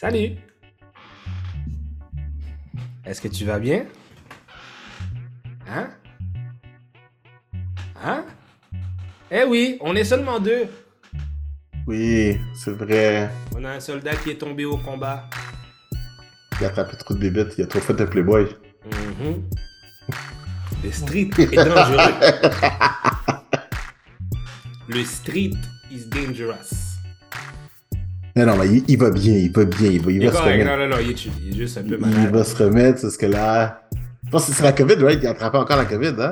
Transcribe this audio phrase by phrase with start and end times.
[0.00, 0.32] Salut.
[3.04, 3.84] Est-ce que tu vas bien?
[5.68, 5.90] Hein?
[8.02, 8.24] Hein?
[9.30, 10.68] Eh oui, on est seulement deux.
[11.86, 13.28] Oui, c'est vrai.
[13.54, 15.28] On a un soldat qui est tombé au combat.
[16.58, 18.46] Il a attrapé trop de bébites, il a trop fait un playboy.
[18.86, 19.42] Mhm.
[20.82, 22.14] Le street est dangereux.
[24.88, 25.58] Le street
[25.90, 26.79] is dangerous.
[28.36, 30.32] Non, non, mais il, il va bien, il va bien, il va, il Il va
[30.36, 30.64] se remettre.
[30.70, 31.32] non, non, non, il est chill.
[31.44, 32.32] Il est juste un peu Il malade.
[32.34, 33.82] va se remettre, c'est ce que là.
[34.24, 35.18] Je pense que c'est la COVID, right?
[35.22, 36.30] Il a attrapé encore la COVID, hein?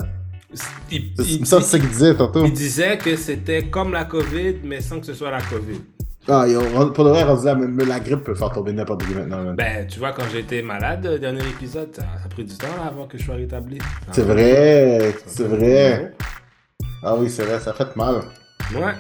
[0.91, 2.45] Il, C'est il- ça, c'est ça qu'il disait tantôt.
[2.47, 5.81] il disait que c'était comme la COVID, mais sans que ce soit la COVID.
[6.31, 9.05] Ah, il- on- pour de vrai, on disait, même la grippe peut faire tomber n'importe
[9.05, 9.53] qui maintenant.
[9.55, 12.67] Ben, tu vois, quand j'étais malade, le dernier épisode, ça, ça a pris du temps
[12.79, 13.79] là, avant que je sois rétabli.
[14.13, 16.15] C'est vrai, c'est vrai.
[17.03, 18.17] Ah oui, c'est vrai, ça fait mal.
[18.75, 18.93] Ouais.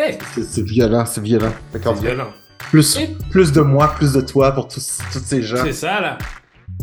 [0.00, 0.16] Hey,
[0.46, 1.52] C'est violent, c'est violent.
[1.72, 2.32] C'est violent.
[2.70, 5.56] plus, Et- plus de moi, plus de toi pour tous, tous ces gens.
[5.64, 6.18] C'est ça, là.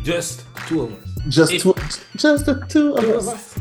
[0.04, 1.34] Just two of us.
[1.34, 1.74] Just, Et- two,
[2.18, 3.56] just the two of Two of us.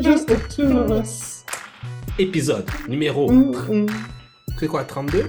[0.00, 1.44] Just the two of us.
[2.20, 3.32] Épisode numéro.
[3.32, 3.86] Mm, mm.
[4.60, 5.28] C'est quoi, 32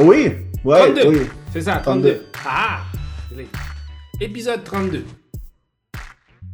[0.00, 0.32] Oui,
[0.64, 1.08] ouais, 32.
[1.08, 1.26] oui.
[1.52, 2.26] C'est ça, 32.
[2.46, 2.82] Ah
[3.30, 3.48] désolé.
[4.20, 5.04] Épisode 32.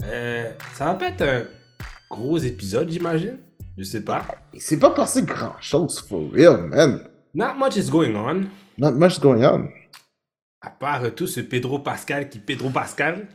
[0.05, 1.43] Euh, ça va pas être un
[2.09, 3.39] gros épisode, j'imagine?
[3.79, 4.27] Je sais pas.
[4.53, 7.09] Il s'est pas passé grand chose, for real, man.
[7.33, 8.49] Not much is going on.
[8.77, 9.69] Not much going on.
[10.61, 13.29] À part euh, tout ce Pedro Pascal qui Pedro Pascal.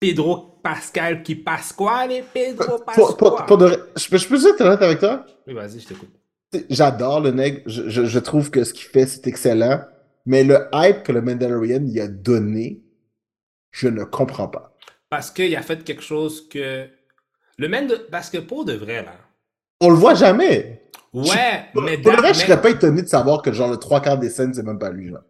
[0.00, 3.16] Pedro Pascal qui Pasquale, Pedro Pour, Pasquale.
[3.18, 5.26] pour, pour de je peux, je peux être honnête avec toi?
[5.46, 6.10] Oui, vas-y, je t'écoute.
[6.70, 7.60] J'adore le nègre.
[7.66, 9.82] Je, je, je trouve que ce qu'il fait, c'est excellent.
[10.24, 12.82] Mais le hype que le Mandalorian y a donné,
[13.72, 14.74] je ne comprends pas.
[15.10, 16.88] Parce qu'il a fait quelque chose que.
[17.62, 17.94] Le même de.
[17.94, 19.14] Parce que pour de vrai, là.
[19.80, 20.90] On le voit jamais.
[21.12, 24.00] Ouais, mais, Pour le vrai, je serais pas étonné de savoir que genre le trois
[24.00, 25.10] quarts des scènes, c'est même pas lui.
[25.10, 25.22] Genre.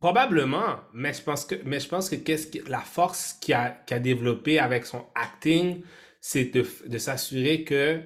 [0.00, 3.76] Probablement, mais je pense que, mais je pense que, qu'est-ce que la force qu'il a,
[3.98, 5.82] développée avec son acting,
[6.22, 8.00] c'est de, de s'assurer que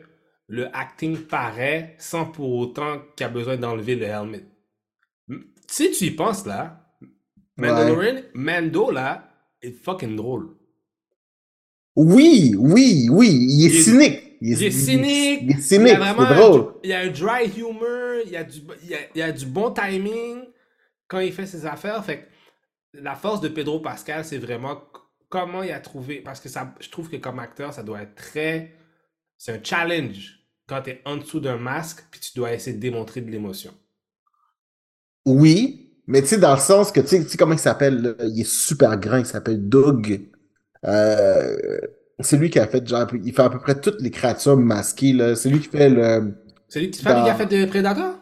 [0.48, 4.46] le acting paraît sans pour autant qu'il a besoin d'enlever le helmet.
[5.68, 6.92] Si tu y penses là,
[7.56, 9.28] Mandalorian, Mando là,
[9.62, 10.56] est fucking drôle.
[11.96, 13.28] Oui, oui, oui.
[13.28, 14.22] Il est Il est- cynique.
[14.42, 15.88] Il est cynique, Il est il cynique.
[15.88, 16.74] y a C'est un- drôle.
[16.82, 19.22] il y a un dry humor, il y a du, il y a, il y
[19.22, 20.44] a du bon timing
[21.08, 22.02] quand il fait ses affaires.
[22.04, 22.20] Fait
[22.92, 24.80] que la force de Pedro Pascal, c'est vraiment
[25.28, 26.20] comment il a trouvé.
[26.22, 28.72] Parce que ça, je trouve que comme acteur, ça doit être très.
[29.36, 32.80] C'est un challenge quand tu es en dessous d'un masque puis tu dois essayer de
[32.80, 33.72] démontrer de l'émotion.
[35.26, 38.48] Oui, mais tu sais, dans le sens que, tu sais, comment il s'appelle, il est
[38.50, 40.28] super grand, il s'appelle Doug.
[40.86, 41.78] Euh,
[42.20, 45.12] c'est lui qui a fait, genre, il fait à peu près toutes les créatures masquées,
[45.12, 45.34] là.
[45.36, 46.34] C'est lui qui fait le...
[46.68, 48.14] C'est lui qui, c'est qui a fait de Predator?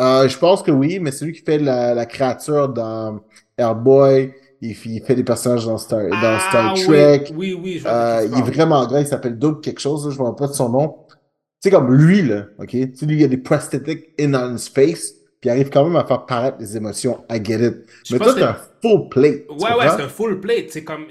[0.00, 3.20] Euh, je pense que oui, mais c'est lui qui fait la, la créature dans
[3.58, 4.32] Airboy,
[4.62, 7.24] il, fait- il fait des personnages dans Star, dans Star Ah, oui, Trek.
[7.34, 10.06] Oui, oui, je vois de Euh, il est vraiment grand, il s'appelle Doug quelque chose,
[10.06, 10.96] là, je ne me rappelle pas de son nom.
[11.10, 11.16] Tu
[11.68, 12.68] sais, comme lui, là, ok?
[12.70, 15.84] Tu sais, lui, il a des prosthetics in on his face, puis il arrive quand
[15.84, 17.74] même à faire paraître les émotions, I get it.
[18.04, 19.42] Je Mais toi, t'as un full plate.
[19.50, 20.70] Ouais, ouais, c'est un full plate.
[20.70, 21.06] C'est comme.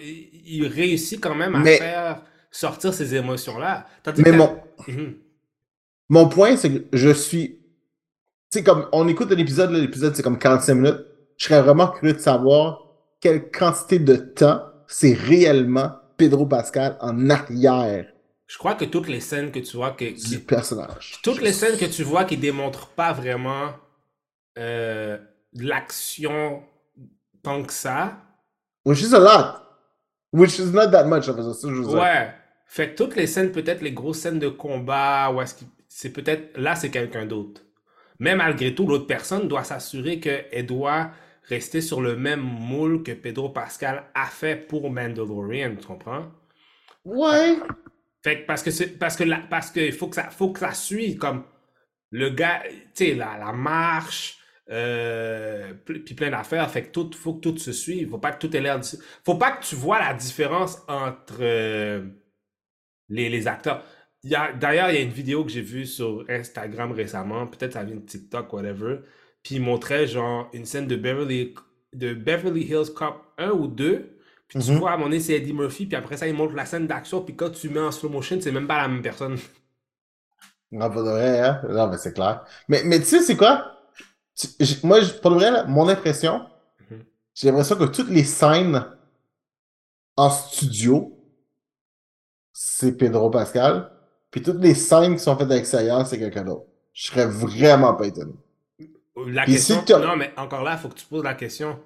[0.54, 3.88] Il, réussit quand même à Mais- faire sortir ces émotions-là.
[4.18, 5.16] Mais mon, Mhm.
[6.10, 7.60] mon point, c'est que je suis.
[8.52, 11.06] Tu sais, comme on écoute un épisode, là, l'épisode c'est comme 45 minutes.
[11.38, 12.84] Je serais vraiment curieux de savoir
[13.20, 18.08] quelle quantité de temps c'est réellement Pedro Pascal en arrière
[18.48, 21.20] Je crois que toutes les scènes que tu vois que, du personnage.
[21.24, 23.72] toutes les scènes que tu vois qui démontrent pas vraiment
[24.58, 25.18] euh,
[25.54, 26.62] l'action
[27.42, 28.18] tant que ça.
[28.86, 29.61] Which is a lot.
[30.34, 31.94] Which is not that much, ça je dire.
[31.94, 32.34] Ouais.
[32.66, 36.14] Fait que toutes les scènes, peut-être les grosses scènes de combat, ou est-ce que c'est
[36.14, 37.62] peut-être là c'est quelqu'un d'autre.
[38.20, 41.12] Mais malgré tout, l'autre personne doit s'assurer qu'elle doit
[41.50, 46.28] rester sur le même moule que Pedro Pascal a fait pour Mandalorian, tu comprends?
[47.04, 47.58] Ouais.
[48.24, 50.52] Fait que parce que c'est parce que la, parce que il faut que ça faut
[50.52, 51.44] que ça suive comme
[52.12, 52.62] le gars,
[52.94, 54.38] tu sais la, la marche
[54.72, 56.70] euh, puis plein d'affaires.
[56.72, 58.10] Fait que tout faut que tout se suive.
[58.10, 58.80] Faut pas que tout ait l'air.
[59.26, 62.04] Faut pas que tu vois la différence entre euh,
[63.10, 63.84] les, les acteurs.
[64.24, 67.48] D'ailleurs, il y a une vidéo que j'ai vue sur Instagram récemment.
[67.48, 69.00] Peut-être ça vient de TikTok, whatever.
[69.44, 71.56] Puis il montrait genre une scène de Beverly
[71.94, 74.18] de Beverly Hills Cop 1 ou 2.
[74.48, 74.78] Puis tu Mhm.
[74.78, 77.36] vois, à donné, c'est Eddie Murphy, puis après ça, il montre la scène d'action, puis
[77.36, 79.38] quand tu mets en slow motion, c'est même pas la même personne.
[80.72, 81.62] Non, pas de vrai, hein?
[81.70, 82.46] Non, mais c'est clair.
[82.68, 83.81] Mais, mais tu sais, c'est quoi?
[84.84, 86.46] Moi, pour de vrai, là, mon impression,
[86.80, 87.06] Mhm.
[87.36, 88.86] j'ai l'impression que toutes les scènes
[90.16, 91.18] en studio,
[92.54, 93.92] c'est Pedro Pascal.
[94.30, 96.66] Puis toutes les scènes qui sont faites à l'extérieur, c'est quelqu'un d'autre.
[96.94, 98.34] Je serais vraiment pas étonné.
[99.28, 99.84] La Puis question.
[99.86, 101.80] si non, mais encore là, il faut que tu poses la question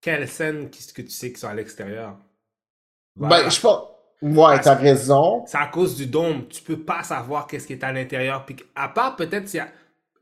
[0.00, 2.16] quelles scènes qu'est-ce que tu sais qui sont à l'extérieur?
[3.16, 3.44] Voilà.
[3.44, 3.82] Ben, je pense.
[4.22, 5.44] Ouais, t'as raison.
[5.46, 6.46] C'est à cause du dôme.
[6.48, 8.44] Tu peux pas savoir qu'est-ce qui est à l'intérieur.
[8.46, 9.68] Puis à part peut-être s'il y a.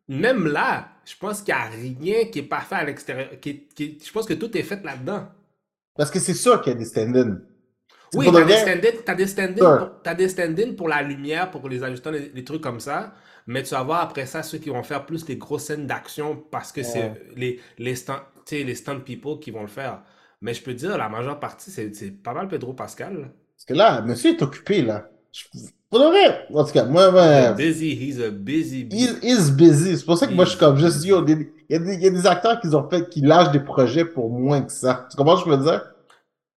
[0.08, 3.40] Même là, je pense qu'il n'y a rien qui est pas fait à l'extérieur.
[3.40, 5.28] Qui, est- qui- Je pense que tout est fait là-dedans.
[5.96, 7.40] Parce que c'est sûr qu'il y a des stand-in.
[8.12, 8.60] C'est Oui, t'as des vrai.
[8.62, 9.26] stand-in t'as des
[10.28, 10.76] stand-in Sûr.
[10.76, 13.14] pour, la lumière, pour les ajustants, les, les trucs comme ça.
[13.48, 16.36] Mais tu vas voir après ça ceux qui vont faire plus les grosses scènes d'action
[16.36, 18.20] parce que c'est les, les, stand,
[18.50, 20.02] les stand people qui vont le faire.
[20.40, 23.20] Mais je peux dire, la majeure partie, c'est c'est pas mal Pedro Pascal.
[23.20, 23.28] là.
[23.56, 25.08] Parce que là, monsieur est occupé, là.
[25.32, 25.44] Je-
[25.90, 26.46] Pour de vrai.
[26.52, 28.96] En tout cas, moi, moi, Busy, he's a busy bee.
[28.96, 29.96] He's, he's busy.
[29.98, 31.96] C'est pour ça que moi, je suis comme juste, He's yo, il y, a des-
[31.96, 35.06] y a des acteurs qui ont fait, qui lâchent des projets pour moins que ça.
[35.10, 35.92] Tu comprends ce que je veux dire?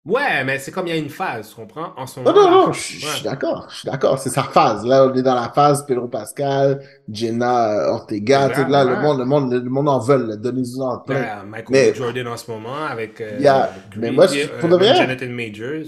[0.05, 1.93] Ouais, mais c'est comme il y a une phase, tu comprends?
[1.95, 3.11] En ce Non, non, non, je ouais.
[3.13, 3.67] suis d'accord.
[3.69, 4.17] Je suis d'accord.
[4.17, 4.83] C'est sa phase.
[4.85, 8.51] Là, on est dans la phase Pedro Pascal, Jenna euh, Ortega.
[8.55, 10.25] Sais, là, le monde, le monde, le monde en veut.
[10.25, 10.35] là.
[10.37, 11.15] Donnez-nous en plein.
[11.21, 11.93] Ouais, Michael Mais-.
[11.93, 13.21] Jordan en ce moment avec.
[13.21, 15.85] euh, Yeah, mais Creed, moi, je- euh, pour de vrai- Jonathan Majors.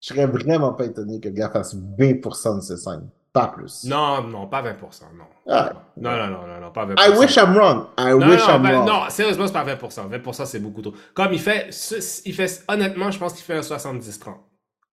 [0.00, 3.08] Je serais vraiment pas étonné que le gars fasse 20% de ses scènes.
[3.32, 3.84] Pas plus.
[3.84, 4.72] Non, non, pas 20%,
[5.16, 5.24] non.
[5.48, 5.72] Ah.
[5.96, 6.94] Non, non, non, non, non, pas 20%.
[6.98, 7.86] I wish I'm wrong.
[7.96, 8.86] I non, wish non, I'm ben, wrong.
[8.88, 10.10] non, sérieusement, c'est pas 20%.
[10.10, 10.94] 20%, c'est beaucoup trop.
[11.14, 11.70] Comme il fait,
[12.24, 14.34] il fait, honnêtement, je pense qu'il fait un 70-30.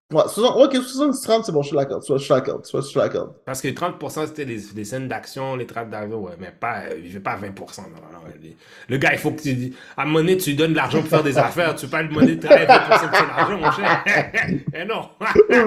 [0.09, 2.01] Ouais, 60 ok, 70-30, c'est bon, je suis d'accord.
[2.01, 2.65] Soit je suis d'accord.
[2.65, 3.33] Soit je suis d'accord.
[3.43, 7.01] Parce que 30%, c'était les, les scènes d'action, les trappes d'arrivée, ouais, mais pas, euh,
[7.03, 7.81] il fait pas 20%.
[7.81, 8.19] Non, non,
[8.87, 11.01] Le gars, il faut que tu, à un moment donné, tu lui donnes de l'argent
[11.01, 11.75] pour faire des affaires.
[11.75, 14.03] Tu pas lui demander de travailler 20% de son argent, mon cher.
[14.73, 15.09] Eh non.
[15.49, 15.57] Mais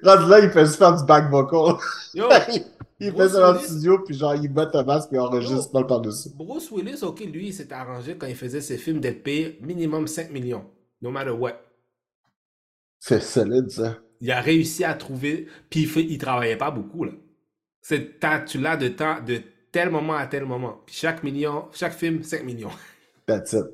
[0.00, 1.76] là, il fait juste faire du back vocal.
[2.14, 2.24] Yo,
[2.98, 5.76] il fait ça dans le studio, puis genre, il met un masque et enregistre Oh.
[5.76, 6.30] mal par-dessus.
[6.34, 10.06] Bruce Willis, ok, lui, il s'était arrangé quand il faisait ses films d'être payé minimum
[10.06, 10.64] 5 millions.
[11.02, 11.58] No matter what.
[13.04, 13.98] C'est solide, ça.
[14.20, 15.48] Il a réussi à trouver.
[15.68, 17.10] Puis il, il travaillait pas beaucoup, là.
[17.80, 20.84] C'est, tu l'as de temps, de tel moment à tel moment.
[20.86, 22.70] Puis chaque million, chaque film, 5 millions.
[23.26, 23.66] That's it.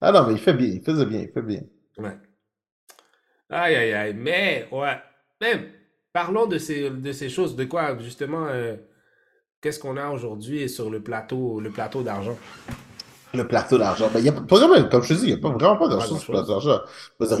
[0.00, 1.60] Ah non, mais il fait bien, il faisait bien, il fait bien.
[1.98, 2.16] Ouais.
[3.50, 4.14] Aïe, aïe, aïe.
[4.14, 4.96] Mais, ouais.
[5.42, 5.66] Même,
[6.14, 7.54] parlons de ces, de ces choses.
[7.54, 8.76] De quoi, justement, euh,
[9.60, 12.38] qu'est-ce qu'on a aujourd'hui sur le plateau, le plateau d'argent?
[13.34, 14.08] Le plateau d'argent.
[14.12, 15.76] Ben, il y a pas vraiment, comme je te dis, il n'y a pas vraiment
[15.76, 16.80] pas d'argent sur le plateau d'argent.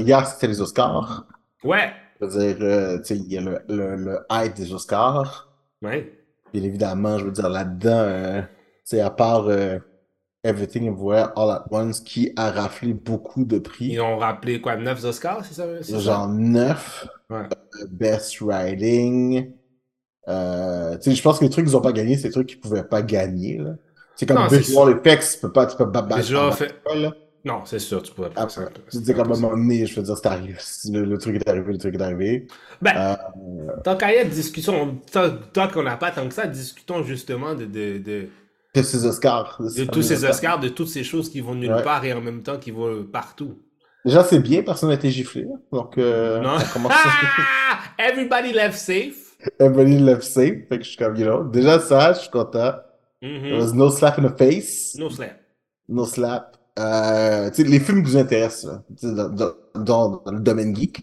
[0.04, 1.26] Hier, c'était les Oscars.
[1.64, 1.92] Ouais.
[2.20, 5.48] Je veux dire, euh, tu sais, il y a le, le, le hype des Oscars.
[5.82, 6.12] Ouais.
[6.52, 8.48] Bien évidemment, je veux dire, là-dedans, euh, tu
[8.84, 9.78] sais, à part euh,
[10.44, 14.76] Everything Everywhere All at Once, qui a raflé beaucoup de prix, Ils ont rappelé quoi,
[14.76, 15.64] 9 Oscars, c'est ça?
[15.82, 17.48] c'est genre 9, Ouais.
[17.90, 19.52] Best Writing.
[20.28, 22.48] Euh, tu sais, je pense que les trucs qu'ils n'ont pas gagné, c'est des trucs
[22.48, 23.58] qu'ils ne pouvaient pas gagner.
[23.58, 23.74] là.
[24.18, 26.16] C'est comme Visual Effects, tu peux pas, tu peux pas battre.
[26.22, 27.12] Déjà en fait- bas, là.
[27.44, 28.42] Non, c'est sûr, tu pourrais pas.
[28.42, 29.46] Après, c'est- tu c'est dis comme à un impossible.
[29.48, 30.54] moment donné, je veux dire, c'est arrivé.
[30.92, 32.46] Le, le truc est arrivé, le truc est arrivé.
[32.82, 34.98] Ben, Euh, tant qu'à y être, discutons.
[35.12, 38.28] Tant, tant qu'on n'a pas tant que ça, discutons justement de, de, de,
[38.74, 39.56] que ces Oscars.
[39.60, 41.82] de tous ces Oscars, de toutes ces choses qui vont nulle Ouais.
[41.84, 43.56] part et en même temps qui vont partout.
[44.04, 45.46] Déjà, c'est bien, personne n'a été giflé.
[45.72, 46.56] Donc, euh, Non?
[47.98, 49.36] Everybody left safe.
[49.58, 50.68] Everybody left safe.
[50.68, 51.44] Fait que je suis comme, you know.
[51.44, 52.74] Déjà, ça, je suis content.
[53.22, 53.42] Mhm.
[53.42, 54.94] There was no slap in the face.
[54.98, 55.40] No slap.
[55.88, 56.56] No slap.
[56.78, 61.00] Euh, les films qui vous intéressent, là, dans, dans- dans- dans le domaine geek,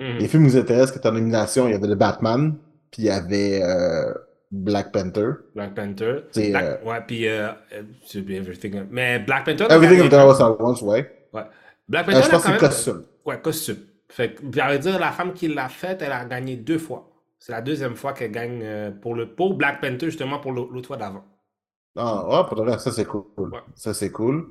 [0.00, 0.18] Mhm.
[0.18, 2.54] les films qui vous intéressent, que tu en nomination, il y avait le Batman,
[2.92, 4.12] puis il y avait euh,
[4.52, 5.30] Black Panther.
[5.56, 6.20] Black Panther.
[6.34, 7.48] Black- euh, Ouais, puis euh,
[8.14, 8.84] Everything.
[8.90, 9.66] Mais Black Panther.
[9.70, 11.10] Everything of There Was At Once, ouais.
[11.32, 11.42] Ouais.
[11.88, 13.02] Black Euh, Panther, je pense que c'est costume.
[13.24, 13.76] Ouais, costume.
[14.08, 17.10] Fait que, j'allais dire, la femme qui l'a faite, elle a gagné deux fois.
[17.40, 20.86] C'est la deuxième fois qu'elle gagne pour, le, pour Black Panther, justement, pour l'au- l'autre
[20.86, 21.24] fois d'avant.
[21.96, 23.24] Ah, ouais, pour de vrai, ça c'est cool.
[23.50, 23.60] Ouais.
[23.74, 24.50] Ça c'est cool.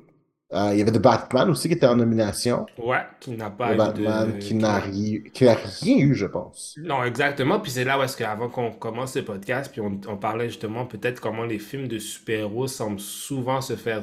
[0.52, 2.66] Euh, il y avait The Batman aussi qui était en nomination.
[2.78, 4.38] Ouais, qui n'a pas eu Batman de...
[4.38, 6.76] qui n'a ri- qui n'a rien eu, je pense.
[6.76, 7.60] Non, exactement.
[7.60, 10.86] Puis c'est là où est-ce qu'avant qu'on commence le podcast, puis on, on parlait justement
[10.86, 14.02] peut-être comment les films de super-héros semblent souvent se faire...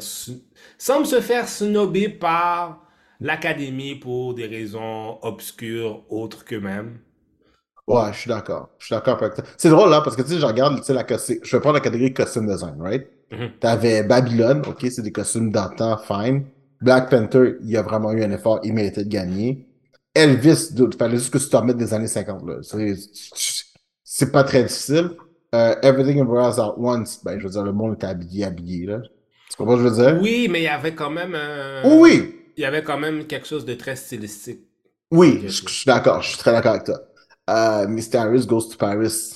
[0.78, 2.82] semblent se faire snobber par
[3.22, 7.00] l'Académie pour des raisons obscures autres qu'eux-mêmes.
[7.88, 8.70] Ouais, je suis d'accord.
[8.80, 9.44] Je suis d'accord avec toi.
[9.58, 11.76] C'est drôle là, parce que tu sais, je regarde, tu sais, la je vais prendre
[11.76, 13.08] la catégorie costume design, right?
[13.34, 13.54] Mhm.
[13.60, 16.46] T'avais Babylone, ok, c'est des costumes d'antan, fine.
[16.82, 19.68] Black Panther, il a vraiment eu un effort, il méritait de gagner.
[20.14, 22.58] Elvis, il fallait juste que tu t'en mettes des années 50, là.
[22.62, 22.96] C'est-
[24.04, 25.12] C'est pas très difficile.
[25.56, 28.86] Euh, Everything Everywhere All at Once, ben, je veux dire, le monde était habillé, habillé,
[28.86, 29.02] là.
[29.50, 30.22] Tu comprends ce que je veux dire?
[30.22, 31.84] Oui, mais il y avait quand même un...
[31.86, 34.62] Oui, oui, Il y avait quand même quelque chose de très stylistique.
[35.12, 37.00] oui, je suis d'accord, je suis très d'accord avec toi.
[37.50, 39.36] Euh, Mysterious Goes to Paris,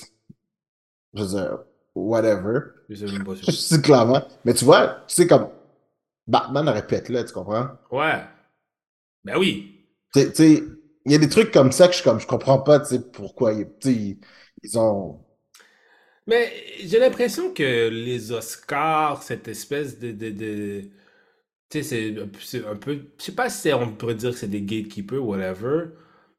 [1.14, 1.58] je veux dire,
[2.06, 2.72] whatever.
[2.88, 4.22] Je sais même pas Je suis clairement.
[4.44, 5.48] Mais tu vois, tu sais, comme
[6.26, 7.68] Batman aurait pu être là, tu comprends?
[7.90, 8.24] Ouais.
[9.24, 9.86] Ben oui.
[10.14, 10.62] Tu sais-
[11.06, 13.00] il y a des trucs comme ça que je, comme, je comprends pas, tu sais,
[13.10, 13.52] pourquoi.
[13.54, 14.18] ils-
[14.62, 15.24] ils, ont.
[16.26, 16.52] Mais
[16.84, 20.82] j'ai l'impression que les Oscars, cette espèce de, de, de-
[21.70, 24.62] tu sais, c'est un peu, je sais pas si on pourrait dire que c'est des
[24.62, 25.86] gatekeepers, whatever,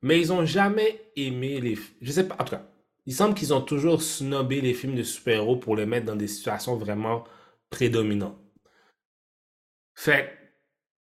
[0.03, 2.63] mais ils ont jamais aimé les, je sais pas, en tout cas,
[3.09, 6.27] il semble qu'ils ont toujours snobé les films de super-héros pour les mettre dans des
[6.27, 7.23] situations vraiment
[7.71, 8.37] prédominantes.
[9.95, 10.29] Fait,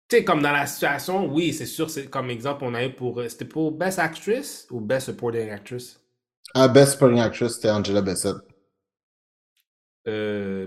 [0.06, 2.92] tu sais, comme dans la situation, oui, c'est sûr, c'est comme exemple, on a eu
[2.92, 5.98] pour, euh, c'était pour Best Actress ou Best Supporting Actress?
[6.52, 8.36] Ah, Best Supporting Actress, c'était Angela Bassett.
[10.06, 10.66] Euh,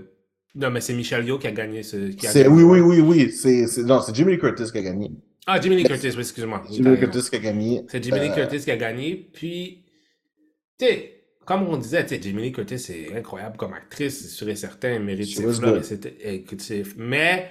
[0.56, 2.80] non, mais c'est Michelle Yeoh qui a gagné ce, qui a C'est, gagné, oui, oui,
[2.80, 3.30] oui, oui.
[3.30, 5.12] C'est, non, c'est Jimmy Lee Curtis qui a gagné.
[5.46, 6.64] Ah, Jimmy Lee Curtis, oui, excuse-moi.
[6.70, 6.98] Jimmy Lee.
[6.98, 7.84] Curtis qui a gagné.
[7.88, 9.30] C'est Jimmy Lee Euh, Curtis qui a gagné.
[9.32, 9.84] Puis,
[10.76, 11.19] tu sais,
[11.50, 15.36] comme on disait, Lee Curtis est incroyable comme actrice, c'est sûr et certain, elle mérite
[15.36, 15.84] ses was fleurs.
[15.84, 17.50] c'est- Mais,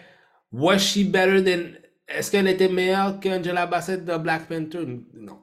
[0.53, 1.71] was she better than.
[2.07, 4.85] Est-ce qu'elle était meilleure qu'Angela Bassett de Black Panther?
[5.13, 5.39] Non.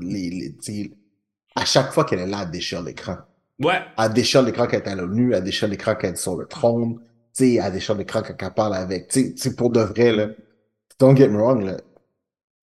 [0.00, 0.94] les, les,
[1.54, 3.16] à chaque fois qu'elle est là, elle déchire l'écran.
[3.62, 3.80] Ouais.
[3.98, 6.36] Elle déchire l'écran quand elle est à l'ONU, elle déchire l'écran quand elle est sur
[6.38, 6.94] le trône,
[7.36, 9.80] tu sais, elle déchire l'écran quand elle parle avec, tu sais, tu sais, pour de
[9.80, 10.28] vrai, là,
[10.98, 11.76] don't get me wrong, là,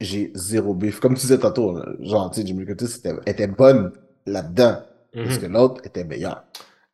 [0.01, 0.99] j'ai zéro bif.
[0.99, 3.91] Comme tu disais tantôt, genre, tu sais, Jimmy Lee Curtis était, était bonne
[4.25, 4.81] là-dedans,
[5.13, 5.53] parce que Mhm.
[5.53, 6.43] l'autre était meilleur.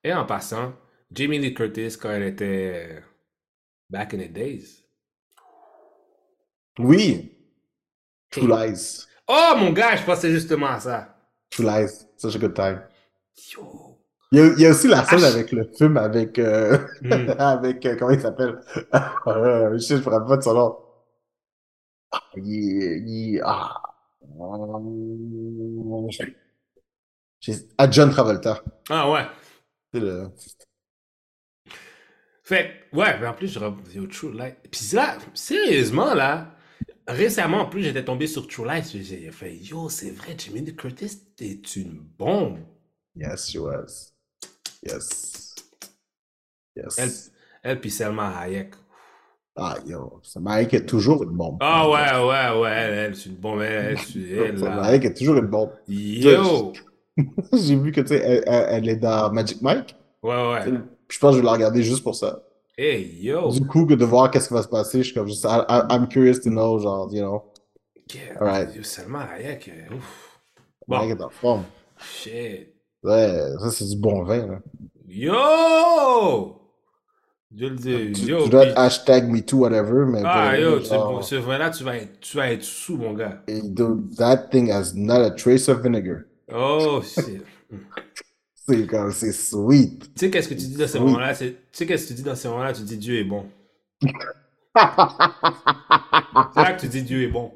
[0.03, 0.73] Et en passant,
[1.11, 3.03] Jamie Lee Curtis, quand elle était
[3.89, 4.83] back in the days.
[6.77, 7.35] Oui,
[8.31, 8.47] True.
[8.47, 11.15] Lies, Oh mon gars, je pensais justement à ça.
[11.51, 12.81] True Lies, such a good time.
[13.53, 13.85] Yo.
[14.31, 16.77] Il y a, il y a aussi la scène Ah, avec le film avec, euh,
[17.01, 17.29] Hmm.
[17.39, 18.59] avec, euh, comment il s'appelle?
[19.27, 20.77] Euh, je sais, je rappelle pas de son nom.
[22.11, 23.81] Ah, il, il, ah.
[27.77, 28.63] À John Travolta.
[28.89, 29.25] Ah ouais.
[29.93, 30.29] C'est le-
[32.43, 34.55] Fait, ouais, mais en plus, je re- yo, True Light.
[34.71, 36.55] Puis là, sérieusement, là,
[37.07, 38.85] récemment, en plus, j'étais tombé sur True Light.
[38.91, 42.57] J'ai fait, yo, c'est vrai, Jimmy Lee Curtis, t'es une bombe.
[43.15, 44.11] Yes, she was.
[44.83, 45.55] Yes.
[46.75, 47.31] Elle, Yes.
[47.63, 48.73] elle puis Selma Hayek.
[49.55, 51.57] Ah, yo, Salma Hayek est toujours une bombe.
[51.59, 53.61] Ah ouais, ouais, ouais, elle, elle, c'est une bombe.
[53.61, 54.83] Elle, elle, elle, là.
[54.85, 55.71] Hayek est toujours une bombe.
[55.87, 56.73] Yo!
[57.53, 59.95] J'ai vu que, tu sais, elle, elle- elle est dans Magic Mike.
[60.23, 60.65] Ouais, ouais.
[61.09, 62.43] Je pense que je vais la regarder juste pour ça.
[62.77, 63.49] Hey, yo!
[63.51, 65.65] Du coup, que de voir qu'est-ce qui va se passer, je suis comme juste, I-
[65.69, 67.43] I- I'm curious to know, genre, you know.
[68.13, 68.75] Yeah, Alright.
[68.75, 70.39] yo, Selma Hayek, euh, ouf.
[70.87, 71.63] Salma Hayek Bon, est en forme.
[71.97, 72.73] shit.
[73.03, 74.59] Ouais, ça, c'est du bon vin, là.
[75.07, 76.55] Yo!
[77.55, 80.79] Je le dis, Tu, yo, tu dois puis- être hashtag MeToo, whatever, mais Ah, yo,
[80.81, 83.41] ce, genre, ce vin-là, tu vas être, tu vas être sous, mon gars.
[83.47, 86.21] dude, that thing has not a trace of vinegar.
[86.51, 87.43] Oh, shit.
[88.55, 90.13] C'est comme, c'est sweet.
[90.13, 91.33] Tu sais, qu'est-ce que tu dis dans ces moments-là?
[91.33, 92.73] c'est- Tu sais, qu'est-ce que tu dis dans ces moments-là?
[92.73, 93.49] Tu dis Dieu est bon.
[94.75, 97.53] C'est là que tu dis Dieu est bon.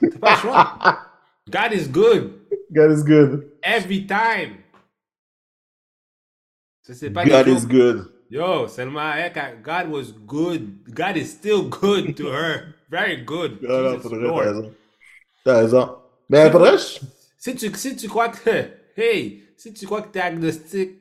[0.00, 0.98] T'as pas le choix.
[1.50, 2.32] God is good.
[2.72, 3.50] God is good.
[3.62, 4.58] Every time.
[6.82, 8.08] Ça, C'est pas God is good.
[8.30, 10.78] Yo, Selma Hayek, God was good.
[10.92, 12.74] God is still good to her.
[12.90, 13.60] Very good.
[13.62, 14.72] Non, Jesus Lord.
[15.46, 15.96] T'as raison.
[16.28, 17.00] Mais vrai, je-
[17.38, 18.50] Si tu, si tu crois que,
[18.96, 20.98] hey, si tu crois que t'es agnostique,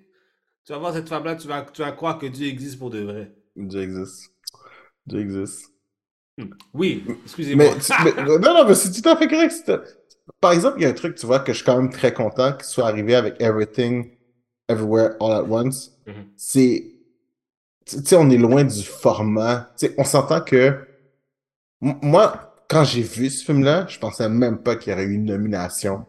[0.65, 2.99] tu vas voir cette femme-là, tu vas, tu vas croire que Dieu existe pour de
[3.01, 3.31] vrai.
[3.55, 4.31] Dieu existe.
[5.07, 5.71] Dieu existe.
[6.73, 7.65] Oui, excusez-moi.
[8.27, 9.71] Non, non, mais c'est tout à fait correct.
[10.41, 12.13] Par exemple, il y a un truc, tu vois, que je suis quand même très
[12.13, 14.11] content qu'il soit arrivé avec Everything,
[14.67, 15.91] Everywhere, All at Once.
[16.07, 16.25] Mhm.
[16.35, 16.91] C'est.
[17.85, 19.71] Tu sais, on est loin du format.
[19.77, 20.85] Tu sais, on s'entend que.
[21.81, 25.25] Moi, quand j'ai vu ce film-là, je pensais même pas qu'il y aurait eu une
[25.25, 26.05] nomination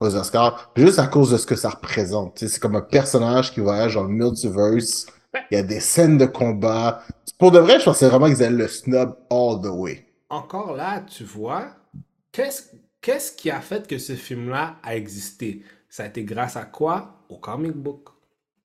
[0.00, 2.38] aux Oscars, juste à cause de ce que ça représente.
[2.38, 5.06] C'est comme un personnage qui voyage dans le multiverse.
[5.50, 7.02] Il y a des scènes de combat.
[7.38, 10.06] Pour de vrai, je pensais vraiment qu'ils allaient le snub all the way.
[10.30, 11.68] Encore là, tu vois,
[12.32, 12.62] qu'est-ce
[13.00, 15.62] qu'est-ce qui a fait que ce film-là a existé?
[15.88, 17.24] Ça a été grâce à quoi?
[17.28, 18.08] Au comic book.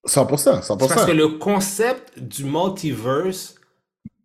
[0.07, 0.61] 100%, 100%.
[0.61, 3.55] C'est parce que le concept du multiverse,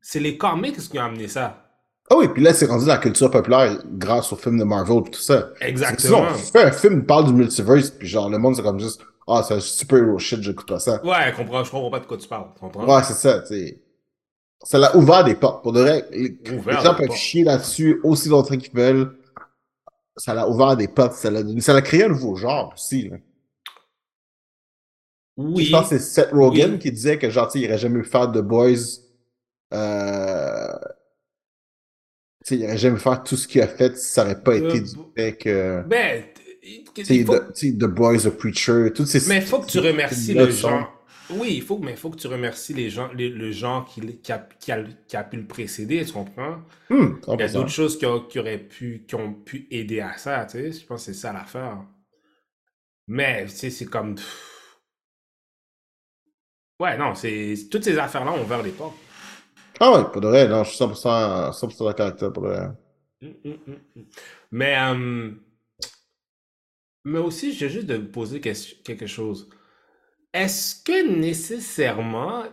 [0.01, 1.70] c'est les comics qui ont amené ça.
[2.13, 4.99] Ah oui, puis là, c'est rendu dans la culture populaire grâce au film de Marvel
[5.07, 5.51] et tout ça.
[5.61, 6.23] Exactement.
[6.31, 9.01] on fait un film qui parle du multiverse, puis genre, le monde, c'est comme juste,
[9.29, 11.01] ah, c'est un super-hero shit, j'écoute pas ça.
[11.05, 12.47] Ouais, je comprends, je comprends pas de quoi tu parles.
[12.59, 12.85] Comprends?
[12.97, 13.81] Ouais, c'est ça, tu sais.
[14.65, 15.63] Ça l'a ouvert des portes.
[15.63, 19.17] Pour de vrai, les, les gens peuvent chier là-dessus aussi longtemps qu'ils veulent.
[20.17, 21.15] Ça l'a ouvert des portes.
[21.15, 23.09] Ça l'a ça l'a créé un nouveau genre aussi.
[23.09, 23.17] Là.
[25.39, 25.65] Oui.
[25.65, 26.79] Je pense que c'est Seth Rogen Oui.
[26.79, 29.01] qui disait que, genre, il aurait jamais faire The Boys.
[29.73, 30.75] Euh...
[32.45, 34.57] Tu sais, il aurait jamais faire tout ce qu'il a fait si ça aurait pas
[34.57, 35.83] été du Bo- fait que.
[35.87, 39.29] Ben, t- Tu sais, il faut, The, Boys, The Preacher, toutes ces.
[39.29, 40.97] mais il faut que tu remercies le genre.
[41.33, 44.01] Oui, il faut, mais il faut que tu remercies les gens, les- le genre qui,
[44.19, 46.59] qui, a, qui, a, qui a pu le précéder, tu comprends?
[46.89, 47.53] Hmm, Il y a 100%.
[47.55, 50.73] d'autres choses qui, ont- qui auraient pu, qui ont pu aider à ça, tu sais.
[50.73, 51.79] Je pense que c'est ça l'affaire.
[53.09, 54.17] Mais, tu sais, c'est comme.
[56.81, 57.55] Ouais, non, c'est.
[57.71, 58.97] Toutes ces affaires-là ont ouvert les portes.
[59.81, 62.49] Ah ouais, pour de vrai, non, je suis 100%, 100% d'accord avec toi, pour de
[62.51, 62.69] vrai.
[63.23, 63.59] Hum, hum,
[63.97, 64.07] hum.
[64.51, 65.31] Mais, euh,
[67.05, 69.49] mais aussi, j'ai juste de poser quelque chose.
[70.35, 72.45] Est-ce que nécessairement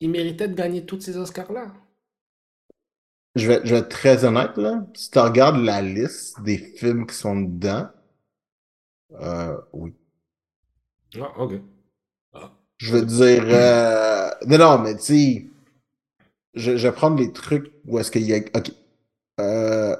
[0.00, 1.72] il méritait de gagner tous ces Oscars-là?
[3.34, 4.86] Je vais, je vais être très honnête, là.
[4.94, 7.88] Si tu regardes la liste des films qui sont dedans,
[9.20, 9.94] euh, oui.
[11.20, 11.52] Ah, ok.
[12.34, 12.52] Ah.
[12.78, 15.46] Je veux dire, euh, non, non, mais tu sais,
[16.54, 18.70] je, je vais prendre les trucs où est-ce qu'il y a, ok.
[19.40, 19.96] Euh,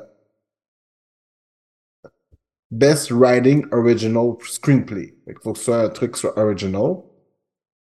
[2.71, 5.15] Best Writing Original Screenplay.
[5.27, 6.97] Qu'il faut que ce soit un truc sur original.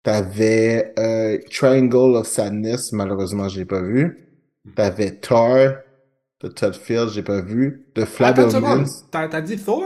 [0.03, 4.29] T'avais euh, Triangle of Sadness, malheureusement, je l'ai pas vu.
[4.75, 5.77] T'avais Tar
[6.41, 7.87] de Todd Field, j'ai pas vu.
[7.97, 8.07] Seconde.
[8.07, 8.85] Fabelmans.
[9.11, 9.85] T'as dit Thor?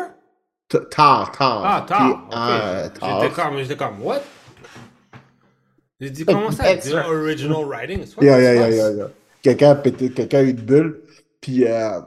[0.68, 1.62] T- Tar, Tar.
[1.64, 2.28] Ah, Tar.
[2.28, 2.98] T-A- ok.
[2.98, 3.22] Tar.
[3.22, 4.20] J'étais comme, j'étais comme, what?
[6.00, 6.64] J'ai dit, comment ça?
[7.08, 8.04] Original writing?
[8.20, 9.10] Yeah, yeah, yeah, yeah.
[9.42, 11.00] Quelqu'un a pété, quelqu'un a eu une bulle.
[11.40, 12.00] Puis, euh,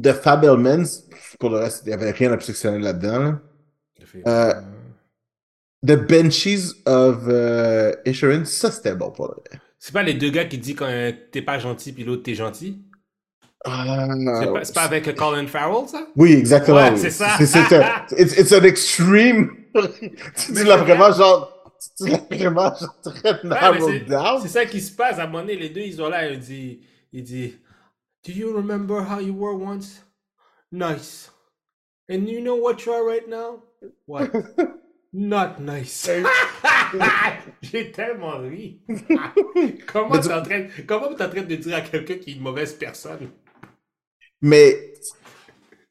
[0.00, 1.04] The Fabelmans,
[1.38, 3.18] pour le reste, il n'y avait rien d'obsessionnel là-dedans.
[3.18, 3.38] là.
[4.14, 4.60] Euh, euh,
[5.86, 9.58] The Benchies of euh, Assurance, ça c'était bon pour le.
[9.78, 12.34] C'est pas les deux gars qui disent quand euh, t'es pas gentil puis l'autre t'es
[12.34, 12.82] gentil?
[13.64, 14.08] Ah,
[14.40, 16.06] C'est pas, c'est pas avec Colin Farrell, ça?
[16.16, 16.78] Oui, exactement.
[16.78, 16.98] Ouais, oui.
[16.98, 17.36] c'est ça.
[17.38, 19.50] C'est, it's, it's an extreme.
[19.74, 21.18] tu l'as vraiment vrai?
[21.18, 21.51] genre,
[21.96, 22.72] tu vraiment
[23.44, 24.40] narrowed down.
[24.42, 25.18] C'est ça qui se passe.
[25.18, 26.30] À un moment donné, les deux, ils sont là.
[26.30, 26.80] Il dit,
[27.12, 27.56] il dit
[28.24, 30.04] Do you remember how you were once?
[30.70, 31.30] Nice.
[32.08, 33.62] And you know what you are right now?
[34.06, 34.30] What?
[35.12, 36.08] Not nice.
[37.62, 38.80] J'ai tellement ri.
[39.86, 43.30] comment tu- t'es en train, de dire à quelqu'un qui est une mauvaise personne?
[44.40, 44.94] Mais,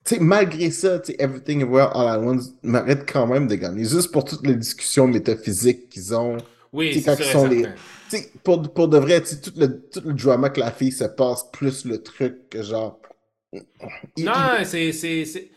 [0.06, 3.86] sais, malgré ça, tu sais, Everything Everywhere All at Once mérite quand même de gagner.
[3.86, 6.38] Juste pour toutes les discussions métaphysiques qu'ils ont.
[6.74, 7.68] Oui, C'est quand ils sont les-
[8.44, 11.86] pour, pour de vrai, tout le, tout le drama que la fille se passe, plus
[11.86, 13.00] le truc que genre.
[14.16, 14.92] il- Non, c'est.
[14.92, 15.52] c'est, c'est...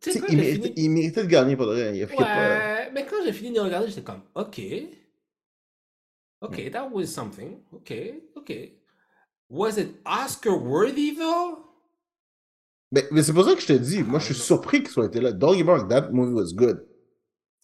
[0.00, 0.72] Tu il, méritait, fini.
[0.76, 1.96] il méritait de gagner pour de vrai.
[1.96, 2.22] Il pas.
[2.24, 4.60] Ouais, mais quand j'ai fini de regarder, j'étais comme, ok.
[6.42, 7.62] Ok, that was something.
[7.72, 7.92] Ok,
[8.36, 8.52] ok.
[9.48, 11.73] Was it Oscar worthy though?
[12.94, 15.06] Mais, mais c'est pour ça que je te dis, moi je suis surpris qu'il soit
[15.06, 15.32] été là.
[15.32, 16.84] Don't wrong, that movie was good.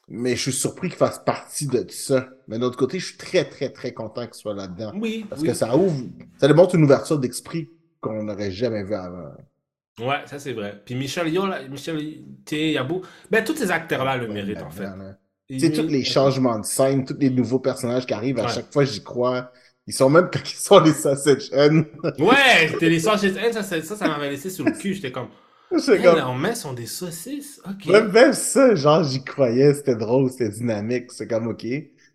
[0.08, 2.28] Mais je suis surpris qu'il fasse partie de ça.
[2.48, 4.90] Mais d'un autre côté, je suis très, très, très content qu'il soit là-dedans.
[4.96, 5.46] Oui, Parce oui.
[5.48, 6.02] que ça ouvre,
[6.40, 9.30] ça démontre une ouverture d'esprit qu'on n'aurait jamais vu avant.
[10.00, 10.82] Ouais, ça c'est vrai.
[10.84, 12.72] Puis Michel Yo, là, Michel T.
[12.72, 14.88] Yabou, ben tous ces acteurs-là le Ouais, méritent en fait.
[15.48, 18.48] Tu sais, tous les changements de scène, tous les nouveaux personnages qui arrivent, à Ouais.
[18.48, 19.52] chaque fois, j'y crois.
[19.86, 21.86] Ils sont même quand ils sont les sausage N.
[22.18, 23.36] Ouais, c'était les saucisses.
[23.36, 24.94] Hey, Ça, ça, ça, m'avait laissé sur le cul.
[24.94, 25.28] J'étais comme,
[25.72, 27.60] hey, comme, leurs mains sont des saucisses?
[27.86, 31.64] Même, même ça, genre, j'y croyais, c'était drôle, c'était dynamique, c'est comme, ok.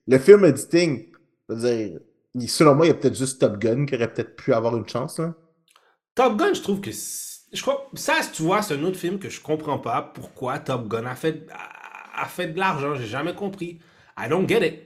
[0.07, 1.07] Le film editing,
[1.49, 1.99] je veux dire,
[2.35, 4.75] il- selon moi, il y a peut-être juste Top Gun qui aurait peut-être pu avoir
[4.77, 5.33] une chance, là.
[6.15, 6.91] Top Gun, je trouve que.
[6.91, 10.87] Je crois, ça, tu vois, c'est un autre film que je comprends pas pourquoi Top
[10.87, 11.47] Gun a fait,
[12.15, 12.95] a fait de l'argent.
[12.95, 13.79] J'ai jamais compris.
[14.17, 14.81] I don't get it.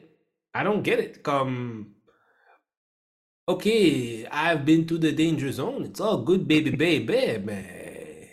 [0.55, 1.21] I don't get it.
[1.21, 1.87] Comme.
[3.49, 5.85] Ok, I've been to the danger zone.
[5.85, 7.39] It's all good, baby, baby.
[7.43, 8.27] Mais.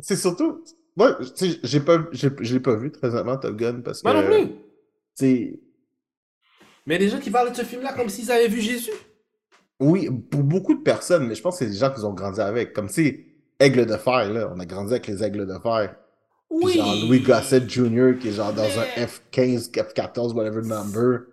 [0.00, 0.64] C'est surtout,
[0.96, 4.00] moi, tu sais, j'ai pas, j'ai, je l'ai pas vu, très honnêtement, Top Gun, parce
[4.02, 4.48] que, Moi non plus.
[5.14, 5.60] sais,
[6.86, 8.90] Mais des gens qui parlent de ce film-là comme s'ils avaient vu Jésus.
[9.78, 12.40] oui, pour beaucoup de personnes, mais je pense que c'est des gens qui ont grandi
[12.40, 13.26] avec, comme, sais,
[13.60, 15.94] Aigle de fer, là, on a grandi avec les Aigles de fer.
[16.48, 16.72] Puis Oui.
[16.74, 18.18] genre Louis Gossett Jr.
[18.18, 21.26] qui est genre dans un Mais- F15, F14, whatever number,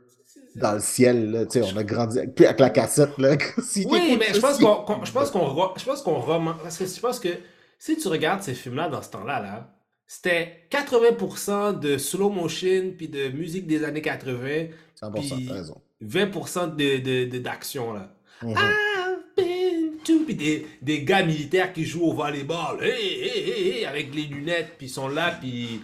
[0.60, 3.36] dans le ciel, là, tu sais, on a grandi avec, la cassette, là.
[3.89, 6.86] Oui, mais je pense qu'on, je pense qu'on, re- je pense qu'on reman- parce que
[6.86, 7.30] je pense que
[7.78, 9.74] si tu regardes ces films-là dans ce temps-là, là,
[10.06, 14.67] c'était 80% de slow motion puis de musique des années 80,
[15.02, 15.82] 100%, puis t'as raison.
[16.04, 18.12] 20% de, de, de- d'action là.
[18.41, 22.89] I've been to- puis des, des gars militaires qui jouent au volleyball, hey,
[23.22, 25.82] hey, hey, hey, avec les lunettes, puis ils sont là, puis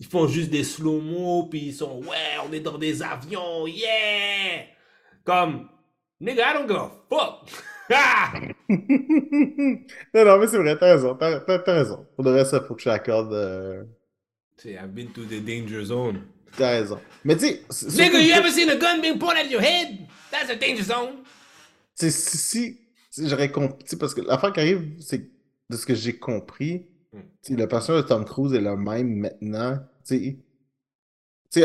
[0.00, 4.64] ils font juste des slow-mo, puis ils sont ouais, on est dans des avions, yeah!
[5.24, 5.68] Comme,
[6.20, 7.50] nigga, I don't give a fuck!
[10.14, 11.40] Non, non, mais c'est vrai, t'as raison, t'as,
[11.72, 12.06] raison.
[12.14, 13.32] Pour le reste, ça, faut que je l'accorde.
[13.32, 13.84] euh,
[14.56, 16.22] Say, I've been to the danger zone.
[16.56, 17.00] T'as raison.
[17.24, 19.60] Mais tu sais, c'est- Nigga, you que- ever seen a gun being pointed at your
[19.62, 19.98] head?
[20.30, 21.22] That's a danger zone.
[21.98, 22.80] tu sais, si, si,
[23.10, 25.22] si j'aurais compris, tu sais, parce que l'affaire qui arrive, c'est
[25.70, 26.86] de ce que j'ai compris,
[27.42, 29.78] Sais, le personnage de Tom Cruise est le même maintenant,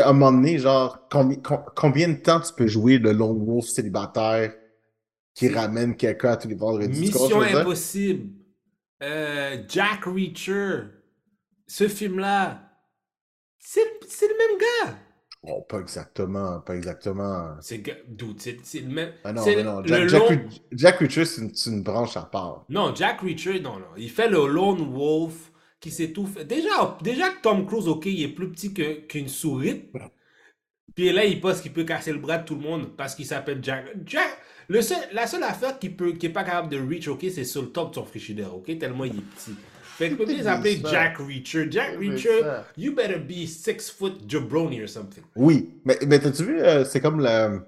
[0.00, 3.44] à un moment donné, genre, combi- com- combien de temps tu peux jouer le lone
[3.44, 4.54] wolf célibataire
[5.34, 7.00] qui ramène quelqu'un à tous les vendredis?
[7.00, 7.42] Mission?
[7.42, 8.30] Impossible.
[9.02, 10.84] Euh, Jack Reacher.
[11.66, 12.60] Ce film-là.
[13.58, 13.80] C'est
[14.28, 14.98] le même gars.
[15.46, 17.56] Oh, pas exactement, pas exactement.
[17.60, 19.12] C'est dude, c'est le même.
[19.24, 19.84] Ah non, mais non.
[19.84, 22.64] Jack, Jack, long- Reach- Jack Reacher, c'est une, branche à part.
[22.70, 23.86] Non, Jack Reacher, non, non.
[23.96, 26.42] Il fait le lone wolf qui s'étouffe.
[26.46, 29.90] Déjà, déjà que Tom Cruise, ok, il est plus petit qu'une souris.
[30.94, 33.26] Puis là, il pense qu'il peut casser le bras de tout le monde parce qu'il
[33.26, 33.84] s'appelle Jack.
[34.06, 34.38] Jack.
[34.68, 37.44] Le seul, la seule affaire qui peut, qui est pas capable de reach, ok, c'est
[37.44, 39.54] sur le top de son frigidaire, ok, tellement il est petit.
[39.96, 40.90] Fait que s'appeler ça.
[40.90, 41.66] Jack Reacher.
[41.70, 42.40] Jack Reacher,
[42.76, 45.22] you better be six foot jabroni or something.
[45.36, 47.60] Oui, mais, mais t'as-tu vu, euh, c'est comme le,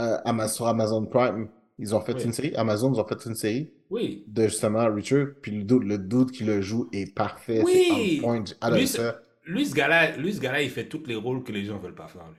[0.00, 2.24] euh, Ama- sur Amazon Prime, ils ont fait Oui.
[2.24, 4.24] une série, Amazon, ils ont fait une série Oui.
[4.28, 8.18] de justement Reacher, puis le dude, le dude qui le joue est parfait, Oui.
[8.20, 9.20] c'est on point, Lui, ça.
[9.44, 11.94] Lui, ce gars-là, lui, ce gars-là, il fait tous les rôles que les gens veulent
[11.96, 12.38] pas faire, lui.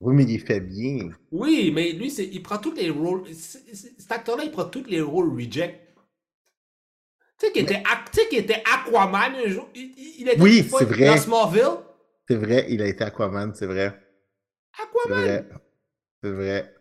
[0.00, 1.10] Oui, mais il fait bien.
[1.32, 3.24] Oui, mais lui, c'est, il prend tous les rôles.
[3.32, 5.80] c'est- c'est- Cet acteur-là, il prend tous les rôles reject.
[7.38, 7.82] Tu sais, qu'il était,
[8.30, 9.68] qu'il était Aquaman un jour?
[9.74, 11.06] Il, était Oui, c'est vrai.
[11.06, 11.78] Dans Smallville?
[12.28, 13.98] C'est vrai, il a été Aquaman, c'est vrai.
[14.82, 15.22] Aquaman?
[15.24, 15.48] vrai.
[16.22, 16.74] C'est vrai.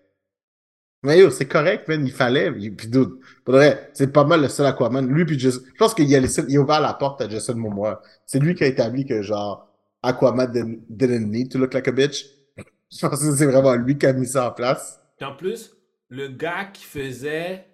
[1.04, 2.52] Mais yo, c'est correct, man, il fallait.
[2.58, 5.08] il- Puis dude, pour vrai, c'est pas mal le seul Aquaman.
[5.08, 5.62] Lui, puis Jason.
[5.66, 8.02] Je pense qu'il a, laissé- il a ouvert la porte à Jason Momoa.
[8.26, 11.92] C'est lui qui a établi que, genre, Aquaman didn't, didn't need to look like a
[11.92, 12.26] bitch.
[12.92, 15.00] Je pense que c'est vraiment lui qui a mis ça en place.
[15.22, 15.72] En plus,
[16.10, 17.66] le gars qui faisait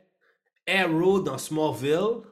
[0.68, 2.24] Arrow dans Smallville,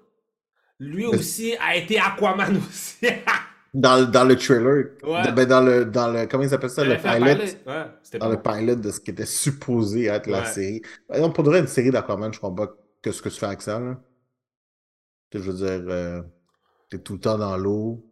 [0.81, 2.97] lui aussi a été Aquaman aussi.
[3.73, 4.97] Dans, le- dans le trailer.
[5.01, 5.31] Ouais.
[5.31, 7.45] ben, dans le, dans le, comment il s'appelle ça, le pilot.
[7.65, 8.31] Ouais, c'était Dans bon.
[8.33, 10.81] le pilot de ce qui était supposé être la série.
[11.07, 12.67] Par exemple, pour de vrai, une série d'Aquaman, je crois pas
[13.01, 13.97] que ce que tu fais avec ça, là.
[15.33, 16.21] Je veux dire, euh,
[16.89, 18.05] t'es tout le temps dans l'eau.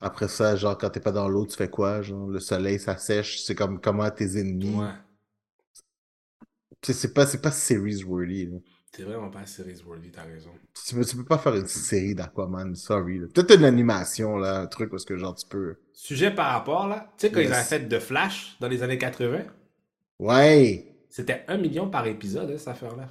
[0.00, 2.02] Après ça, genre, quand t'es pas dans l'eau, tu fais quoi?
[2.02, 3.40] Genre, le soleil, ça sèche.
[3.42, 4.74] C'est comme comment tes ennemis.
[4.74, 4.88] Ouais.
[6.82, 8.58] C'est pas, pas series worthy, là.
[8.94, 10.50] C'est vraiment pas series worthy, t'as raison.
[10.86, 13.20] Tu peux, tu peux pas faire une série d'Aquaman, sorry.
[13.20, 15.76] Peut-être une animation, là, un truc parce que, genre, tu peux.
[15.94, 17.10] Sujet par rapport, là.
[17.16, 19.44] Tu sais, quand ils avaient fait The Flash dans les années 80,
[20.18, 20.88] Ouais!
[21.08, 23.08] c'était un million par épisode, hein, cette affaire-là.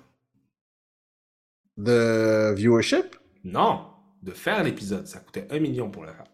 [1.78, 3.16] De viewership?
[3.44, 3.88] Non,
[4.22, 6.26] de faire l'épisode, ça coûtait un million pour le faire.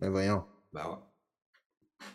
[0.00, 0.44] Mais voyons.
[0.72, 2.06] Bah ouais.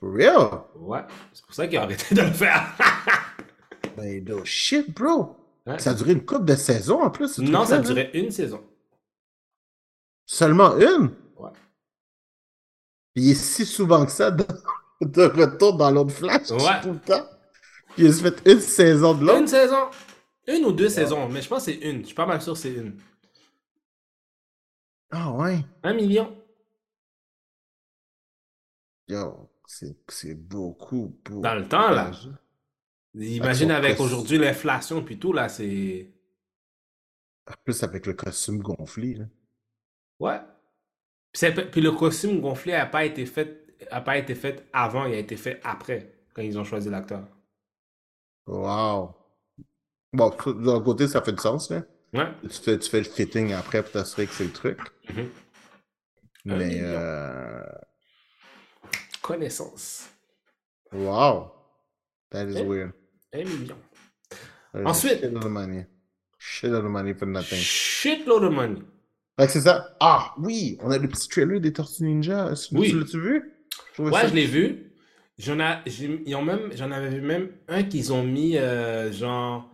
[0.00, 0.60] For real?
[0.76, 1.00] Ouais,
[1.32, 2.76] c'est pour ça qu'ils ont arrêté de le faire.
[3.96, 5.36] Ben, no shit, bro!
[5.66, 5.78] Ouais.
[5.78, 7.38] Ça a duré une couple de saisons en plus.
[7.38, 7.82] non, ça là.
[7.82, 8.62] durait une saison.
[10.26, 11.14] Seulement une?
[11.36, 11.50] Ouais.
[13.14, 14.44] Puis il est si souvent que ça de,
[15.00, 16.80] de retour dans l'autre flash Ouais.
[16.82, 17.26] tout le temps.
[17.94, 19.48] Puis il a juste fait une saison de Une l'autre.
[19.48, 19.90] saison.
[20.46, 22.00] Une ou deux saisons, mais je pense que c'est une.
[22.02, 23.00] Je suis pas mal sûr que c'est une.
[25.10, 25.64] Ah ouais.
[25.82, 26.36] Un million.
[29.08, 31.40] Yo, c'est c'est beaucoup, beaucoup.
[31.40, 32.10] Dans le temps, là.
[33.14, 36.10] Imagine avec aujourd'hui l'inflation puis tout, là, c'est.
[37.46, 39.14] En plus avec le costume gonflé.
[39.14, 39.24] Là.
[40.18, 40.40] Ouais.
[41.32, 45.18] Puis, le costume gonflé n'a pas été fait a pas été fait avant, il a
[45.18, 47.26] été fait après, quand ils ont choisi l'acteur.
[48.46, 49.14] Wow.
[50.12, 51.82] Bon, d'un côté, ça fait du sens, là.
[52.12, 52.32] Ouais.
[52.42, 54.78] Tu fais, tu fais le fitting après pour t'assurer que c'est le truc.
[55.10, 55.30] Mhm.
[56.46, 56.84] Un Mais, million.
[56.84, 57.62] euh...
[59.22, 60.08] Connaissance.
[60.92, 61.50] wow.
[62.30, 62.64] That is Eh?
[62.64, 62.92] weird.
[63.34, 63.76] Un million.
[64.72, 65.86] That is Ensuite- Shit of money.
[66.38, 67.58] Shit of money for nothing.
[67.58, 68.82] Shitload of money.
[69.38, 69.96] Fait c'est ça.
[70.00, 72.52] Ah, oui, on a le petit trailer des Tortues Ninja.
[72.54, 72.92] Tu Oui.
[72.92, 73.50] l'as-tu vu?
[73.94, 74.92] trouvais Ouais, ça- je l'ai vu.
[75.38, 79.10] J'en a, j'ai- ils ont même, j'en avais vu même un qu'ils ont mis, euh,
[79.12, 79.68] genre,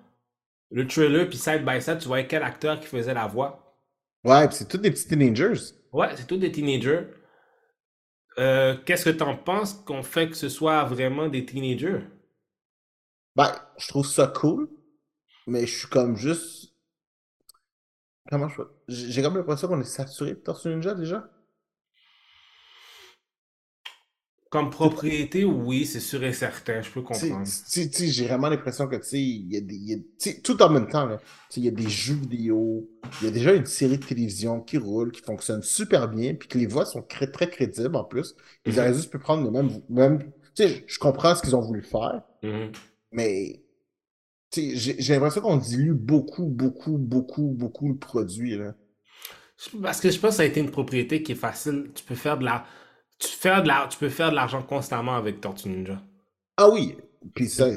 [0.71, 3.77] le trailer, puis side by side, tu voyais quel acteur qui faisait la voix.
[4.25, 5.61] Ouais, c'est tous des petits teenagers.
[5.93, 7.03] Ouais, c'est tous des teenagers.
[8.39, 12.01] Euh, qu'est-ce que t'en penses qu'on fait que ce soit vraiment des teenagers?
[13.41, 14.69] Ben, je trouve ça cool,
[15.47, 16.75] mais je suis comme juste.
[18.29, 18.61] Comment je.
[18.87, 21.27] J'ai j'ai comme l'impression qu'on est saturé de Tortues Ninja déjà.
[24.51, 27.47] Comme propriété, oui, c'est sûr et certain, je peux comprendre.
[27.99, 29.75] j'ai vraiment l'impression que, tu sais, il y a des.
[29.77, 31.09] y a- tout en même temps,
[31.57, 32.91] il y a des jeux vidéo,
[33.23, 36.47] il y a déjà une série de télévision qui roule, qui fonctionne super bien, puis
[36.47, 38.35] que les voix sont cré- très crédibles en plus.
[38.67, 38.79] Ils Mhm.
[38.81, 39.81] auraient juste pu prendre le même.
[39.89, 40.19] même
[40.55, 42.21] tu sais, je- je comprends ce qu'ils ont voulu faire.
[42.43, 42.73] Mhm.
[43.13, 43.61] Mais
[44.53, 48.57] j'ai l'impression qu'on dilue beaucoup, beaucoup, beaucoup, beaucoup le produit.
[48.57, 48.75] Là.
[49.83, 51.91] Parce que je pense que ça a été une propriété qui est facile.
[51.95, 52.65] Tu peux faire de la,
[53.19, 56.03] tu faire de la, tu peux faire de l'argent constamment avec Tortue Ninja.
[56.57, 56.97] Ah oui,
[57.35, 57.69] puis ça,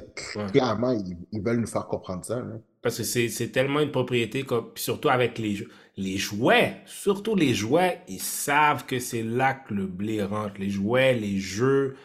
[0.51, 2.39] clairement, ils, ils veulent nous faire comprendre ça.
[2.39, 2.59] Là.
[2.81, 5.67] Parce que c'est c'est tellement une propriété, comme, puis surtout avec les, jou-
[5.97, 10.55] les jouets, surtout les jouets, ils savent que c'est là que le blé rentre.
[10.59, 11.95] Les jouets, les jeux,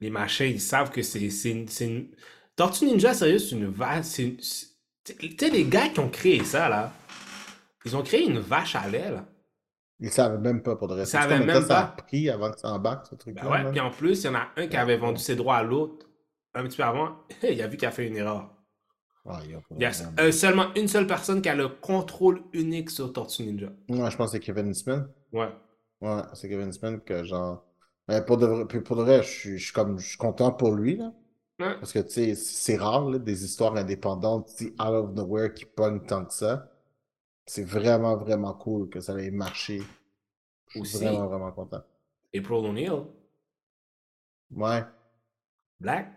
[0.00, 2.08] les machins, ils savent que c'est c'est une, c'est une-
[2.58, 4.16] Tortue Ninja, sérieux, c'est une vache.
[4.16, 6.92] Tu sais, les gars qui ont créé ça, là,
[7.84, 9.24] ils ont créé une vache à lait, là.
[10.00, 11.16] Ils savaient même pas pour de rester.
[11.16, 12.02] Ils savaient même temps ça a pas.
[12.02, 13.42] pris avant que ça embarque, ce truc-là?
[13.42, 15.56] Ben ouais, puis en plus, il y en a un qui avait vendu ses droits
[15.56, 16.06] à l'autre
[16.52, 17.18] un petit peu avant.
[17.44, 18.50] Il a vu qu'il a fait une erreur.
[19.24, 23.12] Ah, Il y a euh, seulement une seule personne qui a le contrôle unique sur
[23.12, 23.68] Tortue Ninja.
[23.88, 25.04] Ouais, je pense que c'est Kevin Smith.
[25.32, 25.50] Ouais.
[26.00, 27.64] Ouais, c'est Kevin Smith que genre.
[28.08, 30.18] Mais pour de vrai, puis pour de vrai, je suis, je suis comme, je suis
[30.18, 31.12] content pour lui, là.
[31.58, 31.74] Ouais.
[31.80, 36.00] Parce que, tu sais, c'est rare, là, des histoires indépendantes, out of nowhere qui pognent
[36.06, 36.70] tant que ça.
[37.46, 39.82] C'est vraiment, vraiment cool que ça ait marché.
[40.74, 41.82] Je suis vraiment, vraiment content.
[42.34, 42.90] April O'Neil,
[44.54, 44.84] Ouais.
[45.80, 46.14] Black,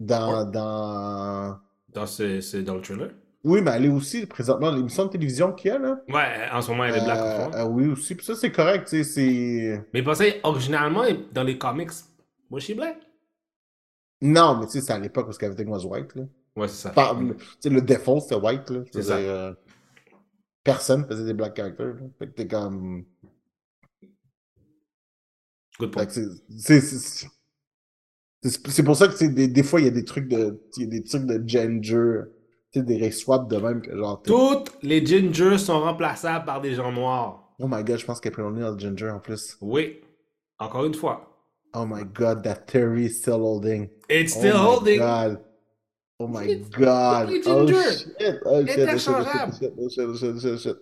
[0.00, 1.58] Dans, dans...
[1.88, 3.10] dans, ce, ce- dans le trailer.
[3.44, 6.00] Oui, mais elle est aussi, présentement, l'émission de télévision qu'il y a, là.
[6.08, 8.14] Ouais, en ce moment, elle est Black Euh, euh, oui, aussi.
[8.14, 9.84] Puis ça, c'est correct, tu sais, c'est...
[9.92, 11.90] Mais pensez, originalement, dans les comics,
[12.50, 12.98] was she black?
[14.22, 16.22] Non, mais tu sais, c'est à l'époque où everything was white, là.
[16.56, 16.90] Ouais, c'est ça.
[16.90, 18.80] Par- le- tu sais, le default, c'était white, là.
[18.92, 19.16] C'est ça.
[19.16, 19.52] euh,
[20.64, 22.00] personne faisait des black characters, là.
[22.18, 23.04] Fait que t'es comme...
[25.78, 26.06] Good Fait point.
[26.06, 26.42] que c'est-
[28.84, 30.60] pour ça que, des, des fois, il y a des trucs de...
[30.76, 32.20] Y a des trucs de ginger,
[32.72, 34.22] tu sais, des race swaps de même, que genre...
[34.22, 37.54] t'es- Toutes les gingers sont remplaçables par des gens noirs.
[37.58, 39.56] Oh my god, je pense qu'elle est O'Neil ginger, en plus.
[39.60, 40.00] Oui.
[40.58, 41.31] Encore une fois.
[41.74, 43.88] Oh my god, that Terry is still holding.
[44.08, 44.98] It's Oh still my holding.
[44.98, 45.44] God.
[46.20, 47.28] Oh my It's- god.
[47.46, 48.42] Oh shit.
[48.44, 48.88] Oh shit.
[48.88, 49.08] Oh shit.
[49.08, 49.72] Oh shit.
[49.78, 50.08] Oh shit.
[50.08, 50.28] Oh shit.
[50.28, 50.52] Oh shit.
[50.52, 50.76] Oh shit.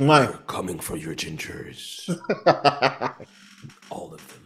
[0.00, 0.26] Ouais.
[0.30, 2.08] We're coming for your gingers.
[3.90, 4.42] All of them.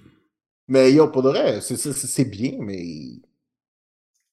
[0.69, 3.21] mais yo, pour de vrai, c'est- bien, mais.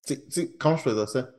[0.08, 1.30] Tu sais, quand je faisais ça,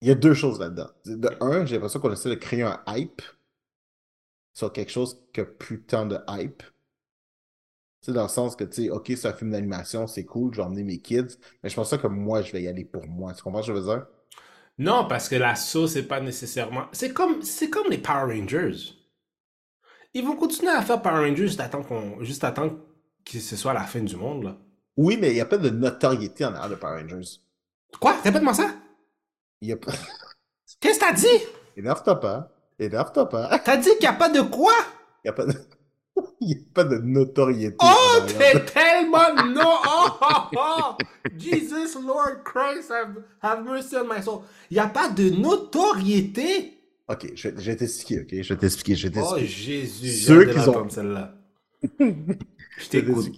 [0.00, 0.90] il y a deux choses là-dedans.
[1.06, 3.22] De un, j'ai l'impression qu'on essaie de créer un hype
[4.52, 6.62] sur quelque chose qui a plus tant de hype.
[8.00, 10.60] Sais, dans le sens que, tu sais, ok, c'est un film d'animation, c'est cool, je
[10.60, 13.06] vais emmener mes kids, mais je pense pas que moi, je vais y aller pour
[13.06, 13.32] moi.
[13.34, 14.06] Tu comprends ce que je veux dire?
[14.78, 16.86] Non, parce que la sauce c'est pas nécessairement.
[16.92, 18.94] C'est comme, c'est comme les Power Rangers.
[20.14, 22.78] Ils vont continuer à faire Power Rangers juste attendre qu'on, juste attendre
[23.24, 24.56] que ce soit la fin du monde là.
[24.96, 27.40] Oui, mais il n'y a pas de notoriété en arrière de Power Rangers.
[28.00, 28.14] Quoi?
[28.22, 28.74] Répète-moi ça.
[29.60, 29.92] Il y a pas.
[30.80, 31.44] Qu'est-ce que t'as dit?
[31.76, 32.52] Énerve-toi pas.
[32.78, 33.58] Énerve-toi pas.
[33.58, 34.72] T'as dit qu'il y a pas de quoi?
[35.24, 35.54] Il n'y a pas de.
[36.40, 37.76] Il y a pas de notoriété.
[37.80, 39.74] Oh, t'es tellement non.
[39.86, 40.96] Oh, oh, oh.
[41.36, 44.40] Jesus Lord Christ, have, have mercy on my soul.
[44.70, 46.74] Il n'y a pas de notoriété?
[47.08, 48.42] Ok, je vais, t'expliquer, ok?
[48.42, 49.46] Je vais t'expliquer, je vais Oh t'expliquer.
[49.86, 51.34] Jésus, Ceux qui ont- l'entendre, celle-là.
[52.78, 53.32] Je t'écoute.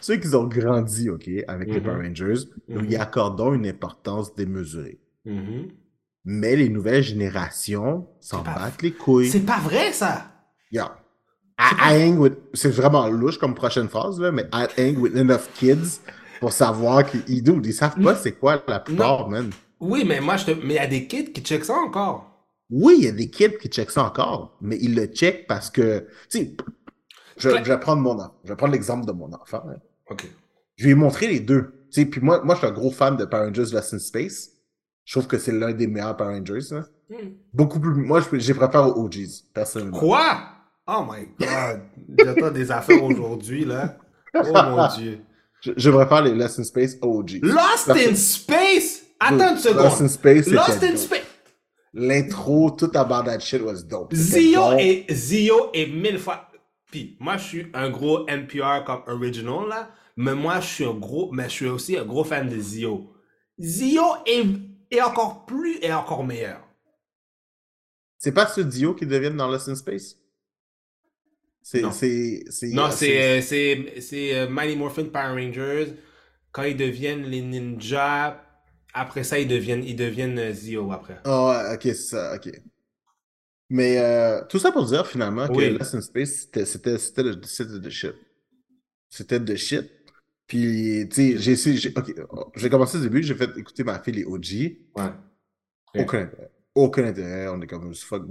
[0.00, 1.82] Ceux qui ont grandi, ok, avec les Mhm.
[1.82, 2.90] Power Rangers, nous Mhm.
[2.90, 5.00] y accordons une importance démesurée.
[5.24, 5.68] Mhm.
[6.24, 9.28] Mais les nouvelles générations s'en pas- battent les couilles.
[9.28, 10.30] C'est pas vrai ça?
[10.70, 10.97] Yeah.
[11.58, 12.34] I, I hang with.
[12.54, 16.00] C'est vraiment louche comme prochaine phrase, là, mais I hang with enough kids
[16.40, 19.50] pour savoir qu'ils ils, dude, ils savent pas c'est quoi la plupart, man.
[19.80, 20.50] Oui, mais moi, je te...
[20.50, 22.28] mais il y a des kids qui checkent ça encore.
[22.70, 25.70] Oui, il y a des kids qui checkent ça encore, mais ils le checkent parce
[25.70, 26.06] que.
[26.30, 26.56] Tu sais,
[27.36, 28.34] je, vais prendre mon enfant.
[28.44, 29.62] Je vais prendre l'exemple de mon enfant.
[29.68, 29.76] hein.
[30.10, 30.26] Ok.
[30.76, 31.86] Je vais lui montrer les deux.
[31.90, 33.98] Tu sais, puis moi, moi, je suis un gros fan de Power Rangers Lost in
[33.98, 34.50] Space.
[35.04, 36.74] Je trouve que c'est l'un des meilleurs Power Rangers.
[37.08, 37.30] Hmm.
[37.52, 37.94] Beaucoup plus.
[37.94, 39.98] Moi, j'ai préféré aux OGs, personnellement.
[39.98, 40.57] Quoi?
[40.90, 41.82] Oh my god.
[42.18, 43.98] J'attends des affaires aujourd'hui, là.
[44.34, 45.20] Oh mon dieu.
[45.60, 47.40] Je, je préfère les Lost in Space OGs.
[47.42, 49.02] Lost in Space?
[49.20, 50.08] Attends une Lost in seconde.
[50.08, 50.96] Space, Lost in.
[50.96, 51.26] Space.
[51.92, 54.14] L'intro, tout about that shit was dope.
[54.14, 54.78] Zio bon.
[54.78, 56.48] est, Zio est mille fois.
[56.90, 59.90] Puis, moi, je suis un gros NPR comme original, là.
[60.16, 61.30] Mais moi, je suis un gros.
[61.32, 63.12] Mais je suis aussi un gros fan de Zio.
[63.60, 64.44] Zio est,
[64.90, 66.62] est encore plus et encore meilleur.
[68.16, 70.16] C'est pas ce Dio qui deviennent dans Lost in Space?
[71.70, 71.82] C'est.
[71.82, 71.90] Non.
[71.92, 75.88] c'est, c'est Non, euh, c'est euh, c'est euh, Mighty Morphin Power Rangers.
[76.50, 78.42] Quand ils deviennent les ninjas,
[78.94, 81.18] après ça, ils deviennent, ils deviennent Zio après.
[81.24, 82.50] Ah, ouais, ok, c'est ça, ok.
[83.68, 85.60] Mais euh, tout ça pour dire finalement que.
[85.78, 88.14] Lost in Space, c'était, c'était, c'était, le- c'était de shit.
[89.10, 89.90] C'était de shit.
[90.46, 91.76] Puis, tu sais, j'ai essayé.
[91.76, 91.94] j'ai-
[92.56, 94.78] j'ai commencé au début, j'ai fait écouter ma fille les OG.
[94.96, 95.10] Ouais.
[95.98, 96.50] Aucun intérêt.
[96.78, 97.48] Aucun intérêt.
[97.48, 98.22] On est comme, fuck,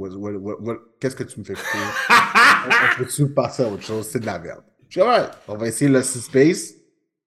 [1.01, 4.07] qu'est-ce que tu me fais on peut-tu passer à autre chose?
[4.07, 4.63] C'est de la merde.
[4.87, 6.75] Je ouais, on va essayer in Space.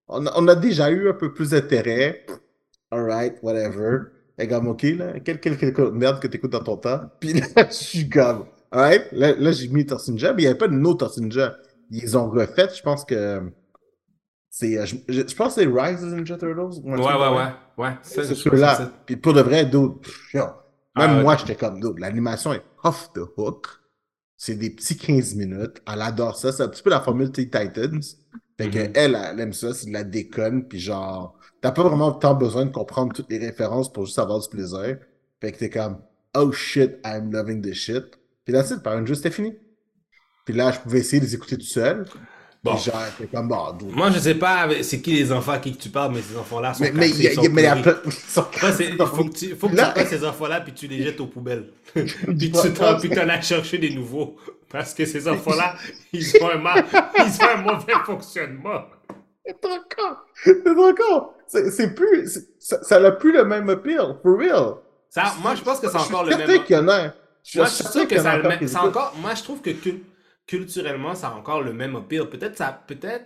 [0.07, 2.25] On a, on a déjà eu un peu plus d'intérêt.
[2.89, 3.99] Alright, whatever.
[4.39, 7.01] Et comme, ok, là, quelle, quelle merde que t'écoutes dans ton temps?
[7.19, 10.49] Puis là, je suis comme, alright, là, là j'ai mis Tortue Ninja, mais il n'y
[10.49, 11.55] avait pas de no Tortue Ninja.
[11.91, 13.43] Ils ont refait, je pense que.
[14.49, 16.81] C'est, euh, je, je- je pense que c'est Rise of the Ninja Turtles.
[16.83, 17.51] Ouais, ouais, ouais.
[17.77, 20.01] Ouais, C'est ça, Puis pour de vrai, yo,
[20.95, 23.67] même Ah moi, j'étais comme, l'animation est off the hook.
[24.37, 25.81] C'est des petits 15 minutes.
[25.91, 26.51] Elle adore ça.
[26.51, 28.01] C'est un petit peu la formule Teen Titans.
[28.57, 28.91] Fait que Mhm.
[28.95, 29.73] elle, elle aime ça.
[29.73, 30.67] C'est de la déconne.
[30.67, 34.39] Puis genre, t'as pas vraiment tant besoin de comprendre toutes les références pour juste avoir
[34.39, 34.97] du plaisir.
[35.39, 36.01] Fait que t'es comme,
[36.35, 38.05] oh shit, I'm loving this shit.
[38.45, 39.55] Puis là, c'est par un jeu, c'était fini.
[40.45, 42.05] Puis là, je pouvais essayer de les écouter tout seul.
[42.63, 42.77] Bon.
[42.77, 46.13] C'était comme, bon, Moi, je sais pas c'est qui les enfants à qui tu parles,
[46.13, 47.83] mais ces enfants-là sont Mais, mais, il y a- y sont mais il y a
[48.27, 48.71] sont Toi,
[49.07, 51.71] faut que tu, faut que tu prennes ces enfants-là puis tu les jettes aux poubelles.
[51.93, 52.05] puis
[52.51, 54.35] tu t'en, puis t'en as cherché des nouveaux.
[54.69, 55.75] Parce que ces enfants-là,
[56.13, 56.85] ils ont un, mal,
[57.17, 58.83] ils ont un mauvais fonctionnement.
[59.43, 60.25] C'est encore.
[60.43, 61.33] C'est encore.
[61.47, 62.47] C'est c'est plus.
[62.59, 64.17] Ça n'a plus le même appeal.
[64.21, 64.75] For real.
[65.09, 66.47] Ça, moi, je pense que c'est encore le même.
[67.43, 68.37] Je suis certain qu'il y en a
[68.87, 69.71] encore ça moi, je trouve que
[70.47, 72.29] culturellement, ça a encore le même appeal.
[72.29, 73.25] Peut-être ça, peut-être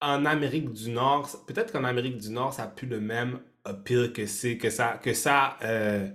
[0.00, 4.12] en Amérique du Nord, peut-être qu'en Amérique du Nord, ça a plus le même appeal
[4.12, 6.08] que c'est que ça, que ça, euh,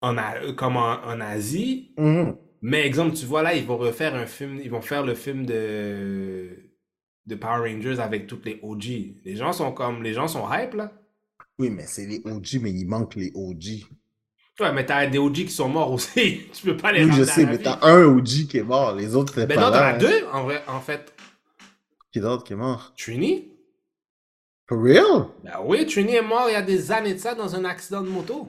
[0.00, 1.94] en A- comme en, en Asie.
[1.98, 2.36] Mhm.
[2.62, 5.44] Mais exemple, tu vois là, ils vont refaire un film, ils vont faire le film
[5.46, 6.70] de
[7.26, 9.20] de Power Rangers avec toutes les OG.
[9.24, 10.92] Les gens sont comme, les gens sont hype là.
[11.58, 13.86] Oui, mais c'est les OG, mais il manque les OG.
[14.60, 16.42] Ouais, mais t'as des OG qui sont morts aussi.
[16.52, 18.94] tu peux pas les Oui, je sais, mais t'as un OG qui est mort.
[18.94, 19.98] Les autres, t'es Ben pas non, t'en as hein.
[19.98, 21.12] deux en vrai, en fait.
[22.12, 22.92] Qui d'autre qui est mort?
[22.96, 23.50] Trini?
[24.68, 25.26] For real?
[25.42, 28.00] Ben oui, Trini est mort il y a des années de ça dans un accident
[28.02, 28.48] de moto.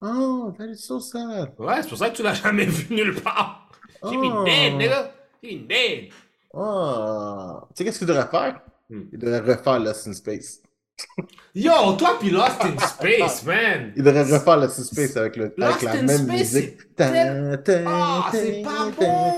[0.00, 1.52] Oh, that is so sad.
[1.58, 3.68] Ouais, c'est pour ça que tu l'as jamais vu nulle part.
[4.04, 4.44] He Oh.
[4.44, 5.12] dead, nigga.
[5.42, 6.10] Dead.
[6.52, 7.60] Oh.
[7.70, 8.60] Tu sais qu'est-ce qu'il devrait faire?
[8.88, 9.02] Hmm.
[9.12, 10.60] Il devrait refaire Lost in Space.
[11.54, 13.92] Yo, toi pis Lost in Space, man.
[13.96, 16.78] Il devrait refaire Lost in Space avec, le, Lost avec la in même Space, musique.
[16.98, 19.32] Ah, c'est pas bon.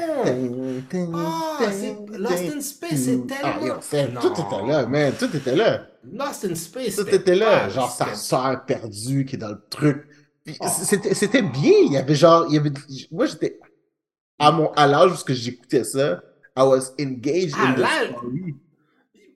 [1.14, 1.96] Ah, c'est...
[2.18, 4.20] Lost in Space, c'est Ah, yo, tellement...
[4.20, 4.34] Non.
[4.34, 5.12] tout était là, man.
[5.18, 5.86] Tout était là.
[6.12, 7.68] Lost in Space, Tout c'était était là.
[7.68, 10.06] Genre sa soeur perdue qui est dans le truc.
[10.44, 10.66] Puis Oh.
[10.82, 11.72] C'était c'était bien.
[11.84, 12.46] Il y avait genre.
[12.48, 12.72] Il y avait...
[13.10, 13.58] Moi, j'étais.
[14.38, 14.72] À, mon...
[14.72, 16.22] à l'âge où j'écoutais ça,
[16.56, 18.54] I was engaged À in the story.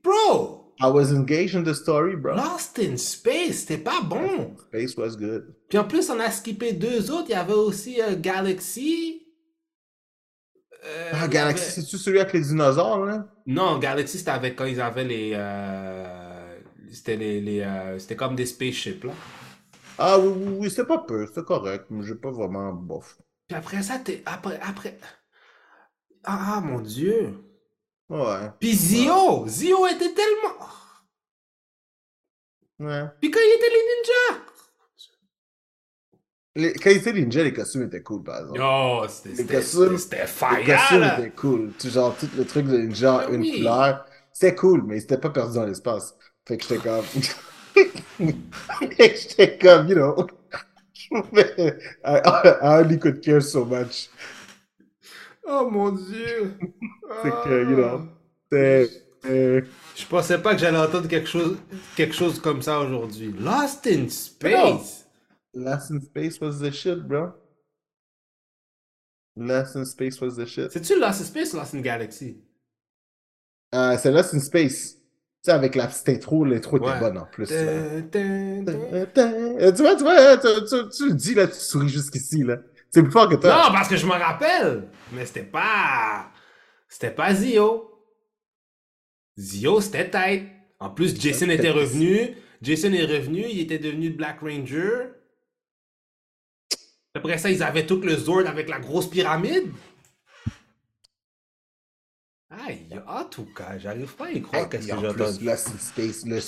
[0.02, 2.34] Bro, I was engaged in the story, bro.
[2.34, 4.56] Lost in Space, c'était pas bon.
[4.68, 5.54] Space was good.
[5.68, 7.26] Puis en plus, on a skippé deux autres.
[7.28, 9.22] Il y avait aussi euh, Galaxy.
[10.84, 13.28] Euh, Ah, Galaxy, avait- c'est-tu celui avec les dinosaures, là?
[13.46, 15.32] Non, Galaxy, c'était avec quand ils avaient les.
[15.34, 16.58] euh,
[16.90, 17.40] C'était les.
[17.40, 17.64] les,
[17.98, 19.12] C'était comme des spaceships, là.
[19.98, 23.16] Ah oui, oui, oui, c'était pas peu, c'était correct, mais j'ai pas vraiment bof.
[23.46, 24.22] Puis après ça, t'es.
[24.26, 24.58] Après.
[24.60, 24.98] après...
[26.24, 27.34] Ah, ah, mon Dieu.
[28.08, 29.46] Ouais, Puis Zio.
[29.48, 30.66] Zio était tellement.
[32.80, 33.04] ouais.
[33.20, 34.46] Puis quand il était les ninjas.
[36.54, 38.58] Les, quand ils étaient ninja, les costumes étaient cool, par exemple.
[38.60, 39.28] Yo, c'était.
[39.30, 41.18] Les C'était costumes- c'était les fire, costumes là.
[41.18, 41.72] étaient cool.
[41.78, 44.04] Sais, genre, tout le truc de ninja, Ah une couleur.
[44.34, 46.14] C'était cool, mais ils étaient pas perdus dans l'espace.
[46.46, 47.04] Fait que j'étais comme.
[48.98, 50.26] J'étais comme, you know.
[51.10, 51.72] I,
[52.04, 52.20] I,
[52.62, 54.08] I only could care so much.
[55.44, 56.54] Oh mon Dieu.
[57.22, 58.06] C'est que, you know.
[58.54, 59.62] Euh,
[59.96, 61.56] Je pensais pas que j'allais entendre quelque chose,
[61.96, 63.32] quelque chose comme ça aujourd'hui.
[63.38, 65.06] Lost in Space.
[65.54, 67.32] Lost in Space was the shit, bro.
[69.36, 70.70] Lost in Space was the shit.
[70.72, 72.42] C'est-tu Lost in Space ou Lost in Galaxy?
[73.74, 74.94] Euh, c'est Lost in Space.
[75.44, 77.00] Tu sais, avec la petite intro, l'intro était Ouais.
[77.00, 77.50] bonne en plus.
[77.50, 78.00] là.
[78.02, 79.32] Dun, dun, dun.
[79.58, 82.58] Euh, Tu vois, tu vois, tu, tu- tu le dis là, tu souris jusqu'ici là.
[82.92, 83.50] C'est plus fort que toi.
[83.50, 84.88] Non, parce que je me rappelle.
[85.12, 86.30] Mais c'était pas.
[86.88, 87.90] C'était pas Zio.
[89.38, 90.44] Zio, c'était tête.
[90.78, 92.36] En plus, Jason était revenu.
[92.60, 95.08] Jason est revenu, il était devenu Black Ranger.
[97.14, 99.72] Après ça, ils avaient tout le Zord avec la grosse pyramide.
[102.50, 106.38] Aïe, en tout cas, j'arrive pas à y croire qu'est-ce que Space, le,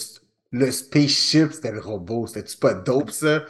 [0.52, 2.28] le spaceship, c'était le robot.
[2.28, 3.42] C'était-tu pas dope ça?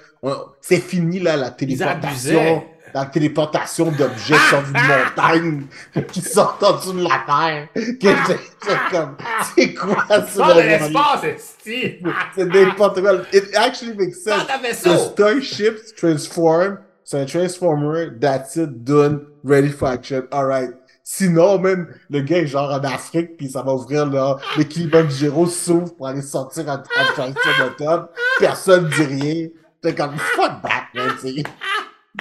[0.63, 2.67] C'est fini là, la téléportation.
[2.95, 5.67] La téléportation d'objets qui sont d'une montagne,
[6.13, 7.69] qui sortent en dessous de la terre.
[7.75, 8.15] J'étais
[8.63, 9.17] j'étais comme,
[9.57, 10.55] c'est quoi ça?
[10.55, 11.99] La l'espace, esti!
[12.37, 13.15] C'est n'importe quoi.
[13.33, 14.47] It actually makes sense.
[14.63, 14.97] vaisseau!
[15.13, 16.79] Starship transform.
[17.05, 18.19] C'est un Transformer.
[18.19, 18.83] That's it.
[18.83, 19.27] Done.
[19.45, 20.23] Ready for action.
[20.33, 20.71] Alright.
[21.03, 25.47] Sinon, même, le gars est genre en Afrique, puis ça va ouvrir là, le Kilimanjaro
[25.47, 28.07] s'ouvre pour aller sortir en, en traction d'automne.
[28.39, 29.49] Personne dit rien.
[29.83, 31.13] T'es comme, fuck that, man.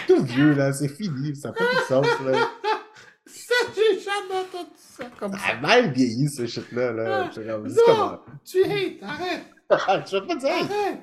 [0.07, 0.73] Tout vieux, là.
[0.73, 1.35] C'est fini.
[1.35, 2.49] Ça fait plus de sens, là.
[3.25, 5.53] Ça, j'ai jamais entendu ça comme Ça ça.
[5.53, 7.29] a mal vieilli, ce shit-là, là.
[7.33, 7.83] Comme, dis Non!
[7.85, 8.19] comment.
[8.45, 10.07] Tu hates, arrête!
[10.11, 10.49] Je vais pas dire.
[10.51, 10.99] Arrête!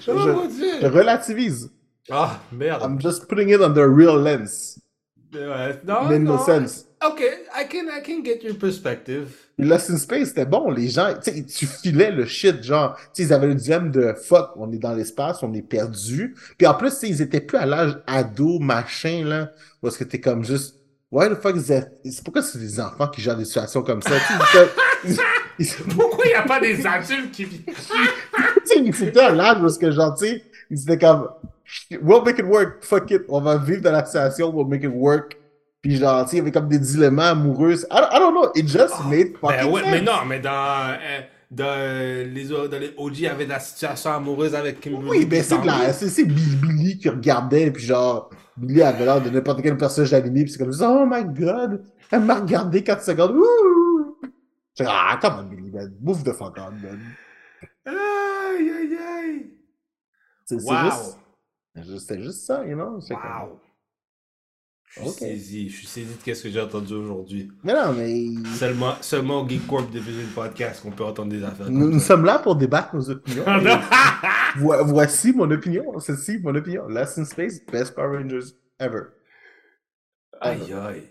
[0.00, 0.88] Je, Oh je- mon je dieu!
[0.88, 1.70] relativise.
[2.10, 2.82] Ah, merde!
[2.82, 4.78] I'm just putting it on the real lens.
[5.34, 6.44] Ouais, non, Made no non.
[6.44, 6.85] sense.
[7.04, 9.28] Ok, I can, I can get your perspective.
[9.58, 10.70] Lost in Space, c'était bon.
[10.70, 13.90] Les gens, tu sais, tu filais le shit, genre, tu sais, ils avaient le dilemme
[13.90, 16.34] de fuck, on est dans l'espace, on est perdu.
[16.56, 19.50] Puis en plus, tu sais, ils étaient plus à l'âge ado, machin, là,
[19.86, 20.76] est-ce que t'es comme juste,
[21.12, 21.84] why the fuck is that?
[22.04, 24.12] C'est pourquoi c'est des enfants qui gèrent des situations comme ça?
[24.18, 24.58] Tu
[25.12, 25.18] sais,
[25.58, 27.72] ils- ils- Pourquoi il n'y a pas des adultes qui tu
[28.64, 31.28] sais, ils étaient à l'âge est-ce que, genre, tu sais, ils étaient comme,
[32.02, 34.90] we'll make it work, fuck it, on va vivre dans la situation, we'll make it
[34.92, 35.36] work.
[35.86, 37.74] Puis genre, tu sais, il y avait comme des dilemmas amoureux.
[37.74, 39.90] I don't, I don't know, it just made Ben fucking ouais, sense.
[39.92, 40.50] mais non, mais dans,
[40.90, 41.20] euh,
[41.50, 45.08] dans, les, dans les OG, avait de la situation amoureuse avec Kimberly.
[45.08, 45.86] Oui, ben c'est de Tanguay.
[45.86, 50.12] la- c'est c'est Billy, qui regardait, puis genre, Billy avait l'air de n'importe quel personnage
[50.12, 54.16] animé, puis c'est comme oh my god, elle m'a regardé 4 secondes, wouh!
[54.80, 57.00] Ah, come on, Billy, man, bouffe de fuck on, man.
[57.86, 59.50] Aïe, aïe, aïe.
[60.44, 60.74] C'est Wow.
[60.84, 61.18] juste,
[61.74, 63.00] c'est juste, juste ça, you know?
[63.00, 63.60] c'est comme- Wow.
[64.88, 65.68] Je suis saisi.
[65.68, 67.50] Je suis saisi de ce que j'ai entendu aujourd'hui.
[67.64, 68.24] Mais non, mais
[68.56, 72.24] Seulement, seulement au Geek Corp Division Podcast qu'on peut entendre des affaires nous, nous sommes
[72.24, 73.44] là pour débattre nos opinions.
[74.56, 76.88] Vo- voici mon opinion, ceci mon opinion.
[76.88, 79.02] Last in Space, best Power Rangers ever.
[80.40, 81.02] aïe, aïe.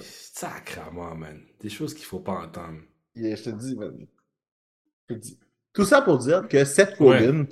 [0.00, 1.40] Sacrement, man.
[1.60, 2.78] Des choses qu'il faut pas entendre.
[3.14, 4.06] Yeah, je te dis, man.
[5.08, 5.38] Je te dis.
[5.72, 7.18] Tout ça pour dire que Seth Ouais.
[7.18, 7.46] Rogen,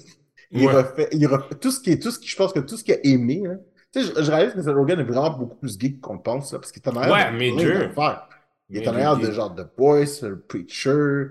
[0.51, 0.73] il Ouais.
[0.75, 2.85] refait, il refait tout ce qui est, tout ce qui, je pense que tout ce
[2.85, 3.55] qu'il a aimé, là,
[3.93, 6.22] tu sais, je, je réalise que Seth Rogen est vraiment beaucoup plus geek qu'on le
[6.22, 8.28] pense, là, parce qu'il est en arrière Ouais, de d'affaires.
[8.70, 11.28] Il est en arrière de genre The Boys, The Preacher.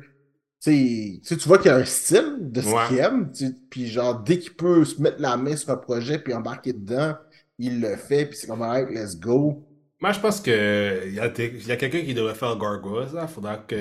[0.59, 2.87] Tu sais, tu vois qu'il a un style de ce Ouais.
[2.87, 3.31] qu'il aime,
[3.69, 7.15] puis genre, dès qu'il peut se mettre la main sur un projet puis embarquer dedans,
[7.59, 9.63] il le fait, puis c'est comme, alright, let's go.
[9.99, 13.13] Moi, je pense que il y a, il y a quelqu'un qui devrait faire Gargoyles,
[13.13, 13.27] là.
[13.27, 13.75] Faudra que.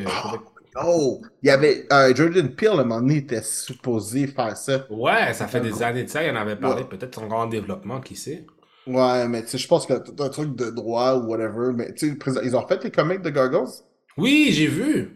[0.84, 1.22] Oh!
[1.42, 4.86] Il y avait, euh, Jordan Peele, à un moment donné, était supposé faire ça.
[4.90, 6.82] Ouais, ça fait des années de ça, il en avait parlé.
[6.82, 6.88] Ouais.
[6.88, 8.44] Peut-être encore en développement, qui sait.
[8.86, 12.10] Ouais, mais tu sais, je pense que un truc de droit ou whatever, mais tu
[12.16, 13.68] sais, ils ont fait les comics de Gargoyles.
[14.16, 15.10] Oui, j'ai vu.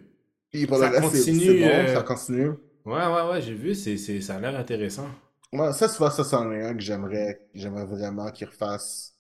[0.53, 2.53] Puis pour Ça le reste, c'est- continue, bon, euh, ça continue.
[2.85, 3.75] Ouais, ouais, ouais, j'ai vu.
[3.75, 5.09] C'est, c'est, ça a l'air intéressant.
[5.53, 9.17] Ouais, ça, tu vois, ça, c'en est un que j'aimerais, j'aimerais vraiment qu'ils refassent.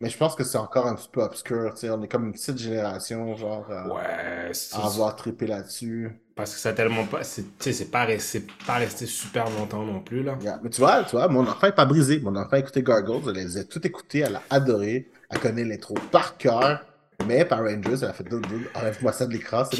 [0.00, 2.26] Mais je pense que c'est encore un petit peu obscur, tu sais, on est comme
[2.26, 6.20] une petite génération, genre, Ouais, c'est- à avoir trippé là-dessus.
[6.34, 7.24] Parce que ça tellement pas.
[7.24, 10.38] C'est, c'est pas, res- c'est pas resté super longtemps non plus, là.
[10.40, 10.60] Yeah.
[10.62, 12.20] Mais tu vois, tu vois, mon enfant est pas brisé.
[12.20, 15.64] Mon enfant a écouté Gargoyles, elle les a tout écoutés, elle a adoré, elle connaît
[15.64, 16.84] l'intro par cœur,
[17.26, 19.76] mais par Rangers, elle a fait d'autres enlève-moi ça de l'écran, c'est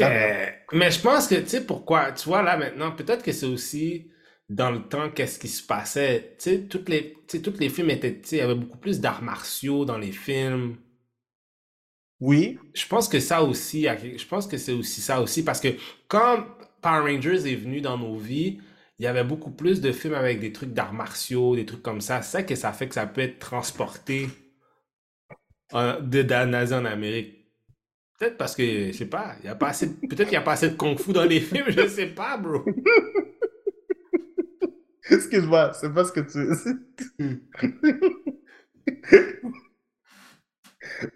[0.72, 4.10] Mais je pense que, tu sais, pourquoi, tu vois, là, maintenant, peut-être que c'est aussi
[4.48, 6.36] dans le temps, qu'est-ce qui se passait.
[6.38, 8.54] Tu sais, toutes les, tu sais, tous les films étaient, tu sais, il y avait
[8.54, 10.76] beaucoup plus d'arts martiaux dans les films.
[12.20, 15.68] Oui, Je pense que ça aussi, je pense que c'est aussi ça aussi, parce que
[16.14, 16.44] quand
[16.80, 18.60] Power Rangers est venu dans nos vies,
[19.00, 22.00] il y avait beaucoup plus de films avec des trucs d'arts martiaux, des trucs comme
[22.00, 22.22] ça.
[22.22, 24.28] C'est ça que ça fait que ça peut être transporté
[25.74, 27.46] euh, de d'Anazie en Amérique.
[28.16, 30.42] Peut-être parce que, je sais pas, il y a pas assez, peut-être qu'il n'y a
[30.42, 32.64] pas assez de kung-fu dans les films, je sais pas, bro.
[35.10, 36.38] excuse-moi, c'est pas ce que tu...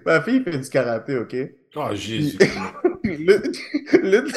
[0.04, 1.36] Ma fille fait du karaté, ok?
[1.76, 2.36] Oh, Jésus.
[3.04, 3.42] Le,
[4.02, 4.28] le,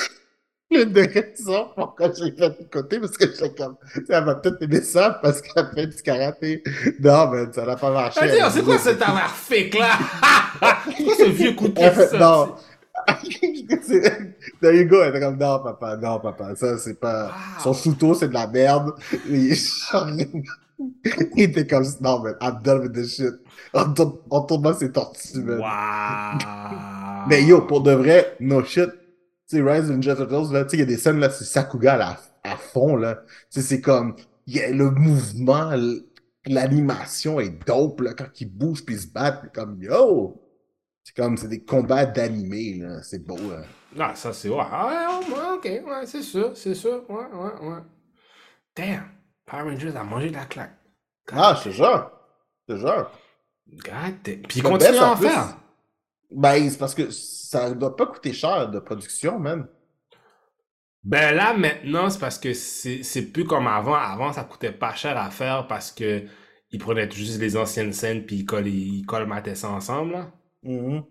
[0.85, 3.75] le de raison pourquoi j'ai fait de côté, parce que j'ai comme...
[4.09, 6.63] Elle va peut-être aimer ça parce qu'elle fait du karaté.
[6.99, 8.19] Non, mais ça n'a pas marché.
[8.21, 9.97] Ah, c'est quoi cette affaire fake là?
[11.17, 12.55] ce vieux coup de pied non.
[13.81, 15.01] C'est- There you go.
[15.01, 17.25] Elle était comme, non, papa, non, papa, ça, c'est pas.
[17.25, 17.31] Wow.
[17.63, 18.91] Son shooto, c'est de la merde.
[19.29, 19.53] Et-
[21.35, 23.33] Il était comme, non, man, I'm done with this shit.
[23.73, 25.59] Tourne dans ses tortues, man.
[25.59, 27.27] Wow.
[27.27, 28.89] Mais yo, pour de vrai, no shit.
[29.51, 31.43] Sais, Rise of Ninja Turtles, là, tu sais, il y a des scènes, là, c'est
[31.43, 33.15] Sakuga à, fond, là.
[33.51, 34.15] Tu sais, c'est comme,
[34.47, 35.71] y a le mouvement,
[36.45, 40.37] l'animation est dope, là, quand ils bougent puis ils se battent, puis comme, yo!
[41.03, 43.01] C'est comme, c'est des combats d'animé, là.
[43.03, 43.63] C'est beau, là.
[43.95, 44.47] Non, ça c'est.
[44.47, 47.03] Ouais, Ah, ouais, ouais, ok, ouais, c'est sûr, c'est sûr.
[47.09, 47.81] Ouais, ouais, ouais.
[48.75, 49.03] Damn,
[49.45, 50.77] Power Rangers a mangé de la claque.
[51.27, 52.11] God Ah, je te jure.
[52.69, 53.11] Je te jure.
[53.67, 54.41] God damn.
[54.43, 55.57] Puis il Le continue best, à en en plus, faire.
[56.31, 59.67] Ben, c'est parce que ça doit pas coûter cher de production, man.
[61.03, 63.95] Ben là, maintenant, c'est parce que c'est plus comme avant.
[63.95, 66.25] Avant, ça coûtait pas cher à faire parce que
[66.71, 69.05] ils prenaient juste les anciennes scènes puis ils, coll- ils
[69.55, 70.13] ça ensemble.
[70.13, 70.31] là.
[70.63, 71.03] Mhm.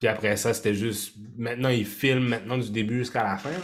[0.00, 1.16] Puis après ça, c'était juste.
[1.36, 3.50] Maintenant, ils filment maintenant du début jusqu'à la fin.
[3.50, 3.58] là.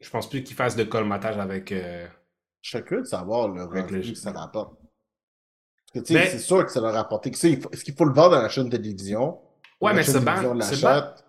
[0.00, 1.72] Je pense plus qu'ils fassent de colmatage avec.
[1.72, 2.06] euh,
[2.62, 4.77] Je serais curieux de savoir le revenu que ça rapporte.
[5.92, 6.80] Parce que, tu sais, Mais- c'est sûr que ça
[7.38, 9.38] sais, il faut- Est-ce qu'il faut le vendre à la chaîne de télévision?
[9.80, 10.42] Ouais, mais c'est ban.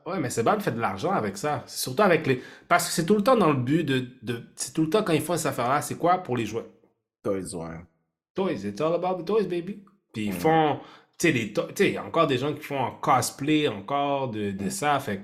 [0.05, 0.29] Ouais, mais
[0.59, 1.63] fait de l'argent avec ça.
[1.67, 2.41] C'est surtout avec les.
[2.67, 4.07] Parce que c'est tout le temps dans le but de.
[4.23, 4.43] de...
[4.55, 6.65] C'est tout le temps quand ils font cette affaire-là, c'est quoi pour les jouets?
[7.23, 7.75] Toys, ouais.
[8.33, 9.83] Toys, it's all about the toys, baby.
[10.13, 10.39] Puis ils Mm.
[10.39, 10.79] font.
[11.17, 13.67] Tu sais, to- tu sais, il y a encore des gens qui font en cosplay
[13.67, 14.99] encore de, de ça.
[14.99, 15.21] Fait.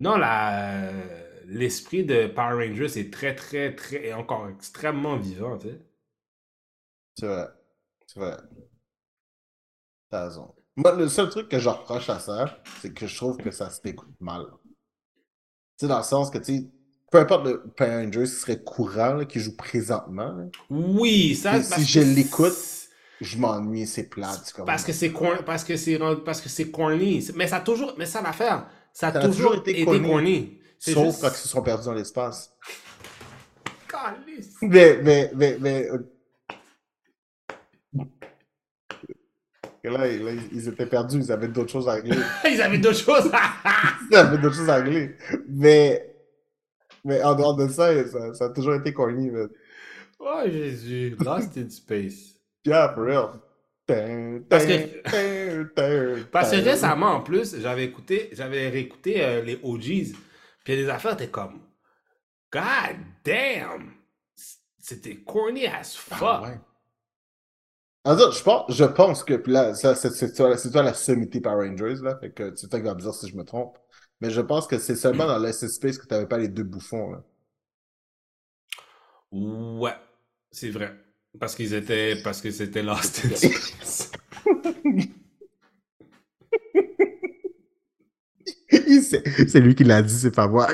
[0.00, 0.90] Non, la.
[1.48, 4.06] L'esprit de Power Rangers est très, très, très.
[4.06, 5.80] est encore extrêmement vivant, tu sais.
[7.14, 7.46] C'est vrai.
[8.08, 8.36] C'est vrai.
[10.16, 10.54] T'as raison.
[10.76, 13.68] Moi, le seul truc que je reproche à ça, c'est que je trouve que ça
[13.68, 14.46] se t'écoute mal.
[14.64, 14.70] Tu
[15.80, 16.70] sais, dans le sens que, tu sais,
[17.10, 21.62] peu importe le Power Rangers qui serait courant, qui joue présentement, là, Oui, ça.
[21.62, 22.54] Si je l'écoute,
[23.20, 24.52] je m'ennuie, c'est plate.
[24.54, 27.26] comme- Parce que c'est corn- parce que c'est parce que c'est corny.
[27.34, 27.94] Mais ça a toujours.
[27.98, 28.66] Mais ça l'affaire.
[28.94, 30.08] Ça a Ça a toujours, toujours été été corny.
[30.08, 30.58] corny.
[30.78, 32.52] C'est Sauf juste- quand ils se sont perdus dans l'espace.
[34.62, 35.88] Mais, mais, mais.
[39.86, 42.16] Que Là, là, ils étaient perdus, ils avaient d'autres choses à régler.
[42.50, 43.30] Ils avaient d'autres choses.
[44.10, 45.16] Ils avaient d'autres choses à régler.
[45.48, 46.12] Mais.
[47.04, 49.44] Mais en dehors de ça, ça, ça a toujours été corny, mais.
[50.18, 51.16] oh Jésus.
[51.24, 52.34] Lost in space.
[52.64, 53.28] Yeah, for real.
[54.48, 60.12] Parce que- Parce que récemment, en plus, j'avais écouté, j'avais réécouté euh, les OGs,
[60.64, 61.60] puis il y a des affaires, t'es comme,
[62.52, 63.92] God damn!
[64.78, 66.18] C'était corny as fuck.
[66.20, 66.58] Ah, ouais.
[68.06, 71.40] Je pense, je pense que, puis là, ça, c'est c'est toi, c'est toi la sommité
[71.40, 73.78] Power Rangers, là, fait que c'est toi qui vas me dire si je me trompe.
[74.20, 77.10] Mais je pense que c'est seulement dans l'SS Space que t'avais pas les deux bouffons,
[77.10, 77.24] là.
[79.32, 79.94] Ouais,
[80.50, 80.94] c'est vrai.
[81.38, 84.10] Parce qu'ils étaient, parce que c'était Lost in Space.
[88.70, 90.68] c'est c'est lui qui l'a dit, c'est pas moi.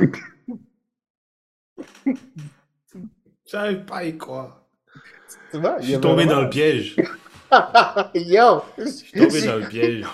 [3.46, 4.61] J'arrive pas à y croire.
[5.52, 6.96] Tu vois, Je suis tombé dans le piège.
[8.14, 8.62] Yo!
[8.78, 10.06] Je suis tombé dans le piège.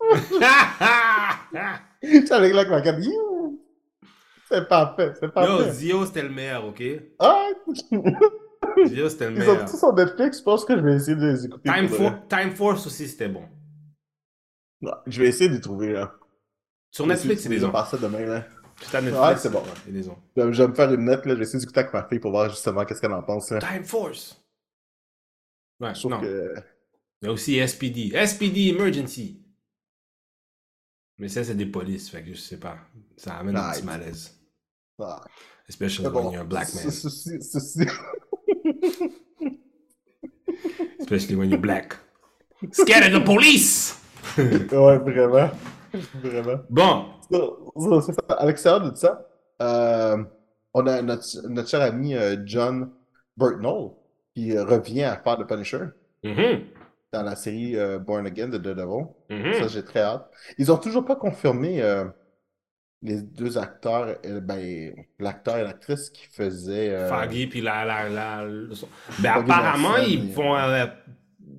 [2.02, 2.98] J'étais avec carte.
[3.02, 3.58] You!
[4.50, 5.70] C'est parfait, c'est Yo, parfait.
[5.72, 6.82] Zio, c'était le meilleur, ok?
[7.18, 7.46] Ah!
[8.86, 9.64] Zio, c'était le Ils ont meilleur.
[9.64, 11.70] tous sur Netflix, je pense que je vais essayer de les écouter.
[11.72, 12.28] Time, For-.
[12.28, 13.44] Time Force aussi, c'était bon.
[15.06, 16.12] Je vais essayer de les trouver, là.
[16.90, 18.44] Sur Netflix, c'est des passer ça demain, là.
[18.92, 19.40] Netflix.
[19.42, 19.62] c'est bon.
[20.36, 21.32] Je vais me faire une note, là.
[21.32, 23.58] Je vais essayer d'écouter avec ma fille pour voir justement qu'est-ce qu'elle en pense, là.
[23.60, 24.38] Time Force.
[25.80, 26.20] Ouais, Je trouve non.
[26.20, 26.54] que.
[27.22, 28.10] Il y a aussi SPD.
[28.26, 29.38] SPD Emergency.
[31.18, 32.78] Mais ça, c'est des polices, fait que je sais pas.
[33.16, 34.36] Ça amène un Ah, petit malaise.
[35.00, 35.22] Ah.
[35.68, 36.90] Especially Mais when bon, you're a black man.
[36.90, 37.86] ceci- ceci-
[41.00, 41.96] Especially when you're black.
[42.72, 43.98] Scared of the police!
[44.38, 45.50] ouais, vraiment.
[46.22, 46.60] Vraiment.
[46.70, 47.06] Bon.
[48.28, 49.26] À l'extérieur de ça,
[49.60, 50.16] euh,
[50.74, 52.90] on a notre, notre cher ami euh, John
[53.36, 53.90] Burtnell
[54.34, 55.84] qui euh, revient à faire le Punisher
[56.24, 56.60] Mhm.
[57.12, 59.06] dans la série euh, Born Again de Daredevil.
[59.30, 59.52] Mhm.
[59.54, 60.30] Ça, j'ai très hâte.
[60.58, 62.04] Ils ont toujours pas confirmé euh,
[63.02, 66.90] les deux acteurs, ben, l'acteur et l'actrice qui faisaient.
[66.90, 67.84] euh, Foggy, puis la.
[67.84, 68.44] la, la.
[69.18, 70.86] Ben, apparemment, ils et- euh,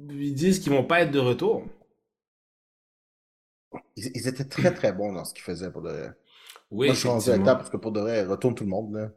[0.10, 1.64] ils disent qu'ils vont pas être de retour.
[3.96, 6.12] Ils, ils étaient très très bons dans ce qu'ils faisaient pour de vrai.
[6.72, 8.96] Oui, Moi, je suis rendu acteur parce que pour de vrai, retourne tout le monde.
[8.96, 9.10] Là.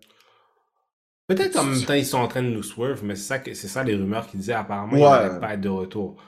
[1.29, 3.55] Peut-être en même temps, ils sont en train de nous swerve, mais c'est ça, que-
[3.55, 4.53] c'est ça les rumeurs qui disaient.
[4.53, 5.29] Apparemment, ils Ouais.
[5.31, 6.23] vont pas être de retour.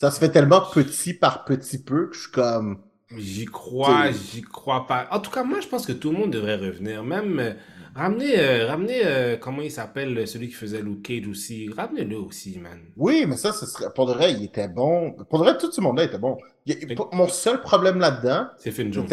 [0.00, 2.82] Ça se fait tellement petit par petit peu que je suis comme.
[3.16, 5.06] J'y crois, j'y crois pas.
[5.10, 7.04] En tout cas, moi, je pense que tout le monde devrait revenir.
[7.04, 7.56] Même
[7.96, 11.68] euh, ramener, euh, euh, comment il s'appelle, celui qui faisait Luke Cage aussi.
[11.74, 12.78] Ramenez-le aussi, man.
[12.96, 13.92] Oui, mais ça, ce serait.
[13.94, 15.12] Pour de vrai, il était bon.
[15.30, 16.36] Pour de vrai, tout ce monde-là était bon.
[16.66, 19.06] Il Mais- Mon seul problème là-dedans, C'est Finn Jones.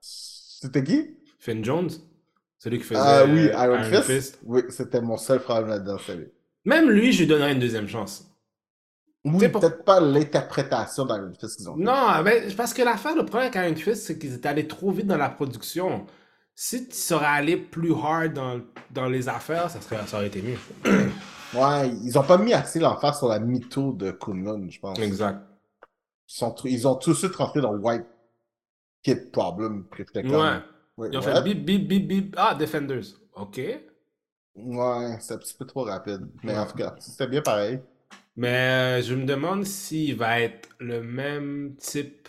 [0.00, 0.84] c'était.
[0.84, 1.16] Qui?
[1.38, 1.88] Finn Jones,
[2.58, 4.40] celui qui faisait Ah oui, euh, Iron, Fist?
[4.44, 6.26] Oui, c'était mon seul problème là-dedans, c'est lui.
[6.64, 8.24] Même lui, je lui donnerais une deuxième chance.
[9.24, 11.82] Oui, pour- peut-être pas l'interprétation d'Iron Fist qu'ils ont fait.
[11.82, 14.90] Non, ben, parce que l'affaire, le problème avec Iron Fist, c'est qu'ils étaient allés trop
[14.90, 16.06] vite dans la production.
[16.60, 20.42] Si tu serais allé plus hard dans, dans les affaires, ça, serait, ça aurait été
[20.42, 20.58] mieux.
[21.54, 24.98] Ouais, ils ont pas mis assez l'emphase sur la mytho de Kunlun, je pense.
[24.98, 25.40] Exact.
[26.28, 28.04] Ils, sont, ils ont tout de suite rentré dans White
[29.02, 29.86] Kid Problem.
[29.88, 30.58] comme, Ouais.
[30.98, 32.34] Ouais, Ils ont fait bip, bip, bip, bip.
[32.36, 33.04] Ah, Defenders.
[33.34, 33.58] OK.
[34.56, 36.28] Ouais, c'est un petit peu trop rapide.
[36.42, 36.58] Mais Ouais.
[36.58, 37.80] en tout cas, c'était bien pareil.
[38.36, 42.28] Mais euh, je me demande s'il va être le même type.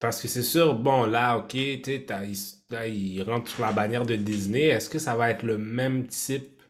[0.00, 2.36] Parce que c'est sûr, bon, là, ok, tu sais, t'as- il,
[2.70, 4.64] là, il rentre sur la bannière de Disney.
[4.64, 6.60] Est-ce que ça va être le même type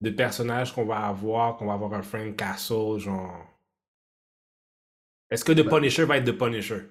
[0.00, 3.46] de personnage qu'on va avoir, qu'on va avoir un Frank Castle, genre?
[5.30, 6.82] Est-ce que The Ben- Punisher va être The Punisher?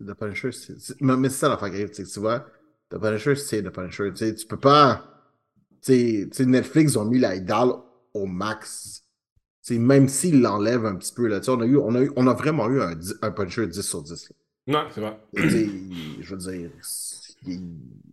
[0.00, 0.52] The Punisher.
[0.52, 2.46] c'est- Mais, c'est ça l'affaire grave, tu sais, tu vois.
[2.90, 4.10] The Punisher, c'est The Punisher.
[4.10, 5.04] Tu sais, tu peux pas.
[5.82, 7.74] Tu sais, Netflix ont mis la idole
[8.14, 9.04] au max.
[9.64, 11.94] Tu sais, même s'ils l'enlèvent un petit peu, là, tu sais, on a, eu, on,
[11.94, 14.30] a eu, on a vraiment eu un, Punisher 10 sur 10.
[14.30, 14.36] là.
[14.66, 15.18] Non, c'est vrai.
[15.34, 16.70] Il- je veux dire,
[17.46, 17.60] il,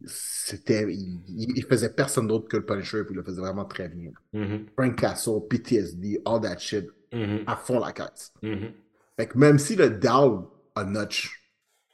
[0.06, 4.12] c'était, il, faisait personne d'autre que le Punisher, puis il le faisait vraiment très bien.
[4.34, 8.34] Mhm, Frank Castle, PTSD, all that shit, mhm, à fond la carte.
[8.42, 8.72] mhm.
[9.18, 10.46] Fait que même si le down
[10.76, 11.40] a notch,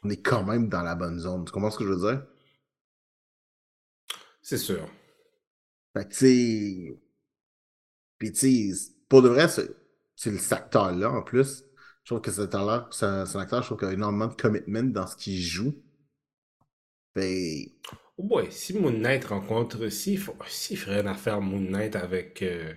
[0.03, 1.43] on est quand même dans la bonne zone.
[1.45, 2.21] Tu comprends ce que je veux dire?
[4.41, 4.87] C'est sûr.
[5.93, 6.99] Fait que, tu sais.
[8.17, 8.73] Puis, tu
[9.09, 9.69] pour de vrai, c'est
[10.15, 11.63] c'est le acteur-là, en plus.
[12.05, 15.15] Je trouve que c'est un, acteur, je trouve qu'il a énormément de commitment dans ce
[15.15, 15.73] qu'il joue.
[17.15, 17.73] Fait.
[18.17, 19.89] Oh boy, si Moon Knight rencontre.
[19.89, 22.43] S'il s'il ferait une affaire Moon Knight avec.
[22.43, 22.73] euh,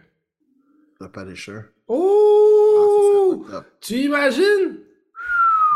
[0.98, 1.60] The Punisher.
[1.88, 3.44] Oh!
[3.48, 3.66] Ah, serait.
[3.82, 4.78] Tu imagines?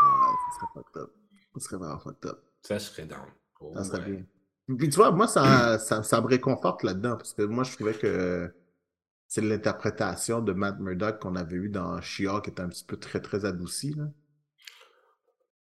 [0.03, 1.11] Ah, ça serait fucked up.
[1.53, 2.39] Ça serait vraiment fucked up.
[2.63, 3.27] Ça, je serais down.
[3.61, 4.11] Oh, Ça serait ouais.
[4.67, 4.77] bien.
[4.77, 7.93] Puis tu vois, moi, ça, ça, ça me réconforte là-dedans, parce que moi, je trouvais
[7.93, 8.51] que
[9.33, 12.97] c'est l'interprétation de Matt Murdock qu'on avait eu dans She-Hulk qui était un petit peu
[12.97, 13.95] très, très adoucie.
[13.97, 14.03] Là.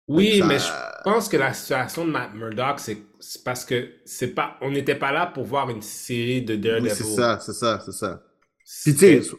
[0.09, 0.73] Oui, ça- mais je
[1.05, 2.97] pense que la situation de Matt Murdock, c'est
[3.45, 6.89] parce que c'est pas, on n'était pas là pour voir une série de Daredevil.
[6.93, 8.23] Oui, c'est ça, c'est ça, c'est ça.
[8.85, 9.37] Puis, tu sais.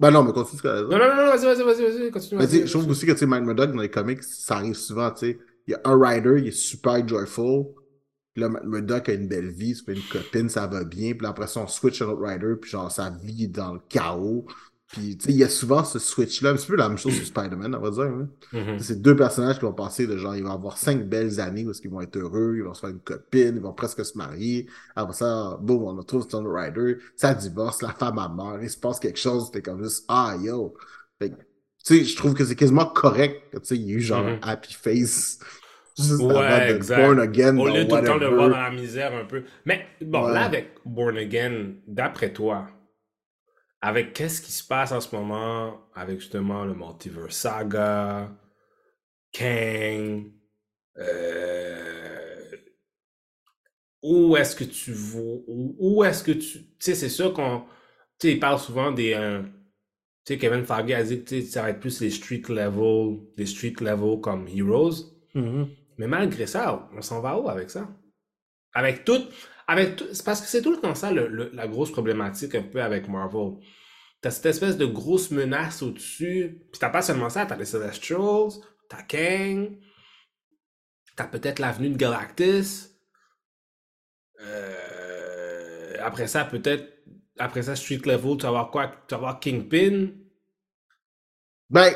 [0.00, 2.40] Ben non, mais continue ce que Non, non, non, vas-y, vas-y, vas-y, vas-y, continue.
[2.40, 4.74] Sais, vas-y, je trouve aussi que tu sais, Matt Murdock dans les comics, ça arrive
[4.74, 5.38] souvent, tu sais.
[5.68, 7.66] Il y a un rider, il est super joyful.
[8.34, 11.12] Puis là, Matt Murdock a une belle vie, se fait une copine, ça va bien.
[11.12, 13.48] Puis là, après ça, on switch à un autre rider, puis genre, sa vie est
[13.48, 14.44] dans le chaos.
[14.88, 16.50] Puis, tu sais, il y a souvent ce switch-là.
[16.50, 18.02] Un petit peu la même chose sur Spider-Man, on va dire.
[18.04, 18.28] hein.
[18.52, 18.78] Mhm.
[18.78, 21.72] C'est deux personnages qui vont passer de genre, ils vont avoir cinq belles années où
[21.72, 24.68] ils vont être heureux, ils vont se faire une copine, ils vont presque se marier.
[24.94, 28.76] Après ça, boum, on retrouve Stone Rider, ça divorce, la femme a mort, il se
[28.76, 30.74] passe quelque chose, t'es comme juste, ah yo.
[31.18, 31.42] Fait que, tu
[31.82, 34.22] sais, je trouve que c'est quasiment correct que, tu sais, il y a eu genre
[34.22, 34.38] Mhm.
[34.42, 35.38] un happy face.
[35.96, 37.00] Juste Ouais, exact.
[37.00, 37.56] born again.
[37.58, 39.44] Au lieu tout le temps de voir dans la misère un peu.
[39.64, 40.32] Mais bon, Ouais.
[40.34, 42.68] là, avec Born Again, d'après toi,
[43.80, 48.32] avec qu'est-ce qui se passe en ce moment avec justement le Multiverse Saga,
[49.32, 50.32] Kang,
[50.98, 52.50] euh,
[54.02, 57.60] où est-ce que tu vois, où, est-ce que tu, tu sais, c'est sûr qu'on,
[58.18, 59.42] tu sais, il parle souvent des, euh,
[60.24, 63.46] tu sais, Kevin Feige a dit que ça va être plus les street level, les
[63.46, 65.12] street level comme Heroes.
[65.34, 65.68] Mhm.
[65.98, 67.88] Mais malgré ça, on s'en va où avec ça?
[68.72, 69.22] Avec tout,
[69.66, 73.08] avec tout, parce que c'est tout le temps ça la grosse problématique un peu avec
[73.08, 73.54] Marvel.
[74.20, 78.52] T'as cette espèce de grosse menace au-dessus, puis t'as pas seulement ça, t'as les Celestials,
[78.88, 79.78] t'as Kang,
[81.16, 82.90] t'as peut-être l'avenue de Galactus.
[84.40, 86.86] Euh, après ça, peut-être,
[87.38, 88.88] après ça, Street Level, tu vas avoir quoi?
[88.88, 90.08] Tu vas avoir Kingpin.
[91.70, 91.92] Ben,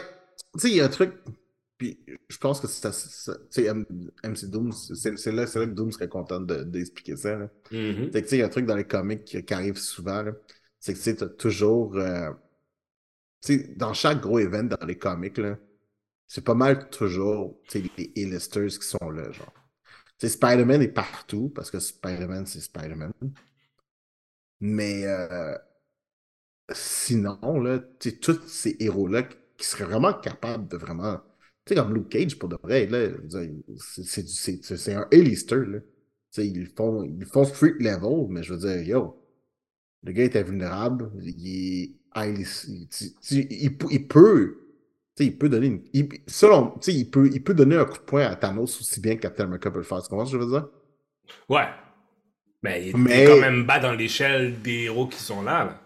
[0.54, 1.14] tu sais, il y a un truc,
[1.78, 3.86] puis je pense que c'est, ça- tu sais, M-
[4.24, 7.50] MC Doom, c'est là, là que Doom serait content de- d'expliquer ça, là.
[7.72, 8.10] Mhm.
[8.12, 9.76] C'est que, tu sais, il y a un truc dans les comics qui, qui arrive
[9.78, 10.24] souvent.
[10.80, 11.96] C'est que, tu sais, t'as toujours.
[11.96, 12.30] euh,
[13.42, 15.40] tu sais, dans chaque gros event dans les comics,
[16.28, 19.52] c'est pas mal toujours, tu sais, les A-listers qui sont là, genre.
[20.22, 23.12] Spider-Man est partout, parce que Spider-Man, c'est Spider-Man.
[24.60, 25.56] Mais euh,
[26.72, 29.22] sinon, là, tu sais, tous ces héros-là
[29.56, 31.20] qui seraient vraiment capables de vraiment.
[31.68, 33.08] Tu sais, comme Luke Cage, pour de vrai, là,
[33.78, 35.80] c'est- un A-lister, là.
[35.80, 35.84] Tu
[36.30, 39.22] sais, ils font, ils font street level, mais je veux dire, yo,
[40.04, 42.46] le gars est invulnérable, il est il,
[43.50, 44.56] il peut- il peut,
[45.16, 47.76] tu sais, il peut donner une, il, selon, tu sais, il peut, il peut donner
[47.76, 50.02] un coup de poing à Thanos aussi bien que Captain America peut le faire.
[50.02, 50.68] Tu comprends ce que je veux dire?
[51.48, 51.66] Ouais.
[52.62, 55.64] Mais il est Mais- quand même bas dans l'échelle des héros qui sont là.
[55.66, 55.80] là.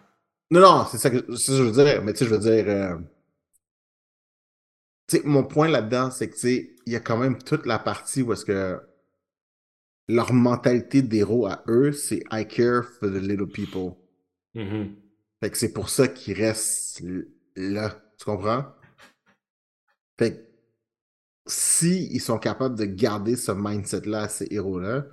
[0.51, 2.03] Non, non, c'est ça que, ça que je veux dire.
[2.03, 3.01] Mais tu sais, je veux dire.
[5.25, 8.23] Mon point là-dedans, c'est que, tu sais, il y a quand même toute la partie
[8.23, 8.81] où est-ce que
[10.09, 13.95] leur mentalité d'héros à eux, c'est I care for the little people.
[14.55, 14.97] Mhm.
[15.41, 17.03] Fait que c'est pour ça qu'ils restent
[17.57, 17.91] là.
[18.19, 18.67] Tu comprends?
[20.19, 20.53] Fait que
[21.47, 25.07] si ils sont capables de garder ce mindset-là à ces héros-là,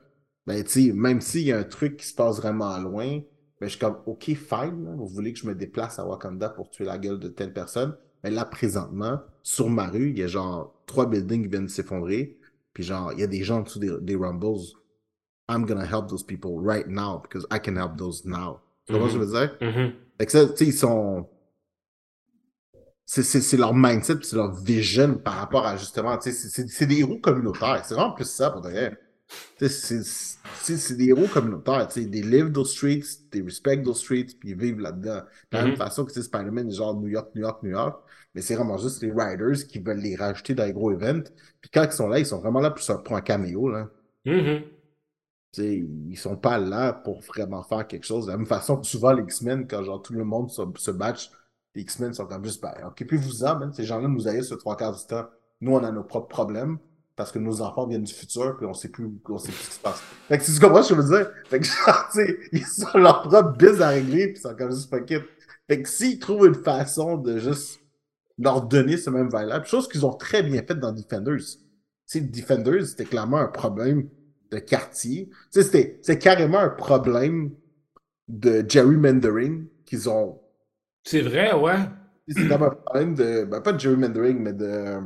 [0.45, 3.21] ben, tu sais, même s'il y a un truc qui se passe vraiment loin,
[3.59, 6.49] ben, je suis comme, OK, fine, là, vous voulez que je me déplace à Wakanda
[6.49, 10.23] pour tuer la gueule de telle personne, mais là, présentement, sur ma rue, il y
[10.23, 12.37] a genre trois buildings qui viennent de s'effondrer,
[12.73, 14.73] puis genre, il y a des gens en dessous des, des Rumbles.
[15.49, 18.59] I'm gonna help those people right now, because I can help those now.
[18.85, 19.57] Tu comprends ce que je veux dire?
[19.61, 19.93] Mhm.
[20.19, 21.27] Fait que ça, tu sais, ils sont.
[23.05, 26.17] C'est- leur mindset, c'est leur vision par rapport à justement.
[26.17, 27.83] tu sais, C'est des héros communautaires.
[27.83, 28.91] C'est vraiment plus ça pour sais,
[29.59, 31.87] C'est des héros communautaires.
[31.87, 35.21] They live those streets, they respect those streets, puis ils vivent là-dedans.
[35.51, 35.77] De la même Mhm.
[35.77, 38.01] façon que Spider-Man est genre New York, New York, New York.
[38.35, 41.29] Mais c'est vraiment juste les riders qui veulent les rajouter dans les gros events.
[41.61, 43.69] Puis quand ils sont là, ils sont vraiment là pour, se- pour un caméo.
[43.69, 43.89] Là.
[45.51, 45.77] Tu sais,
[46.07, 48.27] ils sont pas là pour vraiment faire quelque chose.
[48.27, 50.91] De la même façon que souvent les X-Men, quand genre tout le monde se, se
[50.91, 51.31] batch,
[51.75, 53.73] les X-Men sont comme juste, ben, occupez-vous-en, man.
[53.73, 55.25] Ces gens-là nous haïssent le trois quarts du temps.
[55.61, 56.77] Nous, on a nos propres problèmes
[57.19, 59.67] parce que nos enfants viennent du futur puis on sait plus, on sait plus ce
[59.67, 60.01] qui se passe.
[60.29, 61.29] Fait que tu comprends ce que je veux dire?
[61.49, 64.55] Fait que genre, tu sais, ils ont leur propre biz à régler puis ils sont
[64.55, 65.21] comme juste it.
[65.67, 67.81] Fait que s'ils trouvent une façon de juste
[68.37, 71.39] leur donner ce même vibe-là, chose qu'ils ont très bien fait dans Defenders.
[71.39, 71.59] Tu
[72.05, 74.07] sais, Defenders, c'était clairement un problème
[74.49, 75.27] de quartier.
[75.27, 77.51] Tu sais, c'était c'est carrément un problème
[78.29, 80.39] de gerrymandering qu'ils ont.
[81.03, 81.79] C'est vrai, ouais.
[82.29, 83.43] C'est un problème de.
[83.43, 85.01] Ben, pas de gerrymandering, mais de.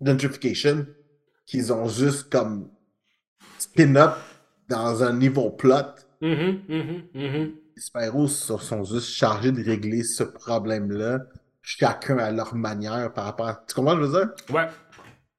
[0.00, 0.86] Gentrification.
[1.46, 2.70] Qu'ils ont juste comme
[3.58, 4.14] spin-up
[4.68, 5.74] dans un niveau plot.
[6.20, 7.52] Mhm, mhm, mhm.
[7.76, 11.20] Les super-héros sont sont juste chargés de régler ce problème-là,
[11.62, 13.64] chacun à leur manière par rapport à...
[13.66, 14.54] Tu comprends ce que je veux dire?
[14.54, 14.66] Ouais.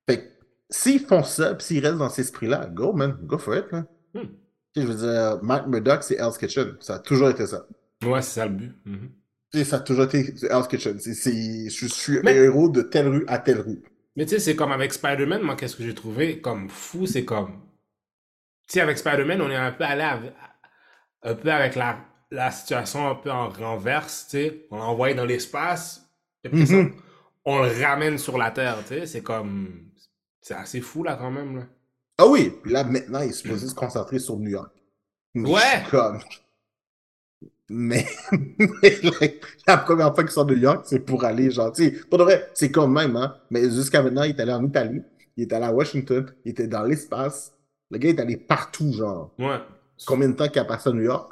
[0.10, 0.30] Fait que
[0.70, 3.86] s'ils font ça, puis s'ils restent dans cet esprit-là, go, man, go for it, man.
[4.14, 4.28] Hmm.
[4.76, 6.76] Je veux dire, Matt Murdock, c'est Hell's Kitchen.
[6.80, 7.66] Ça a toujours été ça.
[8.06, 8.72] Ouais, c'est ça le but.
[8.86, 9.10] Mhm.
[9.54, 10.98] Sais, ça a toujours été Hell's Kitchen.
[11.00, 13.82] C'est, c'est- je suis Mais- héros de telle rue à telle rue.
[14.16, 17.26] Mais tu sais, c'est comme avec Spider-Man, moi, qu'est-ce que j'ai trouvé comme fou, c'est
[17.26, 17.62] comme.
[18.68, 20.34] Tu sais, avec Spider-Man, on est un peu allé avec,
[21.24, 21.98] un peu avec la,
[22.32, 24.68] la situation un peu en renverse, tu sais.
[24.72, 26.10] On l'a envoyé dans l'espace,
[26.44, 26.94] et puis ça, Mhm.
[27.46, 29.06] on le ramène sur la Terre, tu sais.
[29.06, 29.90] C'est comme.
[30.42, 31.64] C'est assez fou, là, quand même, là.
[32.18, 34.72] Ah oui, puis là, maintenant, il est supposé se concentrer sur New York.
[35.36, 35.84] Ouais.
[35.92, 36.20] comme...
[37.74, 38.06] Mais,
[38.60, 41.86] mais like, la première fois qu'il sort de New York, c'est pour aller, genre, tu
[41.86, 43.36] sais, pour de vrai, c'est comme même, hein.
[43.50, 45.02] Mais jusqu'à maintenant, il est allé en Italie,
[45.38, 47.54] il est allé à Washington, il était dans l'espace.
[47.90, 49.32] Le gars est allé partout, genre.
[49.40, 49.60] Ouais.
[50.06, 51.32] Combien de temps qu'il a passé à New York?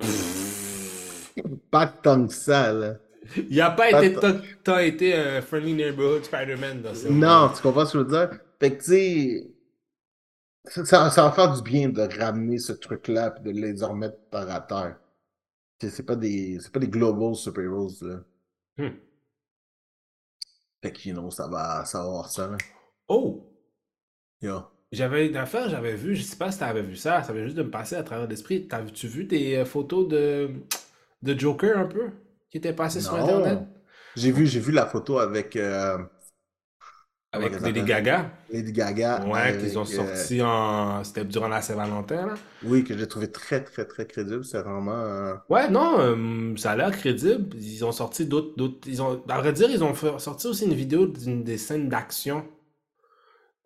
[0.00, 1.34] Pff.
[1.70, 2.96] Pas tant que ça, là.
[3.48, 4.38] Il a pas été Attends.
[4.64, 8.10] tant été un friendly neighborhood Spider-Man dans ce Non, tu comprends ce que je veux
[8.10, 8.38] dire?
[8.60, 9.46] Fait que, tu sais,
[10.66, 14.18] ça, ça- ça va faire du bien de ramener ce truc-là et de les remettre
[14.30, 14.96] par à terre.
[15.90, 18.20] C'est pas des, c'est pas des global super-heroes, là.
[18.78, 18.96] Hmm.
[20.82, 22.56] Fait que, you know, ça va, ça va avoir ça, là.
[23.08, 23.48] Oh!
[24.40, 24.62] Yo.
[24.90, 27.56] J'avais une affaire, j'avais vu, je sais pas si t'avais vu ça, ça vient juste
[27.56, 28.68] de me passer à travers l'esprit.
[28.68, 30.50] T'as-tu vu des euh, photos de,
[31.22, 32.10] de Joker un peu?
[32.50, 33.14] Qui étaient passées sur.
[33.14, 33.60] Internet?
[34.16, 35.96] J'ai vu, j'ai vu la photo avec euh,
[37.32, 38.30] Avec Comment Lady Gaga?
[38.50, 39.24] Lady Gaga.
[39.26, 41.04] Ouais, avec, qu'ils ont euh, sorti en.
[41.04, 42.34] C'était durant la Saint-Valentin, là.
[42.62, 44.44] oui, que j'ai trouvé très, très, très crédible.
[44.44, 44.92] C'est vraiment.
[44.96, 47.56] euh, Ouais, non, euh, ça a l'air crédible.
[47.56, 48.56] Ils ont sorti d'autres.
[48.56, 51.58] d'autres ils ont, à vrai dire, ils ont fait- sorti aussi une vidéo d'une des
[51.58, 52.44] scènes d'action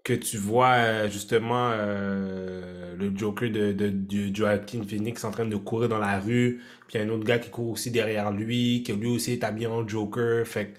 [0.04, 5.88] que tu vois justement le Joker de, de, de Joaquin Phoenix en train de courir
[5.88, 6.62] dans la rue.
[6.88, 9.32] Puis il y a un autre gars qui court aussi derrière lui, qui lui aussi
[9.32, 10.46] est habillé en Joker.
[10.46, 10.78] Fait que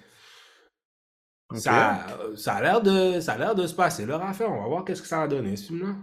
[1.56, 4.52] ça, ça a l'air de, ça a l'air de se passer leur affaire.
[4.52, 5.96] On va voir qu'est-ce que ça va donner, ce film-là.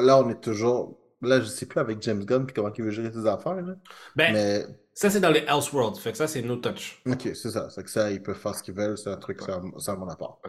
[0.00, 0.98] Là, on est toujours.
[1.22, 3.74] Là, je sais plus avec James Gunn puis comment il veut gérer ses affaires, là.
[4.14, 4.64] Ben, Mais,
[4.94, 5.98] ça c'est dans les Elseworlds.
[5.98, 7.02] Fait que ça c'est no touch.
[7.06, 7.70] ok, c'est ça.
[7.70, 8.98] C'est que ça, ils peuvent faire ce qu'ils veulent.
[8.98, 10.40] C'est un truc, c'est un, c'est un mon apport.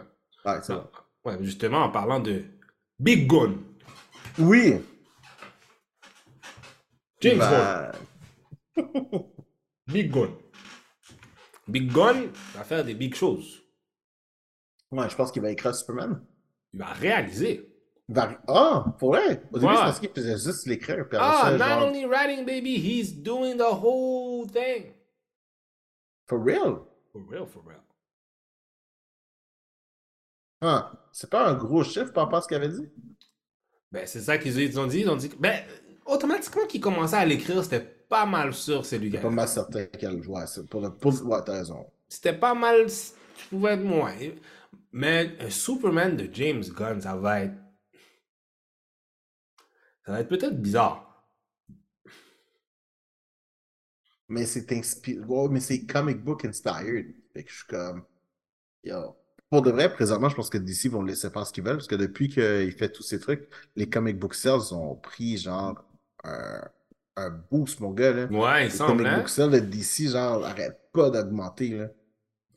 [0.45, 0.84] Ouais, bon.
[1.26, 2.43] Ouais, justement, en parlant de
[2.99, 3.55] Big Gun.
[4.38, 4.82] Oui!
[7.22, 7.39] James.
[7.39, 7.91] Ben,
[9.88, 10.30] Big Gun.
[11.67, 13.59] Big Gun va faire des big choses.
[14.91, 16.21] Ouais, je pense qu'il va écrire Superman.
[16.73, 17.69] Il va réaliser.
[18.47, 19.43] Ah, pour vrai?
[19.51, 21.05] Au début, je pensais qu'il faisait juste l'écrire.
[21.13, 24.93] Ah, not genre, only writing, baby, he's doing the whole thing.
[26.27, 26.87] for real?
[27.11, 27.81] For real, for real.
[30.61, 32.89] Ah, c'est pas un gros chiffre par rapport à ce qu'il avait dit?
[33.91, 35.01] Ben, c'est ça qu'ils ils ont dit.
[35.01, 35.63] Ils ont dit que, ben,
[36.05, 39.09] automatiquement qu'il commençait à l'écrire, c'était pas mal sûr, c'est lui.
[39.11, 40.89] Pas mal certain qu'elle c'est pour le.
[40.91, 41.13] Pour...
[41.25, 41.85] Ouais, t'as raison.
[42.07, 42.87] C'était pas mal.
[42.89, 44.13] Je pouvais être moins.
[44.91, 47.55] Mais un Superman de James Gunn, ça va être.
[50.05, 51.26] Ça va être peut-être bizarre.
[54.28, 55.20] Mais c'est inspiré.
[55.26, 57.15] Ouais, mais c'est comic book inspired.
[57.34, 58.03] Fait que je suis comme.
[58.84, 59.15] Yo.
[59.49, 61.78] Pour de vrai, présentement, je pense que DC vont laisser faire ce qu'ils veulent.
[61.78, 65.84] Parce que depuis qu'il fait tous ces trucs, les comic book sales ont pris genre
[66.24, 66.61] un,
[67.17, 68.13] un boost, mon gars.
[68.13, 68.30] Là.
[68.30, 69.17] Ouais, il Les semble, comic hein?
[69.17, 71.70] book sales de DC, genre, arrête pas d'augmenter.
[71.78, 71.88] Là.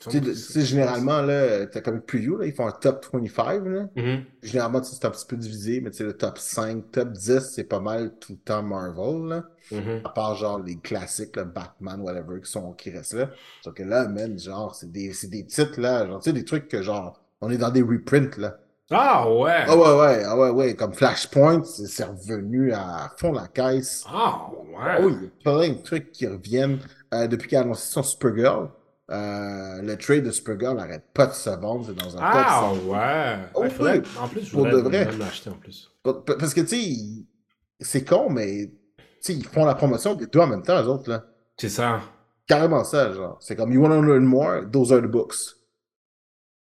[0.09, 3.65] Tu sais, généralement, là, t'as comme preview, là, ils font un top 25.
[3.65, 3.89] Là.
[3.97, 4.25] Mhm.
[4.43, 7.65] Généralement, c'est un petit peu divisé, mais tu sais, le top 5, top 10, c'est
[7.65, 9.29] pas mal tout le temps Marvel.
[9.29, 9.45] Là.
[9.71, 10.01] Mhm.
[10.05, 13.31] À part genre les classiques, le Batman, whatever, qui sont qui restent là.
[13.63, 16.45] Sauf que là, man, genre, c'est des, c'est des titres là, genre, tu sais, des
[16.45, 18.59] trucs que genre, on est dans des reprints là.
[18.95, 19.65] Ah ouais!
[19.67, 24.05] Ah ouais, ouais, ah ouais, ouais, comme Flashpoint, c'est revenu à fond la caisse.
[24.07, 25.03] Ah ouais!
[25.03, 26.79] oui, il y a plein de trucs qui reviennent.
[27.15, 28.69] Euh, depuis qu'il a annoncé son Supergirl,
[29.11, 32.85] euh, le trade de Supergirl n'arrête pas de se vendre, c'est dans un Ah top.
[32.87, 33.39] ouais!
[33.55, 34.03] Oh Ouais, faudrait-.
[34.21, 35.91] En plus, je Pour voudrais l'acheter en plus.
[36.03, 37.25] Pa- pa- Parce que, tu sais,
[37.81, 40.87] c'est con, mais, tu sais, ils font la promotion des deux en même temps, les
[40.89, 41.25] autres, là.
[41.59, 42.01] C'est ça.
[42.47, 43.39] carrément ça, genre.
[43.41, 45.37] C'est comme, you wanna learn more, those are the books.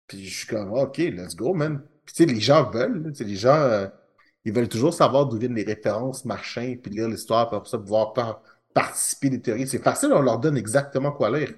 [0.06, 1.82] Puis je suis comme, ok, let's go, man.
[2.04, 3.86] Puis tu sais, les gens veulent, tu sais, les gens, euh,
[4.44, 8.12] ils veulent toujours savoir d'où viennent les références, machin, puis lire l'histoire, après ça, pouvoir
[8.12, 8.42] par-
[8.74, 9.66] participer des théories.
[9.68, 11.52] C'est facile, on leur donne exactement quoi lire.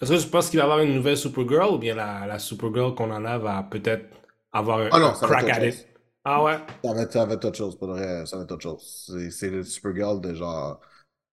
[0.00, 2.38] Est-ce que tu penses qu'il va y avoir une nouvelle Supergirl ou bien la, la
[2.38, 4.06] Supergirl qu'on en a va peut-être
[4.52, 5.76] avoir un, Ah non, un ça va crack être at autre it?
[5.76, 5.86] chose.
[6.24, 6.58] Ah ouais?
[6.84, 8.62] Ça va être, ça va être autre chose, pour le vrai, ça va être autre
[8.62, 9.12] chose.
[9.30, 10.80] C'est le Supergirl de genre,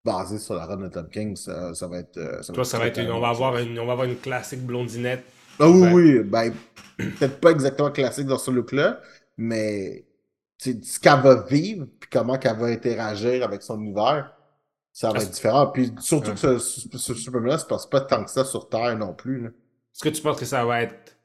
[0.06, 2.18] basé sur la run de Tom King, ça, ça va être...
[2.18, 4.66] euh, Toi, ça va être une, on va avoir une, on va avoir une classique
[4.66, 5.26] blondinette.
[5.60, 5.92] Ah oui, Ouais.
[5.92, 6.54] oui, ben,
[6.98, 9.02] peut-être pas exactement classique dans ce look-là,
[9.38, 10.06] mais
[10.60, 14.37] ce qu'elle va vivre, puis comment qu'elle va interagir avec son univers,
[14.98, 15.68] ça va être différent.
[15.68, 18.98] Puis surtout que ce, ce, ce Superman-là se passe pas tant que ça sur Terre
[18.98, 19.46] non plus.
[19.46, 21.20] Est-ce que tu penses que ça va être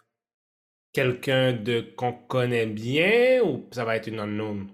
[0.92, 4.68] quelqu'un de qu'on connaît bien ou ça va être une unknown?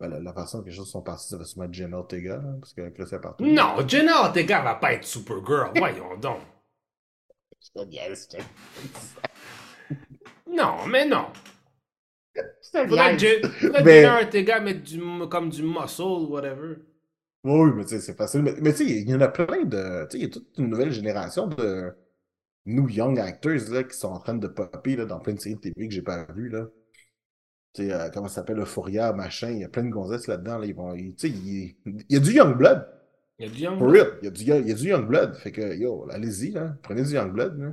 [0.00, 2.38] Ben, la, la façon que les choses sont passées, ça va sûrement être Jenna Ortega,
[2.38, 3.46] là, parce que c'est partout.
[3.46, 5.70] Non, Jenna Ortega va pas être Supergirl.
[5.76, 6.40] Voyons donc.
[7.76, 8.38] Je
[10.48, 11.26] Non, mais non.
[12.34, 12.40] je
[12.72, 16.78] te Faudrait que, Jenna Ortega mette du, comme du muscle, whatever.
[17.44, 18.42] Oui, mais c'est facile.
[18.42, 20.06] Mais, mais tu sais, il y en a plein de.
[20.10, 21.94] Tu sais, il y a toute une nouvelle génération de
[22.66, 25.56] new young actors là, qui sont en train de popper là, dans plein de séries
[25.56, 26.48] de TV que j'ai pas vues.
[26.50, 26.66] Là.
[27.74, 29.50] Tu sais, euh, comment ça s'appelle, Euphoria, machin.
[29.50, 30.58] Il y a plein de gonzesses là-dedans.
[30.58, 31.76] Là, ils vont, tu sais, il,
[32.08, 32.86] y a du young blood.
[33.38, 33.78] Il y a du young.
[33.78, 34.18] For real.
[34.20, 35.34] Il y a du, young- il y a du young blood.
[35.36, 36.76] Fait que, yo, allez-y, là.
[36.82, 37.56] Prenez du young blood.
[37.58, 37.72] Là.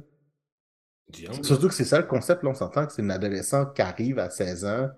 [1.09, 1.43] Du young.
[1.43, 2.51] Surtout que c'est ça le concept, là.
[2.51, 4.89] On s'entend que c'est une adolescente qui arrive à 16 ans.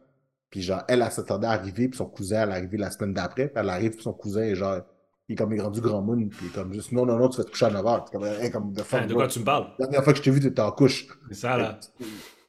[0.49, 3.13] Puis genre, elle, elle s'attendait à arriver, puis son cousin, elle est arrivé la semaine
[3.13, 3.47] d'après.
[3.47, 4.79] Puis elle arrive, puis son cousin est genre,
[5.27, 7.17] il est comme il est rendu grand moon, puis il est comme juste, non, non,
[7.17, 8.03] non, tu vas te coucher à 9h.
[8.05, 9.67] C'est comme, hey, comme de Hein, fuck, de quoi tu me parles?
[9.79, 11.07] La dernière fois que je t'ai vu, t'étais en couche.
[11.29, 11.79] C'est ça, là.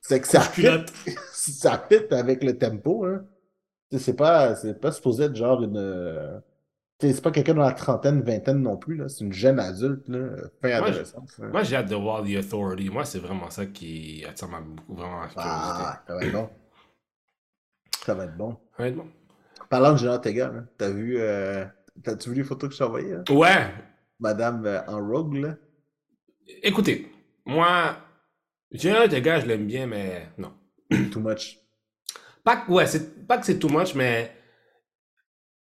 [0.00, 0.66] C'est que ça fit,
[1.32, 3.24] ça fit avec le tempo, hein.
[3.90, 6.42] Tu C'est pas, c'est pas supposé être genre une.
[6.98, 9.08] tu C'est pas quelqu'un dans la trentaine, vingtaine non plus, là.
[9.08, 10.28] C'est une jeune adulte, là,
[10.62, 11.40] fin adolescence.
[11.42, 11.48] hein.
[11.50, 12.90] Moi, j'ai hâte de voir The Authority.
[12.90, 15.36] Moi, c'est vraiment ça qui attire ma, vraiment ma curiosité.
[15.36, 16.48] Ah, bon.
[18.08, 18.56] Ça va être bon.
[18.78, 19.06] Honnêtement.
[19.68, 21.66] Parlant de Jenna Ortega, là, t'as vu, euh,
[22.02, 23.16] t'as-tu vu les photos que je t'ai envoyées?
[23.28, 23.70] Ouais.
[24.18, 25.56] Madame euh, en rogue, là?
[26.62, 27.12] Écoutez,
[27.44, 27.98] moi,
[28.72, 30.54] Jenna Ortega, je l'aime bien, mais non.
[31.12, 31.58] Too much.
[32.42, 34.34] Pas que, ouais, c'est pas que c'est too much, mais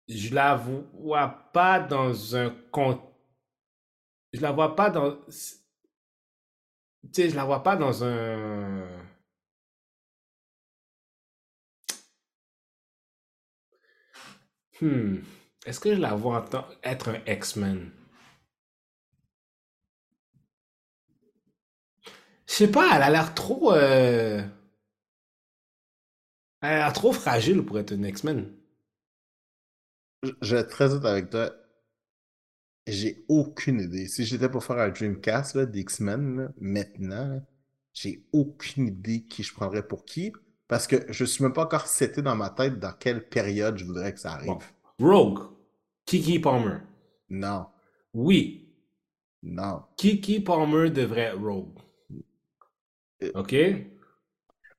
[0.07, 3.01] je la vois pas dans un compte.
[4.31, 5.17] Je la vois pas dans.
[5.25, 5.33] Tu
[7.13, 9.06] sais, je la vois pas dans un.
[14.81, 15.17] Hmm.
[15.67, 17.91] Est-ce que je la vois en être un X-Men?
[22.47, 23.73] Je sais pas, elle a l'air trop.
[23.73, 24.41] euh,
[26.61, 28.53] Elle a l'air trop fragile pour être un X-Men.
[30.41, 31.51] Je vais être très honnête avec toi.
[32.87, 34.07] J'ai aucune idée.
[34.07, 37.45] Si j'étais pour faire un Dreamcast d'X-Men, maintenant,
[37.93, 40.33] j'ai aucune idée qui je prendrais pour qui.
[40.67, 43.85] Parce que je suis même pas encore seté dans ma tête dans quelle période je
[43.85, 44.47] voudrais que ça arrive.
[44.49, 44.59] Bon.
[44.99, 45.39] Rogue.
[46.05, 46.77] Kiki Palmer.
[47.29, 47.65] Non,
[48.13, 48.69] Oui.
[49.43, 49.81] non.
[49.97, 51.77] Kiki Palmer devrait être Rogue.
[53.23, 53.55] Euh, OK?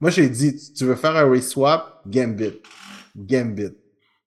[0.00, 2.60] Moi, j'ai dit, tu- veux faire un race swap, Gambit.
[3.16, 3.70] Gambit.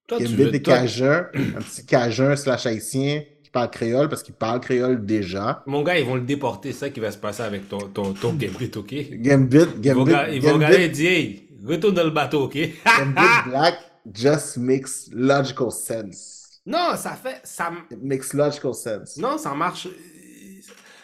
[0.06, 4.60] Toi, Gambit des Cajuns, un petit Cajun slash haïtien qui parle créole parce qu'il parle
[4.60, 5.62] créole déjà.
[5.66, 6.72] Mon gars, ils vont le déporter.
[6.72, 8.94] C'est ça qui va se passer avec ton, ton, ton Gambit, OK?
[9.12, 12.54] Gambit, Gambit, ga- ils vont regarder et dire, hey, retourne dans le bateau, OK?
[12.84, 13.74] Gambit Black
[14.14, 16.60] just makes logical sense.
[16.66, 17.40] non, ça fait.
[17.44, 19.16] Ça, It makes logical sense.
[19.16, 19.88] non, ça marche.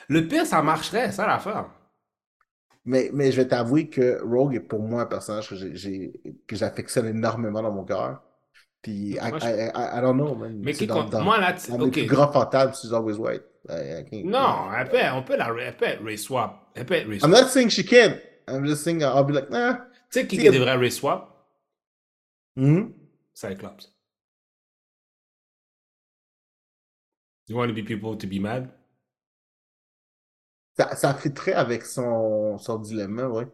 [0.08, 1.66] Le pire, ça marcherait, ça l'affaire.
[2.84, 6.12] Mais, mais je vais t'avouer que Rogue est pour moi un personnage que j'ai- j'ai
[6.46, 8.22] que j'affectionne énormément dans mon cœur.
[8.80, 10.58] Puis, I, je- I, I, I don't know, man.
[10.64, 11.10] Mais qui dans, compte?
[11.10, 11.92] dans- Moi, là, tu- dans mes OK.
[11.92, 13.42] plus grands fantasmes, she's always white.
[14.24, 16.70] Non, elle peut, on peut la elle peut race swap.
[16.74, 17.30] Elle peut race I'm swap.
[17.42, 18.16] not saying she can't.
[18.48, 19.80] I'm just saying I'll be like, nah.
[20.10, 21.48] Tu sais qui, devrait race swap?
[22.56, 22.92] Mhm.
[23.32, 23.88] Cyclops.
[27.48, 28.72] You want to be people to be mad?
[30.78, 33.44] Ça, ça fitterait avec son, son dilemme, oui.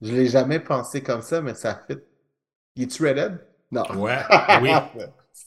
[0.00, 1.98] Je l'ai jamais pensé comme ça, mais ça fit.
[2.76, 3.40] Il est-tu redhead?
[3.72, 3.84] Non.
[3.92, 4.22] Ouais,
[4.54, 4.86] oui.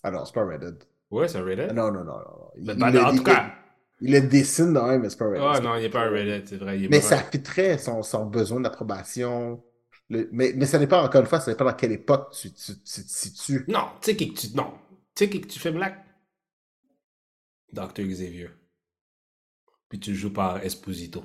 [0.03, 0.83] Ah non, c'est pas redhead.
[1.11, 1.73] Ouais, c'est Reddit.
[1.73, 2.51] Non, non, non, non.
[2.57, 3.53] Il, Mais il le- en il tout cas.
[4.01, 5.41] Il le dessine dans un, mais c'est pas redhead.
[5.43, 6.77] Oh C'est non, pas- il n'est pas un Reddit, c'est vrai.
[6.79, 9.63] il est Mais ça fitterait son, son besoin d'approbation.
[10.09, 12.73] Le- Mais, mais ça dépend, encore une fois, ça dépend dans quelle époque tu, tu,
[12.79, 13.65] tu te situes.
[13.67, 14.47] Non, tu sais qui que tu.
[14.55, 14.73] Non.
[15.15, 16.03] Tu sais qui que tu fais black?
[17.73, 18.05] Dr.
[18.07, 18.49] Xavier.
[19.87, 21.23] Puis tu joues par Esposito.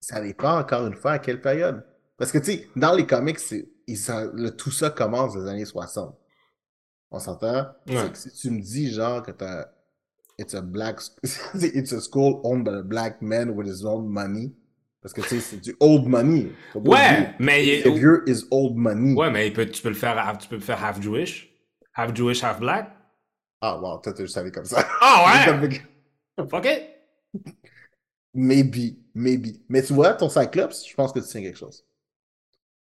[0.00, 1.84] Ça dépend, encore une fois, à quelle période.
[2.16, 3.38] Parce que, tu sais, dans les comics,
[3.86, 3.98] ils
[4.34, 6.16] le, tout ça commence des années 60.
[7.10, 7.68] On s'entend?
[7.88, 8.10] Ouais.
[8.14, 9.68] Si tu me dis, genre, que t'as...
[10.40, 11.00] It's a black...
[11.54, 14.52] It's a school owned by a black man with his own money.
[15.02, 16.52] Parce que, tu sais, c'est du old money.
[16.74, 19.14] Ouais, mais il est- Le vieux is old money.
[19.14, 21.50] Ouais, mais il peut- tu peux le faire, half- tu peux le faire half Jewish.
[21.94, 22.90] Half Jewish, half black.
[23.60, 24.86] Ah, wow, toi, t'es juste allé comme ça.
[25.02, 25.80] Ah ouais!
[26.50, 26.82] Fuck it!
[28.32, 29.60] Maybe, maybe.
[29.68, 31.84] Mais tu vois, ton Cyclops, je pense que tu tiens quelque chose.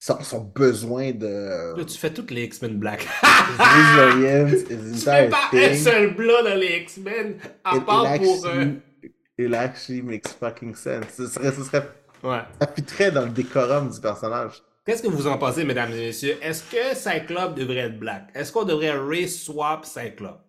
[0.04, 1.76] Son, son besoin de...
[1.78, 3.06] Là, tu fais toutes les X-Men black.
[3.22, 5.74] resilience, his tu fais pas un thing.
[5.76, 8.46] seul blanc dans les X-Men, à It, part it pour.
[8.46, 11.04] euh, actually, it actually makes fucking sense.
[11.16, 11.88] Ce serait, ce serait,
[12.24, 12.40] Ouais.
[12.60, 14.60] ça fitterait dans le décorum du personnage.
[14.84, 16.36] Qu'est-ce que vous en pensez, mesdames et messieurs?
[16.42, 18.28] Est-ce que Cyclope devrait être black?
[18.34, 20.40] Est-ce qu'on devrait race swap Cyclope?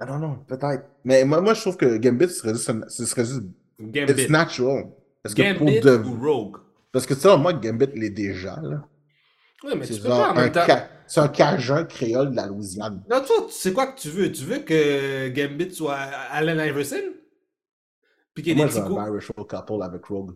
[0.00, 0.84] I don't know, peut-être.
[1.04, 3.42] Mais moi, moi, je trouve que Gambit, ce serait juste, un- ce serait juste
[3.78, 4.12] Gambit.
[4.12, 4.92] it's natural.
[5.22, 5.96] Parce que pour Gambit de...
[5.96, 6.56] ou Rogue?
[6.92, 8.82] Parce que selon moi, Gambit l'est déjà, là.
[9.64, 10.64] Oui, mais C'est tu peux pas genre en un, même temps.
[10.66, 13.02] ca- c'est un cajun créole de la Louisiane.
[13.10, 14.30] Non, toi, tu sais quoi que tu veux?
[14.30, 17.00] Tu veux que Gambit soit Allen Iverson?
[18.34, 19.04] Puis qu'il y ait Moi, des petits un coups.
[19.04, 20.34] biracial couple avec Rogue.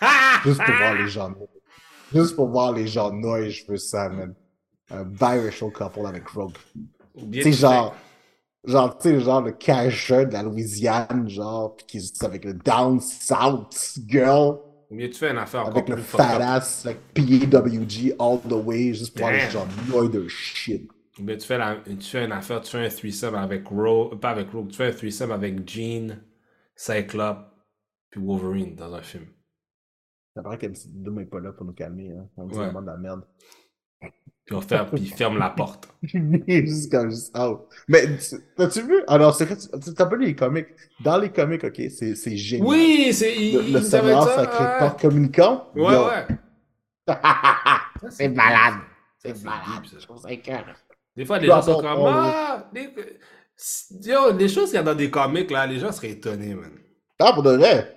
[0.44, 1.34] Juste pour voir les gens.
[2.14, 4.34] Juste pour voir les gens noyer, je veux ça, man.
[4.90, 6.54] Un biracial couple avec Rogue.
[7.32, 7.56] Tu sais, tu
[8.64, 12.44] genre, genre, tu sais, genre le cajun de la Louisiane, genre, pis qui est avec
[12.44, 14.58] le down south girl,
[14.90, 16.42] Ou bien tu fais une affaire encore avec le plus fucked fat up.
[16.42, 20.90] ass, like PAWG all the way, juste pour gens noyer de shit.
[21.18, 24.18] Ou bien tu fais, la, tu fais une affaire, tu fais un threesome avec Rogue,
[24.20, 26.16] pas avec Rogue, tu fais un threesome avec Jean,
[26.74, 27.46] Cyclope,
[28.10, 29.26] puis Wolverine dans un film.
[30.34, 32.28] Ça paraît qu'MC Doom est pas là pour nous calmer, hein.
[32.36, 32.64] On dit Ouais.
[32.64, 33.22] vraiment de la merde.
[34.00, 35.88] Puis on fait, puis il ferme la porte.
[36.02, 37.60] juste comme juste out.
[37.86, 39.02] Mais tu- t'as-tu vu?
[39.06, 40.66] Alors, c'est tu t'as pas lu les comics?
[41.04, 42.66] Dans les comics, ok, c'est c'est génial.
[42.66, 43.32] Oui, c'est.
[43.52, 44.78] Le, le sacré ouais.
[44.80, 45.68] porte communicant?
[45.76, 46.06] Ouais, yo.
[46.06, 46.26] ouais.
[48.10, 48.80] C'est malade.
[49.18, 49.84] C'est malade.
[49.92, 50.28] Je trouve ça.
[51.16, 52.06] Des fois, les gens sont on- comme.
[52.06, 52.70] Ah!
[52.72, 52.88] Des...
[54.02, 56.70] Yo, les choses qu'il y a dans des comics, là, les gens seraient étonnés, man.
[57.18, 57.96] Ah, pour de vrai?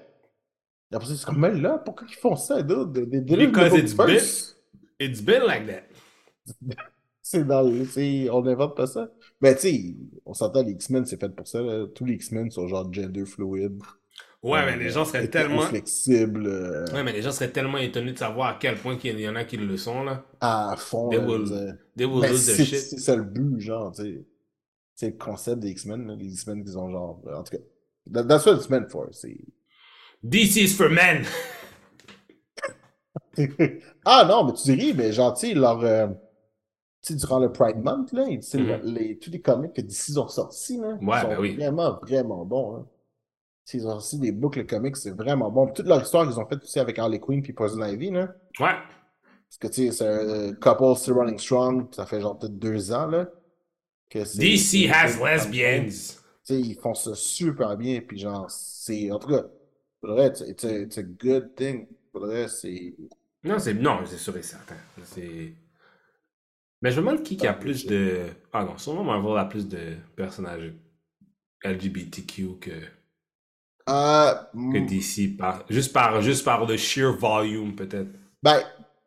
[0.91, 2.91] Et Après, c'est comme, mais là, pourquoi ils font ça, dude?
[2.91, 4.57] Des, des, des Because it's first?
[4.99, 5.83] It's been like that.
[7.25, 7.85] C'est dans le.
[7.85, 9.09] c'est- On n'invente pas ça.
[9.41, 11.61] Mais tu sais, on s'entend, les X-Men, c'est fait pour ça.
[11.61, 11.87] là.
[11.95, 13.81] Tous les X-Men sont genre gender fluid.
[14.41, 15.61] Ouais, mais les gens seraient tellement.
[15.61, 19.17] flexibles euh, Ouais, mais les gens seraient tellement étonnés de savoir à quel point qu'il
[19.17, 20.25] y en a qui le sont, là.
[20.41, 21.07] à fond.
[21.09, 21.75] They là, will- je veux dire.
[21.95, 22.79] They will Mais lose their c'est shit.
[22.79, 24.25] c'est ça le but, genre, tu sais.
[24.95, 27.21] C'est le concept des X-Men, là, les X-Men qui ont genre.
[27.33, 27.63] En tout cas,
[28.11, 29.07] that- that's what it's meant for.
[29.13, 29.37] C'est.
[30.29, 31.23] This is for men!
[34.05, 35.81] ah non, mais tu ris, mais genre, tu sais, leur.
[35.83, 36.07] euh,
[37.03, 38.81] sais, durant le Pride Month, là, Mhm.
[38.83, 41.55] les, tous les comics que DC ont sortis, là, Ouais, sont ben oui.
[41.55, 42.75] vraiment, vraiment bons.
[42.77, 42.87] Hein.
[43.73, 45.67] Ils ont sorti des boucles comics, c'est vraiment bon.
[45.67, 48.33] Toute leur histoire qu'ils ont faite aussi avec Harley Quinn puis Poison Ivy, là.
[48.59, 48.75] Ouais.
[49.49, 52.91] Parce que, tu sais, c'est un couple still running strong, ça fait genre peut-être deux
[52.91, 53.27] ans, là.
[54.09, 55.85] que c'est- DC has lesbians.
[55.87, 55.89] Tu
[56.43, 59.09] sais, ils font ça super bien, puis genre, c'est.
[59.11, 59.43] En tout cas,
[59.99, 61.87] pour le vrai, it's, a, it's a good thing.
[62.11, 62.93] Pour le vrai, c'est.
[63.43, 64.75] Non, c'est non, c'est sûr et certain.
[65.03, 65.53] C'est.
[66.83, 68.19] Mais je me demande qui, qui a plus de.
[68.51, 70.73] Ah non, sûrement Marvel a plus de personnages
[71.63, 72.71] LGBTQ que,
[73.89, 78.09] Euh, que DC par juste par juste par le sheer volume peut-être.
[78.41, 78.61] Ben,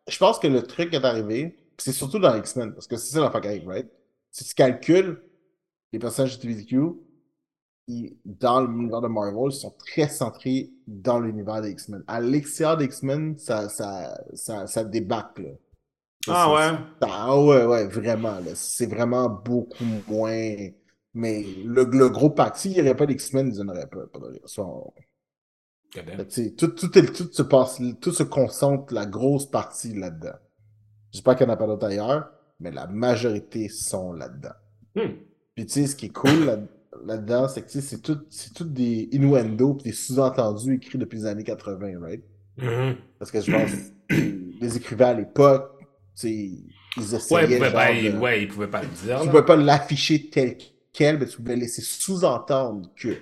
[0.07, 3.21] je pense que le truc est arrivé, c'est surtout dans X-Men, parce que c'est ça
[3.21, 3.87] l'affaire qui arrive, right?
[4.31, 5.21] Si tu calcules
[5.93, 6.79] les personnages LGBTQ,
[7.87, 12.03] ils- dans l'univers de Marvel, ils sont très centrés dans l'univers des X-Men.
[12.07, 15.49] À l'extérieur des X-Men, ça, ça, ça, ça débarque, là.
[16.27, 16.77] Ah ouais.
[17.01, 18.37] Ah ouais, ouais, vraiment.
[18.55, 20.69] C'est vraiment beaucoup moins.
[21.13, 24.05] Mais le, le gros pack, s'il n'y aurait pas d'X-Men, ils n'en auraient pas.
[24.07, 24.41] pour de vrai.
[24.45, 24.91] Ça, on-
[25.95, 26.17] God damn.
[26.17, 29.45] fait que, tu sais, tout, tout, est- tout se passe, tout se concentre, la grosse
[29.49, 30.35] partie là-dedans.
[31.11, 34.53] J'espère qu'il n'y en a pas d'autres ailleurs, mais la majorité sont là-dedans.
[34.95, 35.13] Hmm.
[35.55, 36.57] Puis tu sais, ce qui est cool là-
[37.05, 38.19] là-dedans, c'est que sais, c'est tout,
[38.55, 42.23] tout des innuendos puis des sous-entendus écrits depuis les années 80, right?
[42.57, 42.97] Mhm.
[43.17, 43.71] Parce que je pense
[44.09, 45.71] les écrivains à l'époque,
[46.23, 46.65] ils
[46.97, 49.19] Ouais, il essayaient pas, il- de- ouais, il pouvait pas le dire.
[49.19, 49.31] tu là.
[49.31, 50.57] pouvais pas l'afficher tel
[50.93, 53.15] quel, mais tu pouvais laisser sous-entendre que.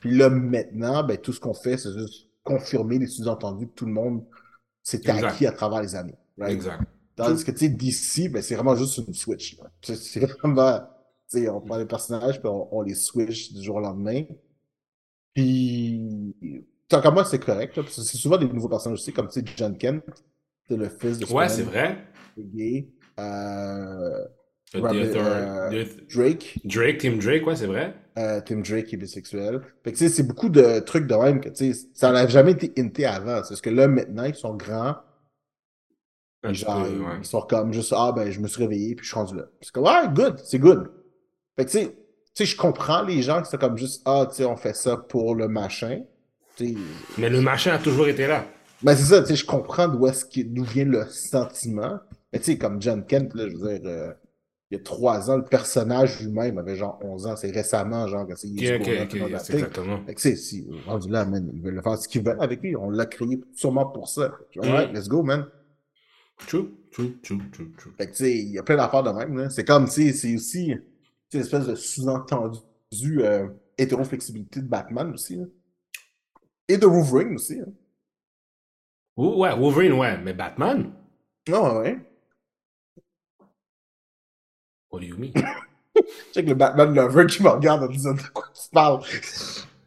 [0.00, 3.86] Puis là, maintenant, ben, tout ce qu'on fait, c'est juste confirmer les sous-entendus que tout
[3.86, 4.24] le monde
[4.82, 6.16] s'est acquis à travers les années.
[6.36, 6.52] right?
[6.52, 6.82] Exact.
[7.14, 9.56] Tandis que, tu sais, d'ici, ben, c'est vraiment juste une switch.
[9.82, 10.80] C'est vraiment,
[11.30, 14.24] tu sais, on prend les personnages, puis on, on les switch du jour au lendemain.
[15.34, 16.34] Puis,
[16.88, 19.28] tant qu'à moi, c'est correct, là, parce que c'est souvent des nouveaux personnages aussi, comme,
[19.28, 20.02] tu sais, John Kent,
[20.72, 21.98] c'est le fils de Ouais, c'est vrai.
[22.38, 22.88] gay.
[23.20, 24.24] Euh,
[24.74, 27.94] Robert- euh, Drake, Drake, Team Drake, ouais, c'est vrai.
[28.18, 29.60] euh, Tim Drake est bisexuel.
[29.84, 32.26] Fait que, tu sais, c'est beaucoup de trucs de même que, tu sais, ça n'a
[32.26, 33.42] jamais été hinté avant.
[33.42, 34.96] C'est parce que là, maintenant, ils sont grands.
[36.42, 37.06] Un genre, peu, ils- ouais.
[37.18, 39.44] ils sont comme juste, ah, ben, je me suis réveillé, puis je suis rendu là.
[39.60, 40.90] C'est comme, ouais, good, c'est good.
[41.56, 41.94] Fait que, tu sais, tu
[42.34, 44.96] sais, je comprends les gens qui sont comme juste, ah, tu sais, on fait ça
[44.96, 46.00] pour le machin.
[47.18, 48.46] Mais le machin a toujours été là.
[48.82, 52.00] Ben, c'est ça, tu sais, je comprends d'où est-ce d'où vient le sentiment.
[52.32, 54.12] Mais tu sais, comme John Kent, là, je veux dire, euh,
[54.70, 57.36] il y a trois ans, le personnage lui-même avait genre 11 ans.
[57.36, 59.38] C'est récemment, genre, que c'est Ok, il est ok, grown up ok, and all that
[59.40, 59.56] c'est thing.
[59.56, 60.02] exactement.
[60.06, 62.62] Fait que, tu sais, si, rendu là, man, ils veulent faire ce qu'ils veulent avec
[62.62, 62.74] lui.
[62.76, 64.32] On l'a créé sûrement pour ça.
[64.62, 64.62] Mm.
[64.62, 65.46] Alright, let's go, man.
[66.46, 67.92] True, true, true, true, true.
[67.98, 69.50] Fait que, tu sais, il y a plein d'affaires de même, là.
[69.50, 70.74] C'est comme, tu sais, c'est aussi,
[71.30, 72.58] tu espèce de sous-entendu
[73.18, 75.44] euh, hétéro-flexibilité de Batman aussi, là.
[76.66, 77.66] Et de Wolverine aussi, hein.
[79.16, 80.92] Ou- Ouais, Wolverine, ouais, mais Batman?
[81.48, 81.98] Non, ouais.
[84.90, 85.32] What do you mean?
[86.34, 89.02] Check le Batman lover qui me regarde en disant de quoi tu parles.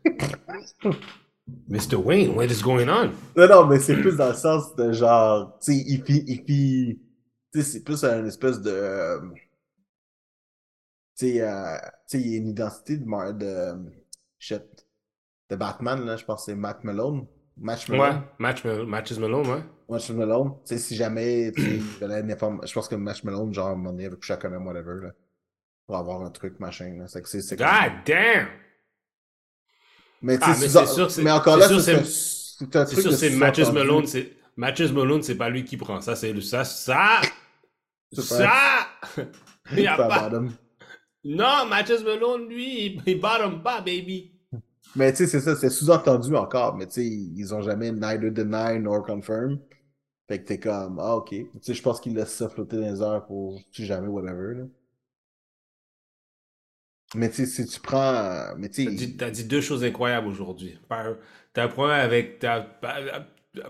[1.68, 1.96] Mr.
[1.96, 3.12] Wayne, what is going on?
[3.36, 6.38] Non, non, mais c'est plus dans le sens de genre, tu sais, il fit, il
[6.44, 7.00] fit-
[7.54, 9.20] tu sais, c'est plus une espèce de, euh,
[11.18, 11.78] tu sais, euh,
[12.10, 13.92] tu sais, il y a une identité de, de,
[14.40, 14.64] shit,
[15.50, 17.28] de Batman, là, je pense que c'est Matt Malone.
[17.58, 18.24] Match Ouais, Malone?
[18.40, 19.64] Match, Matches Malone, ouais.
[19.90, 20.52] Match Malone?
[20.66, 21.62] Tu sais, si jamais, tu
[22.66, 25.12] je pense que Match Malone, genre, à un moment donné, avec chacun même, whatever, là,
[25.88, 27.08] pour avoir un truc, machin, là.
[27.08, 27.66] C'est que c'est, God
[28.06, 28.48] damn!
[30.22, 32.86] Mais, tu Ah, sais, mais c'est sûr que c'est- mais encore là, c'est, c'est- un
[32.86, 33.72] sûr, c'est Matches.
[33.72, 37.22] Malone, c'est Matches Malone, c'est pas lui qui prend ça, c'est ça, ça,
[38.12, 38.88] C'est ça.
[39.72, 40.30] Il y a Pas.
[41.24, 44.35] Non, Matches Malone, lui, il, il bottom pas, baby.
[44.96, 48.32] Mais tu sais, c'est ça, c'est sous-entendu encore, mais tu sais, ils ont jamais neither
[48.32, 49.60] deny nor confirm.
[50.28, 51.30] Fait que t'es comme, ah, ok.
[51.30, 54.56] Tu sais, je pense qu'ils laissent ça flotter dans les airs pour si jamais, whatever,
[54.56, 54.64] là.
[57.16, 58.56] Mais tu sais, si tu prends.
[58.58, 58.96] Mais tu T'as sais.
[58.98, 60.78] dit, t'as dit deux choses incroyables aujourd'hui.
[60.90, 61.16] Power-
[61.54, 62.62] T'as un problème avec t'as-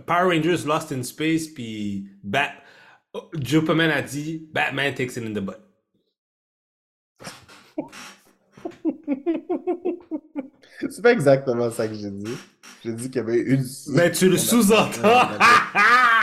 [0.07, 2.51] Power Rangers Lost in Space, puis Bat...
[3.13, 5.59] oh, Superman a dit Batman takes it in the butt.
[10.89, 12.37] c'est pas exactement ça que j'ai dit.
[12.83, 13.65] J'ai dit qu'il y avait une.
[13.89, 15.29] Mais tu le sous-entends.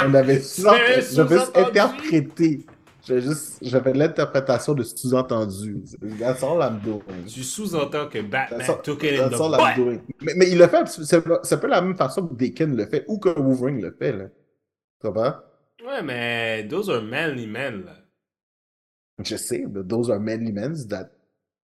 [0.05, 1.38] On avait J'avais sous-entendu.
[1.57, 2.66] interprété.
[3.05, 3.59] J'avais juste.
[3.62, 5.82] J'avais l'interprétation de sous-entendu.
[6.20, 7.03] That's all I'm doing.
[7.26, 9.76] tu sous-entends que Batman all- took it in the butt.
[9.76, 10.00] doing.
[10.20, 13.18] Mais, mais il le fait, c'est peu la même façon que Deakin le fait, ou
[13.18, 14.26] que Wolverine le fait, là.
[15.00, 15.34] Tu comprends?
[15.84, 17.96] Ouais, mais those are manly men, là.
[19.24, 21.11] Je sais, but those are manly men that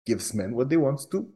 [0.06, 1.30] gives men what they want to.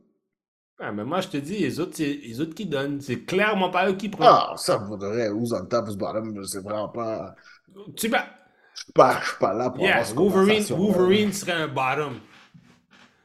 [0.82, 3.00] Ouais, mais moi, je te dis, les autres, c'est les autres qui donnent.
[3.00, 4.26] C'est clairement pas eux qui prennent.
[4.28, 7.34] Ah, ça vaudrait, who's on top, who's bottom, c'est vraiment pas.
[7.96, 8.26] Tu vas...
[8.74, 10.64] Je suis pas, je suis pas là pour avoir Yes, cette Wolverine.
[10.70, 12.14] Wolverine serait un bottom.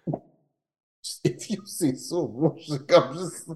[1.66, 2.56] C'est ça, bro.
[2.68, 3.48] C'est comme juste.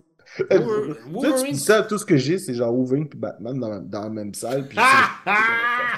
[0.49, 1.51] Wolver- Là, tu Wolverine.
[1.53, 4.33] dis ça, tout ce que j'ai, c'est genre Wolverine puis Batman dans, dans la même
[4.33, 5.97] salle, puis Ah, ah!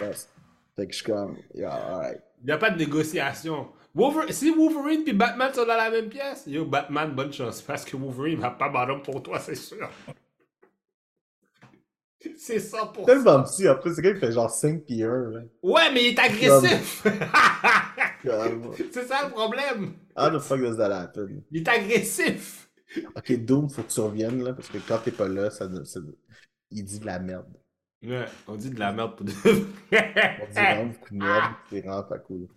[0.76, 2.22] Fait que je suis comme, yeah, alright.
[2.42, 3.68] Il n'y a pas de négociation.
[3.96, 7.62] Wolver- Si Wolverine et Batman sont dans la même pièce, yo, Batman, bonne chance.
[7.62, 9.90] Parce que Wolverine va pas bottom pour toi, c'est sûr.
[12.38, 13.06] C'est 100%.
[13.06, 15.42] Tellement petit, plus, c'est quelqu'un qui fait genre 5 pieds 1, là.
[15.62, 17.04] Ouais, mais il est agressif.
[18.92, 19.94] C'est ça le problème.
[20.16, 21.44] How the fuck does that happen?
[21.52, 22.70] Il est agressif.
[23.16, 26.00] Ok, Doom, faut que tu reviennes, là, parce que quand t'es pas là, ça, ça-
[26.72, 27.54] il dit de la merde.
[28.04, 31.82] Ouais, on dit de la merde pour de On dit vraiment beaucoup de merde, c'est
[31.82, 32.48] vraiment pas cool.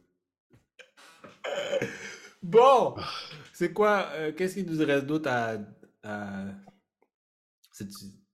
[2.42, 2.94] Bon,
[3.52, 5.56] c'est quoi, euh, qu'est-ce qu'il nous reste d'autre à...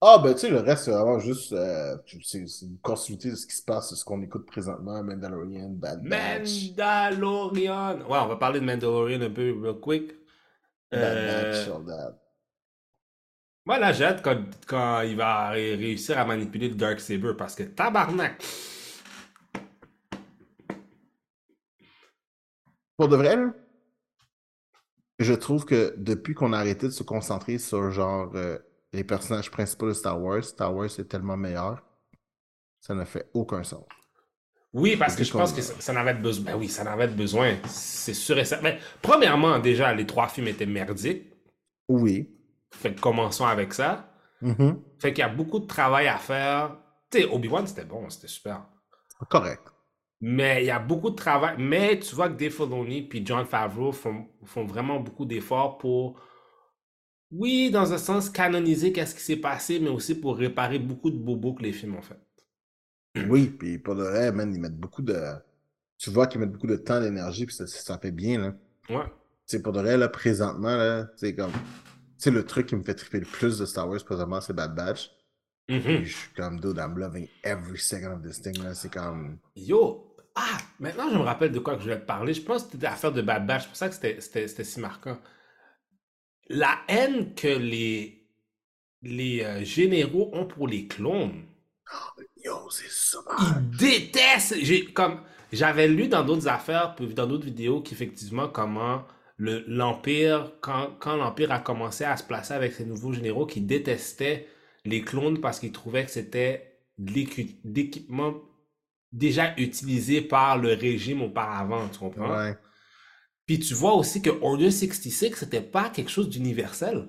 [0.05, 3.47] Ah, ben, tu sais, le reste, c'est vraiment juste, euh, c'est une continuité de ce
[3.47, 6.71] qui se passe, de ce qu'on écoute présentement, Mandalorian, Bad Batch.
[6.77, 8.01] Mandalorian.
[8.01, 10.13] Ouais, on va parler de Mandalorian un peu real quick.
[10.91, 12.19] Bad Euh, Batch, all that.
[13.65, 17.33] moi, là, j'ai hâte quand, quand il va ré- réussir à manipuler le Dark Saber
[17.39, 18.43] parce que tabarnak.
[22.97, 23.53] Pour de vrai, là,
[25.19, 28.59] je trouve que depuis qu'on a arrêté de se concentrer sur genre euh,
[28.93, 31.83] les personnages principaux de Star Wars, Star Wars est tellement meilleur,
[32.81, 33.85] ça ne fait aucun sens.
[34.73, 36.45] Oui, parce que je pense que ça, ça en avait besoin.
[36.53, 37.57] Ben oui, ça en avait besoin.
[37.67, 38.71] C'est sûr et certain.
[38.71, 41.31] Ben, premièrement, déjà, les trois films étaient merdiques.
[41.89, 42.31] Oui.
[42.71, 44.09] Fait que commençons avec ça.
[44.41, 44.81] Mhm.
[44.99, 46.77] Fait qu'il y a beaucoup de travail à faire.
[47.11, 48.65] Tu sais, Obi-Wan, c'était bon, c'était super.
[49.29, 49.72] Correct.
[50.25, 51.57] Mais il y a beaucoup de travail.
[51.59, 56.21] Mais tu vois que Dave Filoni puis John Favreau font, font vraiment beaucoup d'efforts pour,
[57.33, 61.17] oui, dans un sens, canoniser qu'est-ce qui s'est passé, mais aussi pour réparer beaucoup de
[61.17, 62.21] bobos que les films ont fait.
[63.29, 65.19] Oui, puis pour de vrai, man, ils mettent beaucoup de.
[65.99, 68.55] Tu vois qu'ils mettent beaucoup de temps, d'énergie, puis ça, ça fait bien, là.
[68.89, 69.13] Ouais.
[69.47, 71.53] Sais, pour de vrai, là, présentement, là, c'est comme.
[71.53, 71.59] Tu
[72.19, 74.75] sais, le truc qui me fait triper le plus de Star Wars présentement, c'est Bad
[74.75, 75.11] Batch.
[75.67, 78.75] Puis je suis comme, dude, I'm loving every second of this thing, là.
[78.75, 79.39] C'est comme.
[79.57, 82.35] Yo, ah, maintenant je me rappelle de quoi que je voulais te parler.
[82.35, 83.63] Je pense que c'était l'affaire de Bad Batch.
[83.63, 85.19] C'est pour ça que c'était- c'était c'était si marquant.
[86.49, 88.29] La haine que les,
[89.03, 91.45] les euh, généraux ont pour les clones.
[92.45, 93.19] Yo, c'est ça.
[93.41, 94.57] Ils détestent.
[94.63, 95.21] J'ai comme
[95.53, 99.05] j'avais lu dans d'autres affaires, puis dans d'autres vidéos, qu'effectivement comment
[99.37, 103.61] le l'empire, quand, quand l'empire a commencé à se placer avec ses nouveaux généraux, qui
[103.61, 104.49] détestaient
[104.85, 108.35] les clones parce qu'ils trouvaient que c'était de l'équi- d'équipement
[109.13, 112.37] déjà utilisé par le régime auparavant, tu comprends?
[112.37, 112.57] Ouais.
[113.47, 117.09] Puis tu vois aussi que Order 66, c'était pas quelque chose d'universel.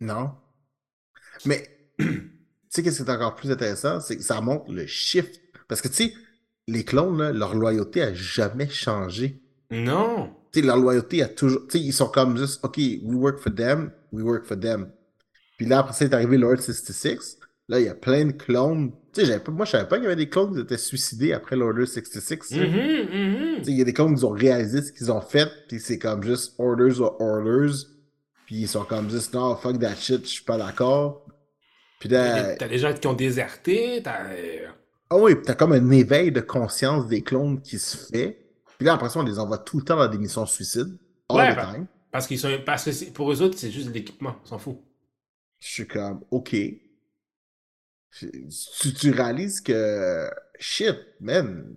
[0.00, 0.32] Non.
[1.44, 1.80] Mais
[2.70, 4.00] sais, qu'est-ce qui est encore plus intéressant?
[4.00, 5.40] C'est que ça montre le shift.
[5.68, 6.14] Parce que, tu sais,
[6.66, 9.42] les clones, là, leur loyauté a jamais changé.
[9.70, 10.34] Non.
[10.52, 11.66] Tu sais, leur loyauté a toujours.
[11.66, 14.90] Tu sais, ils sont comme juste, OK, we work for them, we work for them.
[15.58, 17.38] Puis là, après ça, est arrivé Lord 66.
[17.70, 18.90] Là, il y a plein de clones.
[19.12, 21.54] Tu sais, moi, je savais pas qu'il y avait des clones qui étaient suicidés après
[21.54, 22.20] l'Order 66.
[22.40, 22.66] tu sais.
[22.66, 23.56] Mhm, mhm.
[23.58, 25.78] Tu sais, il y a des clones qui ont réalisé ce qu'ils ont fait, puis
[25.78, 27.86] c'est comme juste orders or orders.
[28.46, 31.24] Puis ils sont comme juste, non, fuck that shit, je suis pas d'accord.
[32.00, 34.18] Puis là, T'as des gens qui ont déserté, t'as...
[35.10, 38.48] ah oui, puis t'as comme un éveil de conscience des clones qui se fait.
[38.78, 40.98] Puis là, après ça, on les envoie tout le temps dans des missions suicides.
[41.28, 41.86] All Ouais, the time.
[42.10, 42.50] Parce qu'ils sont...
[42.66, 44.78] Parce que pour eux autres, c'est juste de l'équipement, on s'en fout.
[45.60, 46.56] Je suis comme, OK.
[48.12, 50.28] Tu, tu réalises que,
[50.58, 51.74] shit, man.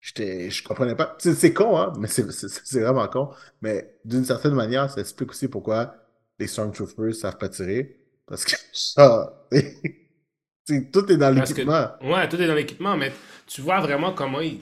[0.00, 1.16] Je comprenais pas.
[1.18, 3.30] C'est con, hein, mais c'est vraiment con.
[3.60, 5.94] Mais d'une certaine manière, ça explique aussi pourquoi
[6.38, 7.98] les Stormtroopers savent pas tirer.
[8.26, 9.46] Parce que ça,
[10.92, 11.88] tout est dans l'équipement.
[12.02, 13.12] Ouais, tout est dans l'équipement, mais
[13.46, 14.60] tu vois vraiment comment ils...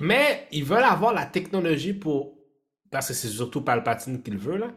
[0.00, 2.38] Mais ils veulent avoir la technologie pour...
[2.90, 4.72] Parce que c'est surtout Palpatine qui le veut, là.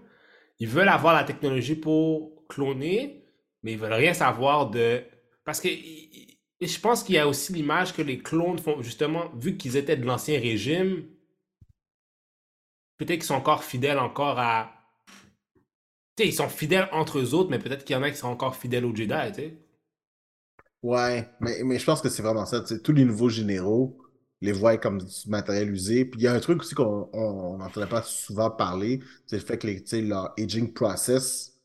[0.59, 3.26] Ils veulent avoir la technologie pour cloner,
[3.63, 5.03] mais ils veulent rien savoir de...
[5.43, 9.57] Parce que je pense qu'il y a aussi l'image que les clones font, justement, vu
[9.57, 11.05] qu'ils étaient de l'ancien régime,
[12.97, 14.73] peut-être qu'ils sont encore fidèles encore à...
[16.15, 18.17] Tu sais, ils sont fidèles entre eux autres, mais peut-être qu'il y en a qui
[18.17, 19.57] sont encore fidèles aux Jedi, tu sais.
[20.83, 22.61] Ouais, mais, mais je pense que c'est vraiment ça.
[22.61, 23.97] Tous les nouveaux généraux
[24.41, 26.05] les voient comme du matériel usé.
[26.05, 29.41] Puis il y a un truc aussi qu'on on n'entendait pas souvent parler, c'est le
[29.43, 31.56] fait que les, leur aging process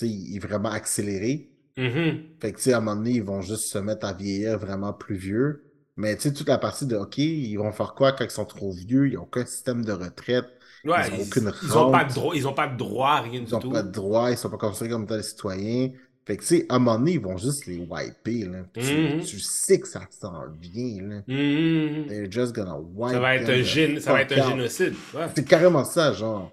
[0.00, 1.50] il est vraiment accéléré.
[1.76, 2.18] Mhm.
[2.40, 4.58] Fait que, tu sais, à un moment donné, ils vont juste se mettre à vieillir
[4.58, 5.64] vraiment plus vieux.
[5.96, 8.44] Mais, tu sais, toute la partie de, OK, ils vont faire quoi quand ils sont
[8.46, 9.08] trop vieux?
[9.08, 10.46] Ils n'ont aucun système de retraite.
[10.84, 13.20] Ouais, Ils ont ils, aucune ils ont pas de droit, ils ont pas de droit,
[13.20, 13.70] rien Ils du n'ont tout.
[13.70, 15.90] pas de droits, ils sont pas considérés comme tels citoyens.
[16.24, 18.58] Fait que, tu sais, à un moment donné, ils vont juste les wiper, là.
[18.74, 19.20] Tu- Mhm.
[19.24, 21.16] tu, sais que ça s'en vient, là.
[21.26, 22.06] Mhm.
[22.08, 24.46] They're just gonna wipe Ça va être un, the gén- ça va être fuck un
[24.46, 24.50] out.
[24.56, 24.94] génocide.
[25.14, 25.26] Ouais.
[25.34, 26.50] C'est carrément ça, genre.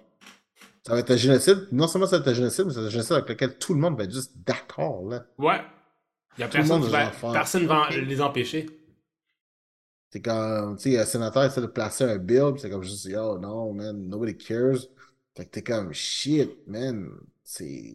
[0.86, 1.68] Ça va être un génocide.
[1.72, 3.80] Non seulement ça va être un génocide, mais c'est un génocide avec lequel tout le
[3.80, 5.24] monde va être juste d'accord, là.
[5.38, 5.60] Ouais.
[6.38, 8.66] Il y a Tout personne qui va personne va les empêcher.
[10.12, 13.38] C'est comme, tu sais, un sénateur essaie de placer un bill, c'est comme juste, yo,
[13.38, 14.78] non, man, nobody cares.
[15.36, 17.10] Fait que t'es comme, shit, man,
[17.44, 17.94] c'est.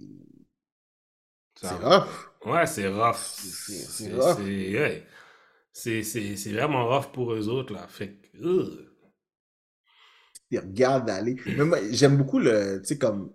[1.55, 2.07] C'est rough.
[2.45, 3.15] Ouais, c'est rough.
[3.17, 4.37] C'est- c'est C'est rough.
[4.37, 5.07] c'est- ouais.
[5.73, 7.87] C'est- c'est- c'est vraiment rough pour eux autres, là.
[7.87, 8.84] Fait que.
[10.51, 11.35] Ils regardent aller.
[11.45, 12.80] Mais moi, j'aime beaucoup le.
[12.81, 13.31] Tu sais, comme.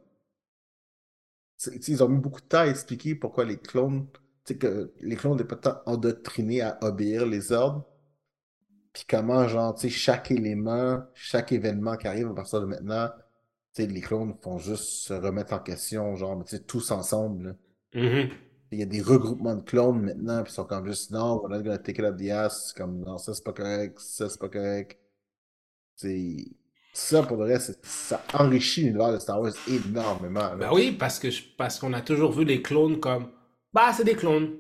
[1.58, 4.06] tu sais, tu sais, ils ont mis beaucoup de temps à expliquer pourquoi les clones.
[4.44, 7.86] Tu sais, que les clones n'étaient pas tant endoctrinés à obéir les ordres.
[8.92, 13.08] Puis comment, genre, tu sais, chaque élément, chaque événement qui arrive à partir de maintenant,
[13.74, 16.90] tu sais, les clones font juste se remettre en question, genre, mais tu sais, tous
[16.90, 17.44] ensemble,
[17.94, 18.00] là.
[18.02, 18.30] Mhm.
[18.72, 21.50] Il y a des regroupements de clones maintenant, puis ils sont comme juste, non, we're
[21.50, 22.72] not gonna take it up the ass.
[22.72, 24.98] Comme, non, ça c'est pas correct, ça c'est pas correct.
[25.96, 26.46] C'est.
[26.92, 30.40] Ça, pour le reste, ça enrichit l'univers de Star Wars énormément.
[30.40, 30.56] là.
[30.56, 33.30] Ben oui, parce que parce qu'on a toujours vu les clones comme
[33.72, 34.56] bah c'est des clones.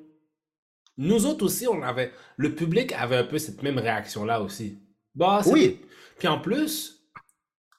[0.96, 4.78] Nous autres aussi, on avait le public avait un peu cette même réaction là aussi.
[5.14, 5.60] Bah c'est Oui.
[5.68, 5.80] des-
[6.18, 7.02] Puis en plus,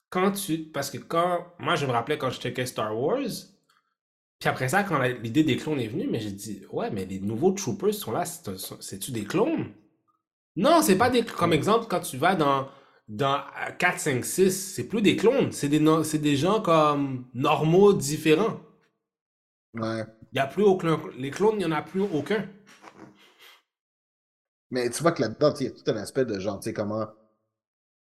[0.10, 3.20] quand tu parce que quand moi je me rappelais quand je checkais Star Wars,
[4.40, 7.20] puis après ça quand l'idée des clones est venue, mais j'ai dit ouais mais les
[7.22, 9.72] nouveaux troopers sont là, c'est- c'est-tu des clones?
[10.58, 12.68] Non, c'est pas des comme exemple quand tu vas dans
[13.12, 17.26] dans euh, 4 5 6, c'est plus des clones, c'est des no- des gens comme
[17.36, 18.62] normaux différents.
[19.74, 20.06] Ouais.
[20.34, 21.00] Il y a plus aucun.
[21.18, 22.46] Les clones, il n'y en a plus aucun.
[24.72, 26.74] Mais tu vois que là-dedans, il y a tout un aspect de genre, tu sais,
[26.74, 27.06] comment.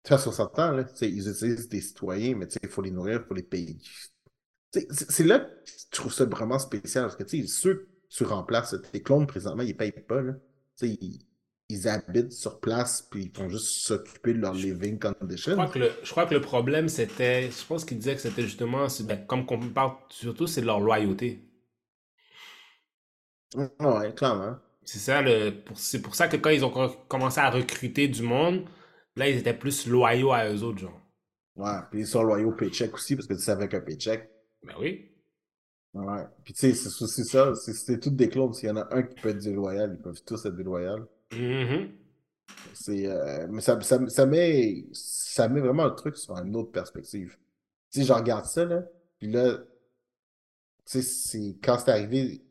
[0.03, 2.81] Tu vois, sur 60 ans, là, ils utilisent des citoyens, mais tu sais, il faut
[2.83, 3.77] les nourrir, il faut les payer.
[4.73, 8.23] C'est là que je trouve ça vraiment spécial, parce que tu sais, ceux que tu
[8.23, 10.33] remplaces, tes clones présentement, ils ne payent pas, là.
[10.77, 11.25] Tu sais, ils,
[11.72, 15.52] ils habitent sur place, puis ils font juste s'occuper de leur living Je conditions.
[15.52, 17.52] crois que le, je crois que le problème, c'était.
[17.52, 18.88] Je pense qu'il disait que c'était justement.
[18.89, 21.41] c'est- ben, comme qu'on parle surtout, c'est de leur loyauté.
[23.80, 24.57] Ouais, clairement.
[24.84, 25.23] C'est ça,
[25.76, 28.65] c'est pour ça que quand ils ont co- commencé à recruter du monde,
[29.15, 30.99] là, ils étaient plus loyaux à eux autres, genre.
[31.56, 34.30] Ouais, puis ils sont loyaux au paycheck aussi, parce que tu sais, avec un paycheck.
[34.64, 35.11] Ben oui.
[35.93, 36.23] Ouais.
[36.43, 38.53] Puis tu sais, c'est aussi ça, c'est toutes des clones.
[38.53, 41.07] S'il y en a un qui peut être déloyal, ils peuvent tous être déloyaux.
[41.34, 41.90] Mhm.
[42.74, 46.72] C'est, euh, mais ça, ça, ça met, ça met vraiment le truc sur une autre
[46.72, 47.38] perspective.
[47.91, 48.84] Tu sais, je regarde ça, là,
[49.20, 49.58] puis là,
[50.86, 52.41] tu sais, quand c'est arrivé,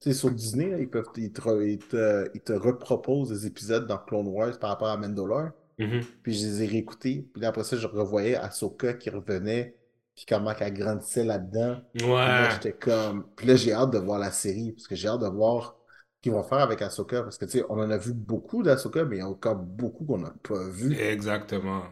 [0.00, 3.46] tu sais, sur Disney, là, ils peuvent, ils te, ils te, ils te reproposent des
[3.46, 6.02] épisodes dans Clone Wars par rapport à Mandalore, Mhm.
[6.22, 9.76] puis je les ai réécoutés, puis là, après ça, je revoyais Ahsoka qui revenait,
[10.14, 11.80] puis comment elle grandissait là-dedans.
[11.94, 12.10] Puis Ouais.
[12.16, 13.26] là, j'étais comme.
[13.34, 15.76] Puis là, j'ai hâte de voir la série, parce que j'ai hâte de voir
[16.20, 17.22] qu'ils vont faire avec Ahsoka.
[17.22, 19.56] Parce que, tu sais, on en a vu beaucoup d'Ahsoka, mais il y a encore
[19.56, 20.98] beaucoup qu'on n'a pas vu.
[20.98, 21.84] Exactement.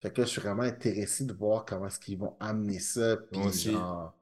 [0.00, 3.16] Fait que là, je suis vraiment intéressé de voir comment est-ce qu'ils vont amener ça.
[3.30, 3.72] Puis, Moi aussi.
[3.72, 4.14] genre,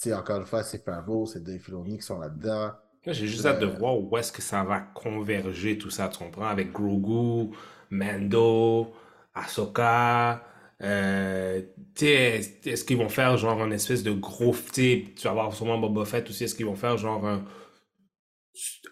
[0.00, 2.72] tu sais, encore une fois, c'est Favreau, c'est Dave Filoni qui sont là-dedans.
[3.04, 6.08] Là, j'ai juste hâte de Euh, voir où est-ce que ça va converger tout ça,
[6.08, 6.46] tu comprends?
[6.46, 7.54] Avec Grogu,
[7.90, 8.92] Mando,
[9.34, 10.42] Ahsoka.
[10.82, 11.62] Euh,
[11.94, 14.54] tu sais, est-ce qu'ils vont faire genre un espèce de gros.
[14.72, 16.44] Tu vas voir sûrement Boba Fett aussi.
[16.44, 17.44] Est-ce qu'ils vont faire genre un,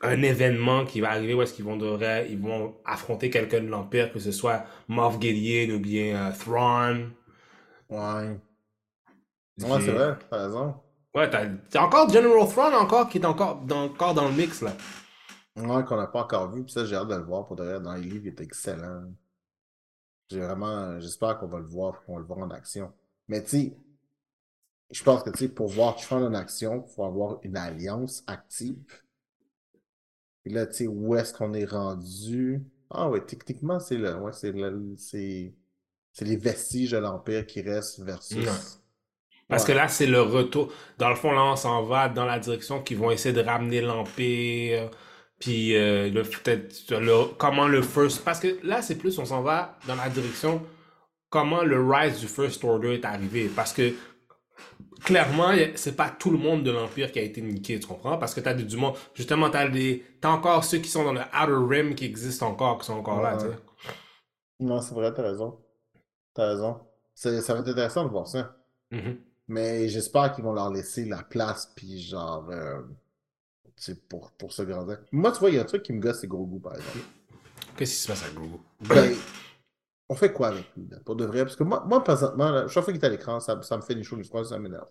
[0.05, 3.68] un événement qui va arriver où est-ce qu'ils vont, devraient- ils vont affronter quelqu'un de
[3.68, 7.12] l'Empire, que ce soit Moff Gideon ou bien euh, Thrawn.
[7.90, 8.39] Ouais.
[9.59, 10.74] Puis- Ouais, c'est vrai, t'as raison.
[11.14, 14.72] Ouais, t'as encore General Thrawn encore qui est encore dans, encore dans le mix là.
[15.56, 17.62] Ouais, qu'on n'a pas encore vu, puis ça, j'ai hâte de le voir pour de
[17.62, 17.81] vrai.
[17.81, 19.05] Dans les livres, il est excellent.
[20.31, 22.93] J'ai vraiment, j'espère qu'on va le voir, qu'on va le voir en action.
[23.28, 23.76] Mais tu sais,
[24.90, 28.24] je pense que tu sais, pour voir Tron en action, il faut avoir une alliance
[28.26, 28.82] active.
[30.46, 32.62] Et là, tu sais, où est-ce qu'on est rendu?
[32.90, 34.52] Ah ouais, techniquement, c'est le, ouais, c'est
[34.98, 35.54] c'est,
[36.12, 38.46] c'est les vestiges de l'Empire qui restent versus.
[39.48, 39.68] Parce Ouais.
[39.68, 40.72] que là, c'est le retour.
[40.98, 43.80] Dans le fond, là, on s'en va dans la direction qu'ils vont essayer de ramener
[43.80, 44.90] l'Empire.
[45.38, 48.24] Puis, euh, le, peut-être, le- comment le First.
[48.24, 50.62] Parce que là, c'est plus, on s'en va dans la direction
[51.30, 53.50] comment le rise du First Order est arrivé.
[53.54, 53.92] Parce que,
[55.05, 58.18] clairement, c'est pas tout le monde de l'Empire qui a été niqué, tu comprends?
[58.18, 58.94] Parce que t'as du, du monde.
[59.14, 60.05] Justement, t'as des.
[60.20, 63.20] T'as encore ceux qui sont dans le Outer Rim qui existent encore, qui sont encore
[63.20, 63.56] là, tu sais.
[64.60, 65.59] Non, c'est vrai, t'as raison.
[66.35, 66.81] T'as raison.
[67.14, 68.56] Ça va être intéressant de voir ça.
[68.90, 69.18] Mhm.
[69.48, 72.81] Mais j'espère qu'ils vont leur laisser la place, puis genre, euh,
[73.76, 74.98] tu sais, pour, pour se grandir.
[75.12, 76.74] Moi, tu vois, il y a un truc qui me gosse, c'est gros goût, par
[76.74, 76.98] exemple.
[77.76, 78.59] Qu'est-ce qui se passe avec Grogu?
[78.81, 79.14] Ben,
[80.09, 81.44] on fait quoi avec lui, là, pour de vrai?
[81.44, 83.82] Parce que moi, moi présentement, là, chaque fois qu'il est à l'écran, ça, ça me
[83.82, 84.89] fait des choses du froid, ça m'énerve.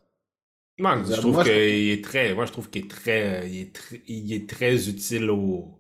[0.79, 3.61] Moi, Je je trouve je- qu'il est très, moi, je trouve qu'il est très, il
[3.61, 5.79] est très, il est très utile au,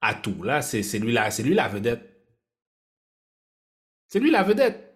[0.00, 0.42] à tout.
[0.44, 2.06] Là, c'est, lui la, c'est lui la vedette.
[4.08, 4.86] C'est lui la vedette.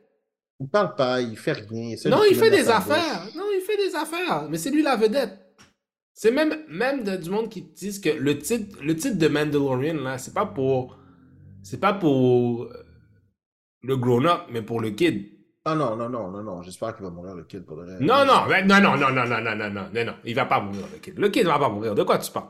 [0.61, 1.97] Il parle pas, il fait rien.
[2.07, 3.25] Non, il fait des affaires.
[3.37, 4.49] Non, il fait des affaires.
[4.49, 5.39] Mais c'est lui la vedette.
[6.13, 9.95] C'est même, même de- du monde qui disent que le titre, le titre de Mandalorian,
[9.95, 10.97] là, c'est pas pour,
[11.65, 12.73] c'est pas pour
[13.85, 15.31] le grown-up, mais pour le kid.
[15.67, 17.97] Ah non, non, non, non, non, j'espère qu'il va mourir, le kid, pour de vrai.
[18.01, 20.61] Non, non, non, non, non, non, non, non, non, non, non, non, il va pas
[20.61, 21.19] mourir, le kid.
[21.19, 21.95] Le kid va pas mourir.
[21.95, 22.49] De quoi tu parles?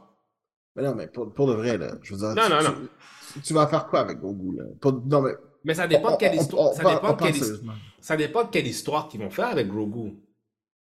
[0.76, 2.64] Mais non, mais pour, pour de vrai, là, je veux dire, Non, tu, non, tu-
[2.64, 2.88] non.
[3.34, 4.64] tu- tu vas faire quoi avec Gogu, là?
[4.80, 5.32] Pour- non, mais...
[5.66, 6.70] Mais ça dépend de on- quelle on- histoire.
[6.70, 7.72] on- Ça dépend de quelle pense his- sérieusement.
[8.00, 10.14] ça dépend de quelle histoire qu'ils vont faire avec Grogu.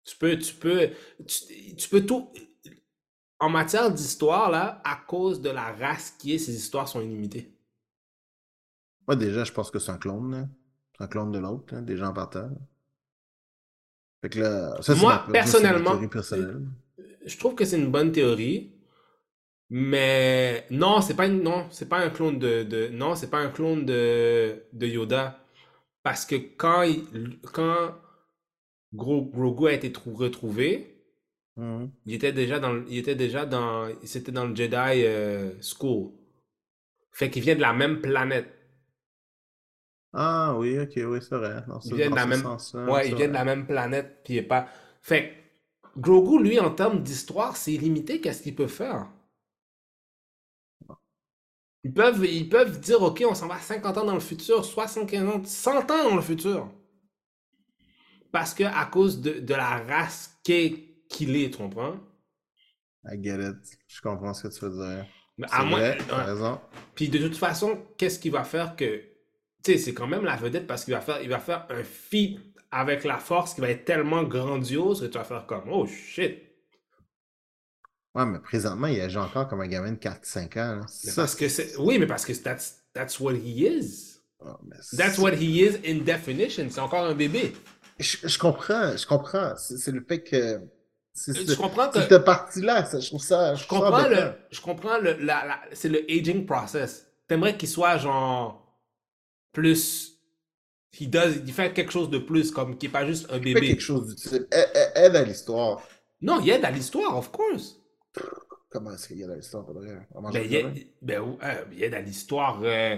[0.05, 0.89] Tu peux, tu peux,
[1.27, 2.29] tu, tu peux tout.
[3.39, 7.52] En matière d'histoire, là, à cause de la race qui est, ces histoires sont illimitées.
[9.07, 10.49] Moi, déjà, je pense que c'est un clone.
[10.97, 12.49] C'est un clone de l'autre, déjà en partant.
[14.21, 16.61] Fait que là, ça, Moi, ma- personnellement, personnelle.
[17.25, 18.71] Je trouve que c'est une bonne théorie,
[19.69, 23.39] mais non, c'est pas une- non, c'est pas un clone de, de non, c'est pas
[23.39, 25.39] un clone de, de Yoda,
[26.03, 27.03] parce que quand il,
[27.41, 27.95] quand
[28.93, 30.89] Gro- Grogu a été trou- retrouvé,
[31.55, 31.91] Mhm.
[32.07, 34.75] Il était déjà dans, le- il était déjà dans, c'était dans le Jedi
[35.05, 36.11] euh, School.
[37.11, 38.62] Fait qu'il vient de la même planète.
[40.13, 41.63] Ah oui, ok, oui, c'est vrai.
[41.67, 42.49] Dans Il ce- vient de dans la ce même,
[42.87, 44.67] ouais, de la planète, puis il est pas.
[45.01, 45.29] Fait
[45.95, 49.07] que Grogu, lui, en termes d'histoire, c'est limité qu'est-ce qu'il peut faire?
[51.85, 55.25] Ils peuvent, ils peuvent dire, ok, on s'en va 50 ans dans le futur, 75
[55.29, 56.67] ans, 100 ans dans le futur.
[58.31, 61.95] Parce que à cause de, de la race qu'est- qu'il est, tu comprends?
[63.05, 63.77] I get it.
[63.87, 65.05] Je comprends ce que tu veux dire.
[65.37, 66.59] Mais à moins, vrai, raison.
[66.95, 69.01] Puis de toute façon, qu'est-ce qu'il va faire que.
[69.63, 71.83] Tu sais, c'est quand même la vedette parce qu'il va faire, il va faire un
[71.83, 72.39] feat
[72.71, 76.39] avec la force qui va être tellement grandiose que tu vas faire comme Oh shit.
[78.15, 80.75] Ouais, mais présentement, il agit encore comme un gamin de 4-5 ans.
[80.75, 80.81] là.
[81.05, 81.75] Mais Ça, parce que c'est.
[81.77, 84.19] Oui, mais parce que that's, that's what he is.
[84.45, 84.59] Ah,
[84.97, 86.67] That's c'est- what he is in definition.
[86.69, 87.53] C'est encore un bébé.
[87.99, 89.53] Je, je comprends, je comprends.
[89.57, 90.59] C'est c'est le fait que.
[91.13, 92.01] C'est Je ce- comprends que.
[92.01, 93.55] cette partie-là, ça, je trouve ça.
[93.55, 94.33] Je comprends le.
[94.51, 95.13] Je comprends le.
[95.13, 97.07] La, la- c'est le aging process.
[97.27, 98.62] T'aimerais qu'il soit genre.
[99.53, 100.19] Plus.
[100.99, 103.61] Il, does, il fait quelque chose de plus, comme qui est pas juste un bébé.
[103.61, 104.47] quelque chose d'utile.
[104.51, 105.81] A- a- Aide à l'histoire.
[106.21, 107.79] Non, il aide à l'histoire, of course.
[108.69, 109.81] Comment est-ce qu'il y a dans l'histoire, pour de
[110.21, 110.73] mange Ben, un il y a, gamin?
[111.01, 111.37] ben,
[111.71, 112.97] il a dans l'histoire euh,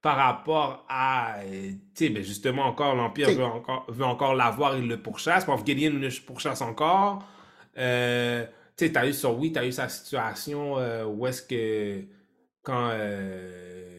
[0.00, 4.76] par rapport à, euh, tu sais, ben justement encore, l'Empire veut encore, veut encore l'avoir,
[4.76, 7.24] il le pourchasse, Gideon le pourchasse encore.
[7.78, 8.44] Euh,
[8.76, 12.04] tu sais, t'as eu son, oui, t'as eu sa situation euh, où est-ce que,
[12.62, 13.91] quand, euh,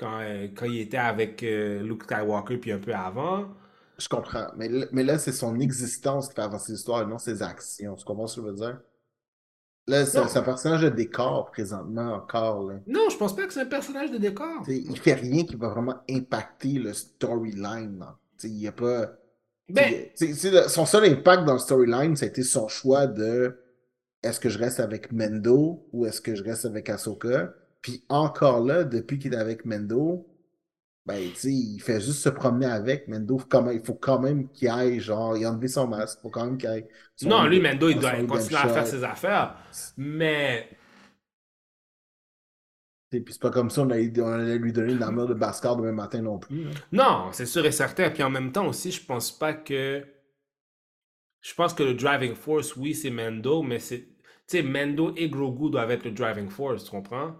[0.00, 3.46] quand, euh, quand il était avec euh, Luke Skywalker, puis un peu avant.
[3.98, 4.46] Je comprends.
[4.56, 7.94] Mais, là- mais là, c'est son existence qui fait avancer l'histoire et non ses actions.
[7.94, 8.80] Tu comprends ce que je veux dire?
[9.86, 12.62] Là, c'est un personnage de décor présentement encore.
[12.70, 12.74] Là.
[12.86, 14.62] Non, je pense pas que c'est un personnage de décor.
[14.62, 18.04] T'sais, il fait rien qui va vraiment impacter le storyline.
[18.44, 19.10] Il y a pas.
[19.68, 23.06] Ben, t'sais, t'sais, le- son seul impact dans le storyline, ça a été son choix
[23.06, 23.58] de
[24.22, 27.52] est-ce que je reste avec Mendo ou est-ce que je reste avec Ahsoka?
[27.82, 30.26] Puis encore là, depuis qu'il est avec Mendo,
[31.06, 33.08] ben, il fait juste se promener avec.
[33.08, 36.22] Mendo, même- il faut quand même qu'il aille, genre, il a enlevé son masque, il
[36.22, 36.86] faut quand même qu'il aille.
[37.22, 39.56] non, lui, Mendo, il doit continuer à faire ses affaires.
[39.96, 40.68] Mais,
[43.10, 45.76] Puis c'est pas comme ça, on allait, on allait lui donner une armure de Bastard
[45.76, 46.66] demain matin non plus.
[46.92, 48.10] non, c'est sûr et certain.
[48.10, 50.04] Puis en même temps aussi, je pense pas que.
[51.40, 54.00] Je pense que le driving force, oui, c'est Mendo, mais c'est.
[54.00, 57.34] Tu sais, Mendo et Grogu doivent être le driving force, tu comprends?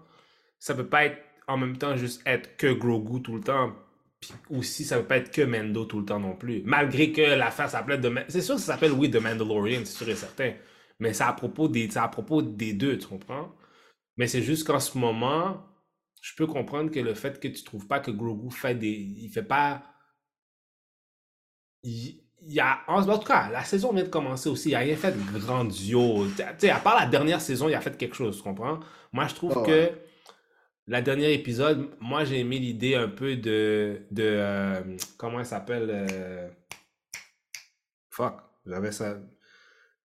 [0.61, 1.19] Ça peut pas être
[1.49, 3.73] en même temps juste être que Grogu tout le temps.
[4.21, 6.63] Puis aussi, ça peut pas être que Mendo tout le temps non plus.
[6.65, 8.15] Malgré que l'affaire s'appelle de.
[8.29, 10.53] C'est sûr que ça s'appelle, oui, The Mandalorian, c'est sûr et certain.
[10.99, 13.53] Mais c'est à propos des, c'est à propos des deux, tu comprends?
[14.17, 15.63] Mais c'est juste qu'en ce moment,
[16.21, 18.89] je peux comprendre que le fait que tu trouves pas que Grogu fait des.
[18.91, 19.83] Il fait pas.
[21.83, 22.79] Il, il a.
[22.87, 24.69] En en tout cas, la saison vient de commencer aussi.
[24.69, 26.35] Il a rien fait de grandiose.
[26.35, 28.79] Tu sais, à part la dernière saison, il a fait quelque chose, tu comprends?
[29.13, 30.10] Moi, je trouve Ah que ouais.
[30.87, 34.01] La dernière épisode, moi, j'ai aimé l'idée un peu de.
[34.11, 35.87] de euh, comment elle s'appelle?
[35.89, 36.49] euh,
[38.09, 38.35] Fuck,
[38.65, 39.17] j'avais ça.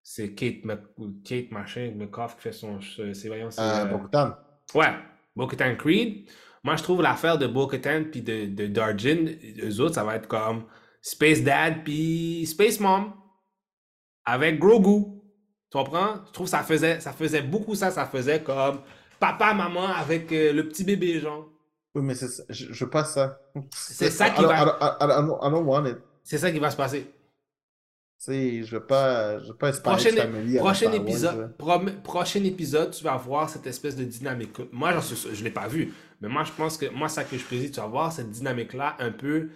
[0.03, 2.81] C'est Kate, Mc- Kate machin, McCoff qui fait son.
[2.81, 3.61] C'est voyons, c'est.
[3.61, 4.37] Euh, euh, Bo-Katan.
[4.75, 4.95] Ouais,
[5.35, 6.29] Bo-Katan Creed.
[6.63, 9.27] Moi, je trouve l'affaire de Bo-Katan puis de, de Darjin,
[9.63, 10.65] eux autres, ça va être comme
[11.03, 13.13] Space Dad puis Space Mom
[14.25, 15.21] avec Grogu.
[15.71, 16.25] Tu comprends?
[16.27, 17.91] Je trouve que ça faisait, ça faisait beaucoup ça.
[17.91, 18.81] Ça faisait comme
[19.21, 21.49] papa, maman avec euh, le petit bébé, genre.
[21.95, 22.43] Oui, mais c'est ça.
[22.49, 23.41] Je, je veux pas ça.
[23.75, 25.97] C'est ça qui I va- I don't- I don't- want it.
[26.23, 27.11] C'est ça qui va se passer.
[28.25, 31.57] Tu je veux pas, je veux pas Prochain, Family prochain épisode,
[32.03, 34.57] prochain épisode, tu vas voir cette espèce de dynamique.
[34.73, 37.45] Moi, sûr- je l'ai pas vu, mais moi, je pense que moi, ça que je
[37.45, 39.51] prédis, tu vas voir cette dynamique-là un peu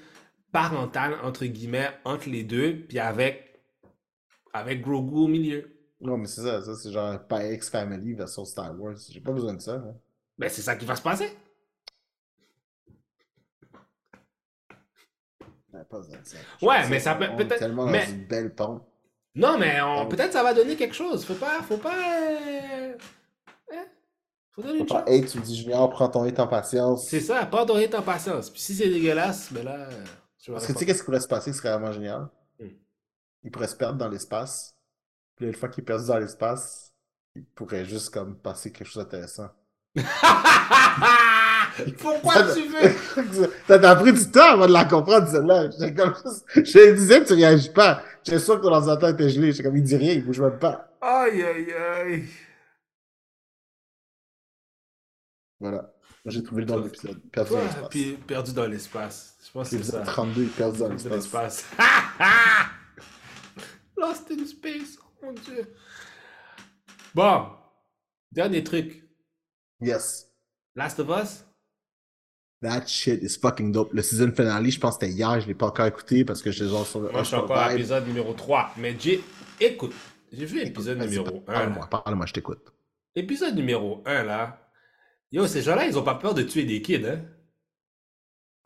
[0.53, 3.61] parentale, entre guillemets, entre les deux, puis avec,
[4.53, 5.80] avec Grogu au milieu.
[6.01, 8.95] Non, mais c'est ça, ça c'est genre X Family versus Star Wars.
[9.11, 9.75] J'ai pas besoin de ça.
[9.75, 9.95] hein.
[10.39, 11.37] Ben, c'est ça qui va se passer.
[15.73, 16.39] J'ai pas besoin de ça.
[16.63, 18.85] Ouais, mais ça peut- peut-être- tellement mais- dans une belle pompe.
[19.35, 21.25] Non, mais on- peut-être ça va donner quelque chose.
[21.25, 21.95] Faut pas, faut pas.
[21.95, 22.97] euh,
[23.73, 23.85] hein?
[24.53, 27.07] Faut donner Faut une pas hey, tu me dis Junior, prends ton hit en patience.
[27.09, 28.51] C'est ça, pas donner ta patience.
[28.51, 29.89] Puis si c'est dégueulasse, ben là.
[30.39, 32.29] tu Parce que tu sais qu'est-ce qui pourrait se passer serait vraiment génial?
[32.59, 32.67] Hmm.
[33.45, 34.75] Il pourrait se perdre dans l'espace.
[35.41, 36.93] Puis une fois qu'il est perdu dans l'espace,
[37.35, 39.49] il pourrait juste comme passer quelque chose d'intéressant.
[41.99, 43.49] Pourquoi tu veux?
[43.67, 45.71] T'as t'as pris du temps avant de la comprendre, celle-là.
[45.97, 46.13] Comme
[46.57, 48.03] Je disais que tu réagis pas.
[48.23, 49.51] J'étais sûr que ton ordinateur était gelé.
[49.51, 50.95] J'étais comme, il dit rien, il bouge même pas.
[51.01, 52.25] Aïe, aïe, aïe.
[55.59, 55.91] Voilà.
[56.27, 57.19] J'ai trouvé le nom de l'épisode.
[57.31, 57.89] Perdu dans l'espace.
[57.89, 59.39] puis perdu dans l'espace.
[59.43, 60.01] Je pense que c'est ça.
[60.01, 61.65] 32, perdu dans l'espace.
[63.97, 64.99] Lost in space.
[65.23, 65.75] Mon dieu.
[67.15, 67.49] Bon.
[68.33, 69.03] Dernier truc.
[69.81, 70.27] Yes.
[70.75, 71.45] Last of Us?
[72.63, 73.93] That shit is fucking dope.
[73.93, 76.51] Le season finale, je pense que c'était hier, je l'ai pas encore écouté parce que
[76.51, 78.75] j'étais genre sur le Moi, je suis encore à l'épisode numéro 3.
[78.77, 79.23] Mais j'ai.
[79.59, 79.95] Écoute.
[80.33, 81.53] J'ai vu l'épisode numéro 1.
[81.53, 82.73] Parle-moi, parle-moi, je t'écoute.
[83.17, 84.71] Épisode numéro 1, là.
[85.33, 87.23] Yo, ces gens-là, ils ont pas peur de tuer des kids, hein.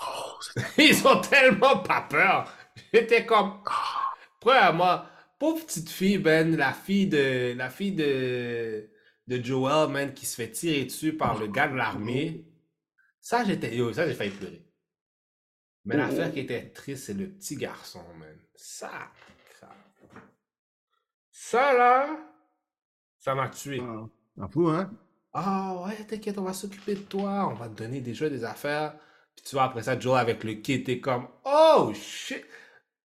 [0.00, 2.52] Oh, Ils ont tellement pas peur.
[2.92, 3.62] J'étais comme.
[4.40, 5.02] Premièrement,
[5.44, 7.52] pauvre petite fille, Ben, la fille de.
[7.54, 8.88] La fille de.
[9.26, 12.46] De Joel, man, qui se fait tirer dessus par le gars de l'armée.
[13.20, 13.74] Ça, j'étais.
[13.74, 14.66] Yo, ça, j'ai failli pleurer.
[15.84, 18.38] Mais l'affaire qui était triste, c'est le petit garçon, man.
[18.54, 18.90] Ça.
[21.30, 22.18] Ça, là.
[23.18, 23.80] Ça m'a tué.
[23.80, 24.90] Un peu, hein?
[25.32, 28.96] Ah ouais, t'inquiète, on va s'occuper de toi, on va te donner déjà des affaires.
[29.34, 32.44] Puis tu vois, après ça, Joel avec le kid, t'es comme, oh shit.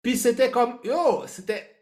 [0.03, 1.80] Puis c'était comme, yo, c'était.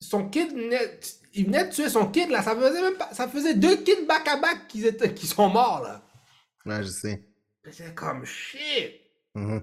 [0.00, 1.00] Son kid venait.
[1.34, 2.42] Il venait de tuer son kid, là.
[2.42, 3.12] Ça faisait même pas.
[3.12, 6.02] Ça faisait deux kids back à back qui, étaient, qui sont morts, là.
[6.66, 7.24] Ouais, je sais.
[7.70, 9.00] C'était comme, shit.
[9.34, 9.62] Mhm.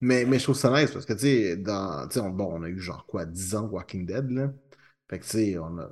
[0.00, 2.50] Mais, mais je trouve ça nice parce que, tu sais, dans, tu sais, on, bon,
[2.52, 4.52] on a eu genre quoi, 10 ans Walking Dead, là.
[5.08, 5.90] Fait que, tu sais, on a,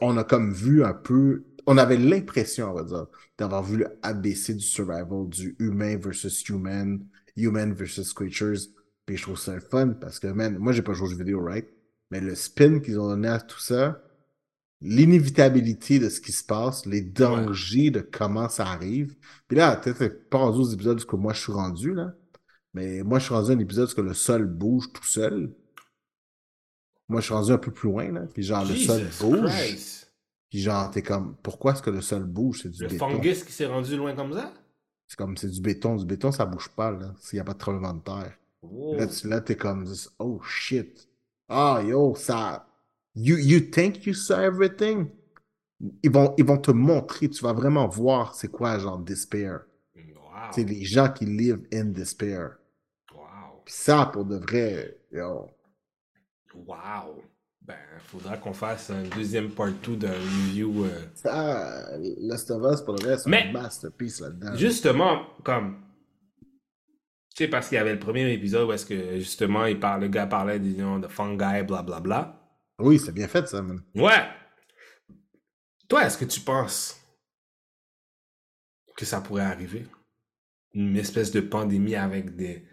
[0.00, 3.06] on a comme vu un peu, on avait l'impression, on va dire,
[3.38, 7.06] d'avoir vu le ABC du survival, du humain versus human,
[7.36, 8.68] human versus creatures.
[9.06, 11.42] Puis je trouve ça fun parce que, man, moi, j'ai pas joué aux jeux vidéo,
[11.42, 11.66] right?
[12.10, 14.02] Mais le spin qu'ils ont donné à tout ça,
[14.80, 19.16] l'inévitabilité de ce qui se passe, les dangers de comment ça arrive.
[19.48, 22.14] Puis là, peut-être pas rendu aux épisodes que moi je suis rendu, là.
[22.74, 25.52] Mais moi, je suis rendu à un épisode où le sol bouge tout seul.
[27.08, 28.20] Moi, je suis rendu un peu plus loin, là.
[28.32, 29.50] Puis genre, le sol bouge.
[29.50, 30.12] Christ.
[30.50, 32.60] Puis genre, t'es comme, pourquoi est-ce que le sol bouge?
[32.62, 33.08] C'est du Le béton.
[33.10, 34.52] fungus qui s'est rendu loin comme ça?
[35.06, 35.96] C'est comme, c'est du béton.
[35.96, 38.38] Du béton, ça bouge pas, là, s'il n'y a pas de tremblement de terre.
[38.62, 38.96] Wow.
[38.96, 41.07] Là, tu, là, t'es comme, oh shit.
[41.48, 42.66] Ah, yo, ça.
[43.14, 45.10] You, you think you saw everything?
[46.02, 49.60] Ils vont, ils vont te montrer, tu vas vraiment voir c'est quoi, genre, despair.
[49.96, 50.52] Wow.
[50.52, 52.58] C'est les gens qui live in despair.
[53.12, 53.62] Wow.
[53.64, 55.48] Puis ça, pour de vrai, yo.
[56.54, 57.22] Wow.
[57.62, 60.84] Ben, faudra qu'on fasse un deuxième part 2 d'un review.
[60.84, 61.02] euh.
[61.14, 61.86] Ça,
[62.18, 64.54] Last of Us, pour de vrai, c'est un masterpiece là-dedans.
[64.56, 65.76] Justement, comme.
[67.38, 70.00] Tu sais, parce qu'il y avait le premier épisode où est-ce que, justement, il parle,
[70.00, 72.36] le gars parlait disons, de fungi, blablabla.
[72.80, 73.80] Oui, c'est bien fait, ça, man.
[73.94, 74.26] Ouais.
[75.88, 77.00] Toi, est-ce que tu penses
[78.96, 79.86] que ça pourrait arriver?
[80.74, 82.66] Une espèce de pandémie avec des,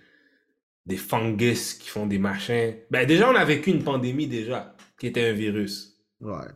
[0.88, 2.74] des fungus qui font des machins.
[2.90, 5.96] Ben, déjà, on a vécu une pandémie déjà, qui était un virus.
[6.20, 6.48] Ouais.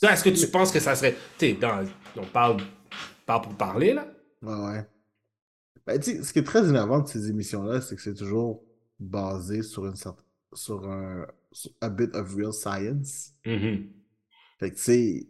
[0.00, 1.14] Toi, est-ce que tu penses que ça serait.
[1.36, 1.84] Tu sais, dans...
[2.16, 2.62] on parle,
[3.26, 4.10] parle pour parler, là?
[4.40, 4.86] Ouais, ouais.
[5.90, 8.62] Ben, ce qui est très énervant de ces émissions-là, c'est que c'est toujours
[9.00, 13.32] basé sur une certaine, sur un, sur a bit of real science.
[13.44, 13.88] Mhm.
[14.60, 15.28] Fait que, tu sais,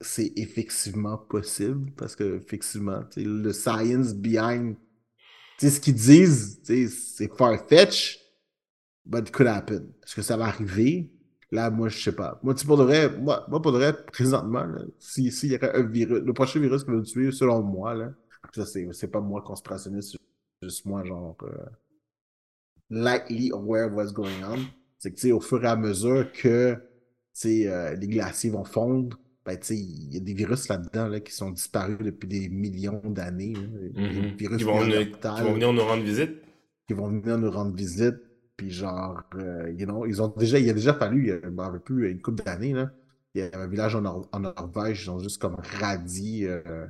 [0.00, 4.74] c'est effectivement possible parce que, effectivement, le science behind,
[5.58, 8.18] tu ce qu'ils disent, c'est far-fetched,
[9.06, 9.92] but it could happen.
[10.04, 11.12] Est-ce que ça va arriver?
[11.52, 12.40] Là, moi, je sais pas.
[12.42, 15.54] Moi, tu pour de vrai, moi, moi, pour de vrai, présentement, là, si, s'il y
[15.54, 18.10] aurait un virus, le prochain virus qui va nous tuer, selon moi, là,
[18.52, 20.12] ça, c'est, c'est pas moi conspirationniste,
[20.62, 21.48] c'est juste moi, genre, euh,
[22.90, 24.58] lightly aware of what's going on.
[24.98, 26.80] C'est que, tu sais, au fur et à mesure que, tu
[27.32, 31.08] sais, euh, les glaciers vont fondre, ben, tu sais, il y a des virus là-dedans,
[31.08, 33.52] là, qui sont disparus depuis des millions d'années.
[33.54, 34.36] Des Mhm.
[34.36, 36.30] virus Qui, vont venir, qui vont venir nous rendre visite.
[36.86, 38.16] qui vont venir nous rendre visite.
[38.56, 41.80] Puis genre, euh, you know, ils ont déjà, il a déjà fallu, je m'en rappelle
[41.80, 42.90] plus, une couple d'années, là.
[43.34, 46.86] Il y avait un village en, Nor- en Norvège, ils ont juste comme radié euh,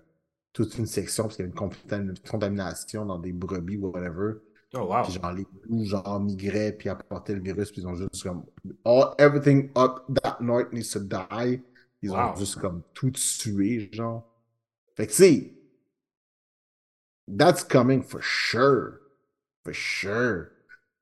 [0.55, 4.37] toute une section parce qu'il y avait une contam- contamination dans des brebis ou whatever.
[4.73, 5.03] Oh, wow.
[5.03, 8.45] Puis genre, les loups, genre, migraient puis apportaient le virus, puis ils ont juste comme,
[8.85, 11.63] all, everything up that north needs to die.
[12.03, 14.25] Ils ont juste comme tout tué, genre.
[14.95, 15.55] Fait que, sais,
[17.29, 19.01] that's coming for sure.
[19.65, 20.49] For sure.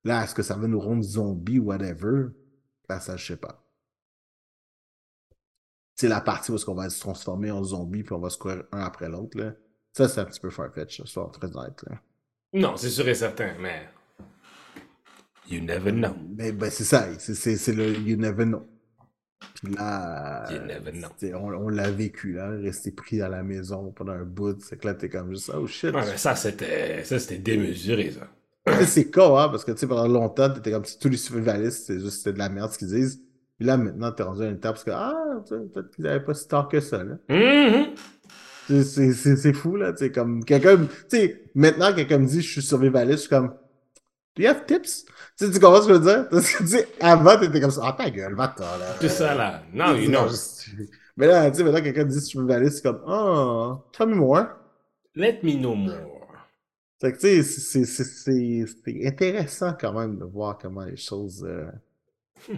[0.05, 2.29] Là, est-ce que ça va nous rendre zombies ou whatever?
[2.89, 3.62] Là, ça, je sais pas.
[5.95, 8.39] C'est la partie où est-ce qu'on va se transformer en zombies puis on va se
[8.39, 9.53] courir un après l'autre, là.
[9.93, 12.01] Ça, c'est un petit peu farfetch, ça, très honnête, là.
[12.55, 13.89] Non, c'est sûr et certain, mais.
[15.51, 16.15] You never know.
[16.37, 18.67] Mais ben, c'est ça, c'est- c'est c'est le you never know.
[19.63, 21.09] Puis là, You never know.
[21.19, 24.79] c'est- on, on l'a vécu, là, rester pris à la maison pendant un bout, c'est
[24.79, 25.93] que là, t'es comme juste, oh shit.
[25.95, 28.29] Ouais, mais ça, c'était ça, c'était démesuré, ça.
[28.87, 31.87] C'est con, hein, parce que, tu sais, pendant longtemps, t'étais comme si tous les survivalistes,
[31.87, 33.21] c'était juste c'était de la merde ce qu'ils disent.
[33.63, 36.25] Puis là, maintenant, t'es rendu à une étape parce que, ah, tu peut-être qu'ils avaient
[36.25, 37.15] pas si tard que ça, là.
[37.29, 37.95] Mhm.
[38.83, 42.51] C'est- C'est fou, là, tu sais, comme, quelqu'un, tu sais, maintenant, quelqu'un me dit, je
[42.51, 43.55] suis survivaliste, je suis comme,
[44.35, 45.05] do you have tips?
[45.39, 46.29] Tu sais, tu comprends ce que je veux dire?
[46.29, 48.97] Parce que, tu sais, avant, t'étais comme ça, ah, ta gueule, va-t'en, là.
[49.01, 49.63] C'est ça, là.
[49.73, 50.27] Non, you know.
[51.17, 54.47] Mais là, tu sais, maintenant, quelqu'un dit survivaliste, c'est comme, oh, tell me more.
[55.15, 56.19] Let me know more.
[57.01, 60.97] Fait que, tu sais, c'est- c'est- c'est c'est intéressant quand même de voir comment les
[60.97, 61.71] choses euh,
[62.49, 62.57] Hmm.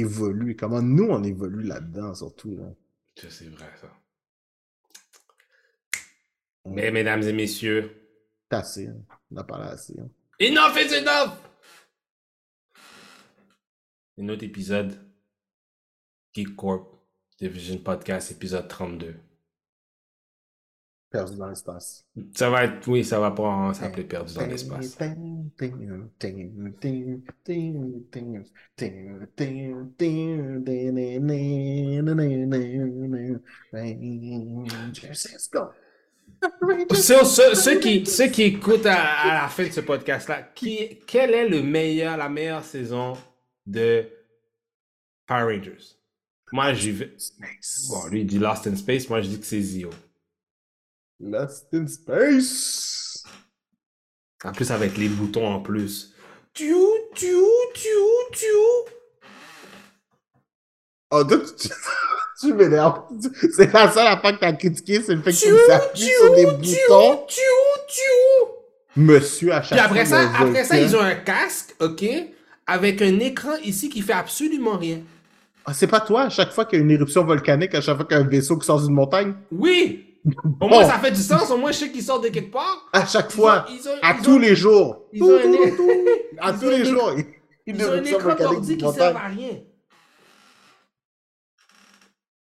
[0.00, 2.72] Évoluent, comment nous, on évolue là-dedans, surtout, là.
[3.16, 3.92] Ça, c'est vrai, ça.
[6.66, 7.90] Mais, mesdames et messieurs,
[8.50, 8.96] C'est assez, hein.
[9.30, 10.08] On a parlé assez, hein.
[10.40, 11.38] enough is enough!
[14.18, 14.98] Un autre épisode.
[16.34, 16.88] Geek Corp,
[17.38, 19.14] Division Podcast, épisode 32.
[21.10, 22.04] Perdu dans l'espace.
[22.34, 24.96] Ça va être, oui, ça va pas s'appeler Perdu dans l'espace.
[36.94, 40.98] Ceux, ceux- ceux qui, ceux qui écoutent à, à la fin de ce podcast-là, qui,
[41.06, 43.14] quelle est le meilleur, la meilleure saison
[43.66, 44.06] de
[45.26, 45.96] Power Rangers?
[46.52, 47.16] Moi, j'y vais.
[47.88, 49.08] Bon, lui, il dit Lost in Space.
[49.08, 49.90] Moi, je dis que c'est Zio.
[51.20, 53.24] Lost in space.
[54.44, 56.12] En plus, avec les boutons en plus.
[56.52, 58.94] Tiou, tiou, tiou, tiou.
[61.10, 61.68] Oh, toi, tu,
[62.40, 63.02] tu m'énerves.
[63.52, 66.46] C'est la seule affaire que t'as critiqué, c'est le fait Tiou, qu'il s'appuie sur des
[66.46, 67.24] boutons.
[67.26, 67.42] tiou,
[67.88, 68.48] tiou.
[68.96, 72.04] Monsieur, à chaque Puis après fois, ça, après ça, ils ont un casque, ok,
[72.66, 75.00] avec un écran ici qui fait absolument rien.
[75.64, 77.96] Ah, c'est pas toi, à chaque fois qu'il y a une éruption volcanique, à chaque
[77.96, 79.34] fois qu'il y a un vaisseau qui sort d'une montagne?
[79.50, 80.15] Oui,
[80.60, 81.50] Au moins, ça fait du sens.
[81.50, 82.88] Au moins, je sais qu'ils sortent de quelque part.
[82.92, 85.06] À chaque Ils fois, ont- ils ont- à ils tous ont- les jours.
[85.12, 85.90] ils ont un- Tout, tout, tout.
[86.40, 87.12] À tous les jours.
[87.66, 89.60] Ils ont un écran d'ordi qui servent à rien.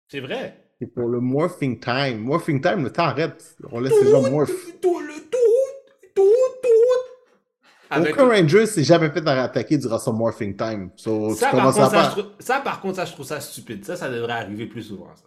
[0.07, 0.65] C'est vrai.
[0.81, 2.19] C'est pour le morphing time.
[2.19, 3.56] Morphing time, le temps arrête.
[3.72, 4.49] On laisse les gens morph.
[4.81, 6.22] Tout, le tout, tout,
[6.64, 6.69] tout.
[7.91, 10.91] Avec- Aucun Ranger s'est jamais fait attaquer durant son morphing time.
[10.95, 13.26] So, ça, tu par contre, à ça, je trouve- ça, par contre, ça, je trouve
[13.26, 13.84] ça stupide.
[13.85, 15.14] Ça, ça devrait arriver plus souvent.
[15.15, 15.23] Ça.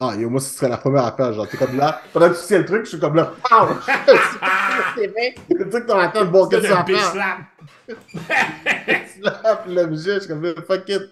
[0.00, 1.32] Ah, yo, moi, ce serait la première affaire.
[1.32, 2.02] Genre, t'es comme là.
[2.12, 3.32] Pendant que tu sais le truc, je suis comme là.
[3.48, 3.68] Pow!
[4.96, 5.34] C'est vrai.
[5.50, 7.12] Le truc dans la tête, bon, qu'est-ce que tu vas un big faire?
[7.12, 7.38] slap.
[9.14, 11.02] Slap l'objet, je suis comme là, fuck it.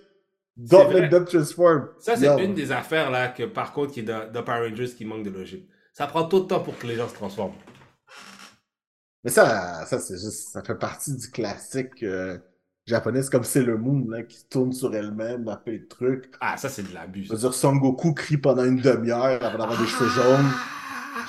[0.57, 1.03] Don't vrai.
[1.03, 1.89] let them transform.
[2.01, 4.91] Ça, c'est une des affaires là que, par contre, qui est dans, dans Power Rangers
[4.91, 5.69] qui manque de logique.
[5.93, 7.55] Ça prend tout le temps pour que les gens se transforment.
[9.25, 12.39] Mais ça, ça c'est juste, ça fait partie du classique euh,
[12.87, 13.23] japonais.
[13.23, 16.31] C'est comme Sailor Moon, là, qui tourne sur elle-même, elle fait le truc.
[16.41, 17.25] Ah, ça, c'est de l'abus.
[17.25, 20.51] Je veux dire, Son Goku crie pendant une demi-heure avant d'avoir des cheveux jaunes.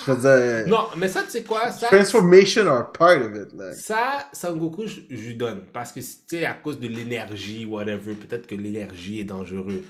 [0.05, 1.69] Je veux dire, Non, mais ça, tu sais quoi?
[1.71, 3.73] Ça, transformation are part of it, là.
[3.73, 5.61] ça Sangoku, je, je lui donne.
[5.73, 9.83] Parce que, tu sais, à cause de l'énergie, whatever, peut-être que l'énergie est dangereuse.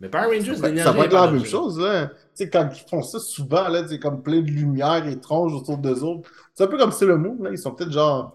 [0.00, 2.06] Mais Power Rangers, Ça, va être la même chose, là.
[2.06, 5.78] Tu sais, quand ils font ça souvent, là, c'est comme plein de lumière étrange autour
[5.78, 6.28] d'eux autres.
[6.52, 7.50] C'est un peu comme Sailor Moon, là.
[7.50, 8.34] Ils sont peut-être genre.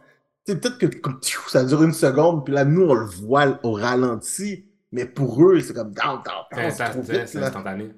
[0.55, 4.65] Peut-être que comme, ça dure une seconde, puis là, nous, on le voit au ralenti.
[4.91, 7.91] Mais pour eux, c'est comme down, down, C'est instantané.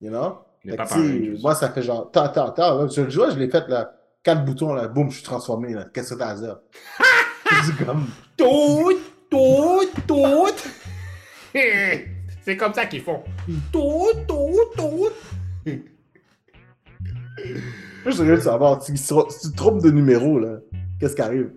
[0.00, 0.38] You know?
[0.76, 1.38] Pas Rangers.
[1.42, 2.88] moi, ça fait genre, tant, tant, tant.
[2.88, 5.86] Sur le je l'ai fait, là, quatre boutons, là, boum, je suis transformé, là.
[5.92, 6.58] Qu'est-ce que t'as à dire?
[7.64, 8.06] C'est comme.
[8.36, 8.98] Tout,
[9.30, 10.46] tout, tout.
[12.44, 13.22] C'est comme ça qu'ils font.
[13.72, 15.08] Tout, tout, tout.
[18.06, 20.58] Je suis curieux de savoir, si, si tu te trompes de numéro, là,
[20.98, 21.50] qu'est-ce qui arrive?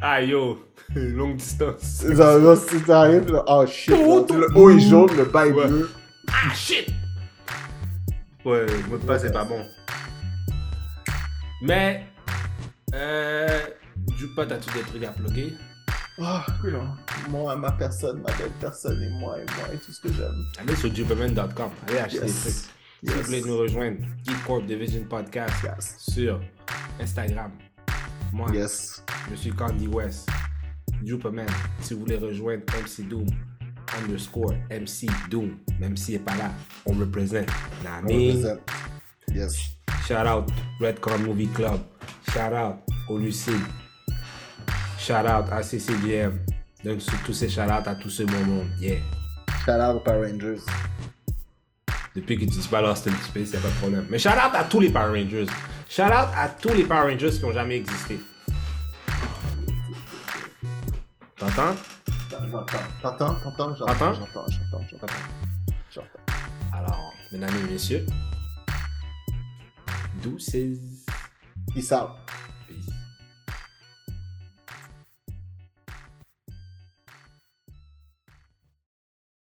[0.00, 0.58] Ah yo,
[0.94, 1.80] longue distance.
[1.82, 4.34] C'est ça, là, si ça arrive, là, oh shit, Tout, là, tout.
[4.34, 5.68] le haut est jaune, le bas est Ouais.
[5.68, 5.90] bleu.
[6.28, 6.88] Ah shit!
[8.44, 9.62] Ouais, le mot de passe c'est pas bon.
[11.62, 12.06] Mais,
[12.94, 13.60] euh,
[14.16, 15.52] Jupa, t'as-tu des trucs à plugger?
[16.22, 16.86] Ah, oui, non.
[17.28, 20.44] Moi, ma personne, ma belle personne, et moi, et moi, et tout ce que j'aime.
[20.58, 22.44] Allez sur jupaman.com, allez acheter des trucs.
[22.44, 22.70] Yes.
[23.02, 23.46] Si vous voulez Yes.
[23.46, 25.96] nous rejoindre, Geek Corp Division Podcast Yes.
[25.98, 26.40] sur
[27.00, 27.50] Instagram.
[28.32, 29.02] Moi, Yes.
[29.30, 30.28] je suis Candy West.
[31.04, 31.46] Jupaman,
[31.80, 33.26] si vous voulez rejoindre MC Doom,
[33.98, 36.50] underscore MC Doom, même s'il n'est pas là,
[36.86, 37.48] on représente.
[38.06, 38.08] On.
[39.34, 39.56] Yes.
[40.06, 40.50] Shout out
[40.80, 41.80] Redcon Movie Club.
[42.32, 42.76] Shout out
[43.08, 43.18] au.
[44.98, 46.38] Shout out à CCBM.
[46.84, 48.68] Donc, tous ces shout out à tous ce bon monde.
[48.80, 48.98] Yeah.
[49.64, 50.60] Shout out aux Power Rangers.
[52.14, 54.06] Depuis que tu dis pas Lost in Space, y a pas de problème.
[54.10, 55.46] Mais shout out à tous les Power Rangers.
[55.90, 58.20] Shout out à tous les Power Rangers qui ont jamais existé.
[61.36, 61.74] T'entends?
[63.02, 63.36] J'entends.
[63.42, 63.74] J'entends.
[63.74, 63.74] J'entends.
[64.14, 64.46] J'entends.
[65.90, 66.06] J'entends.
[66.72, 68.06] Alors, mesdames et messieurs,
[70.22, 70.54] douces.
[71.74, 72.10] Peace out.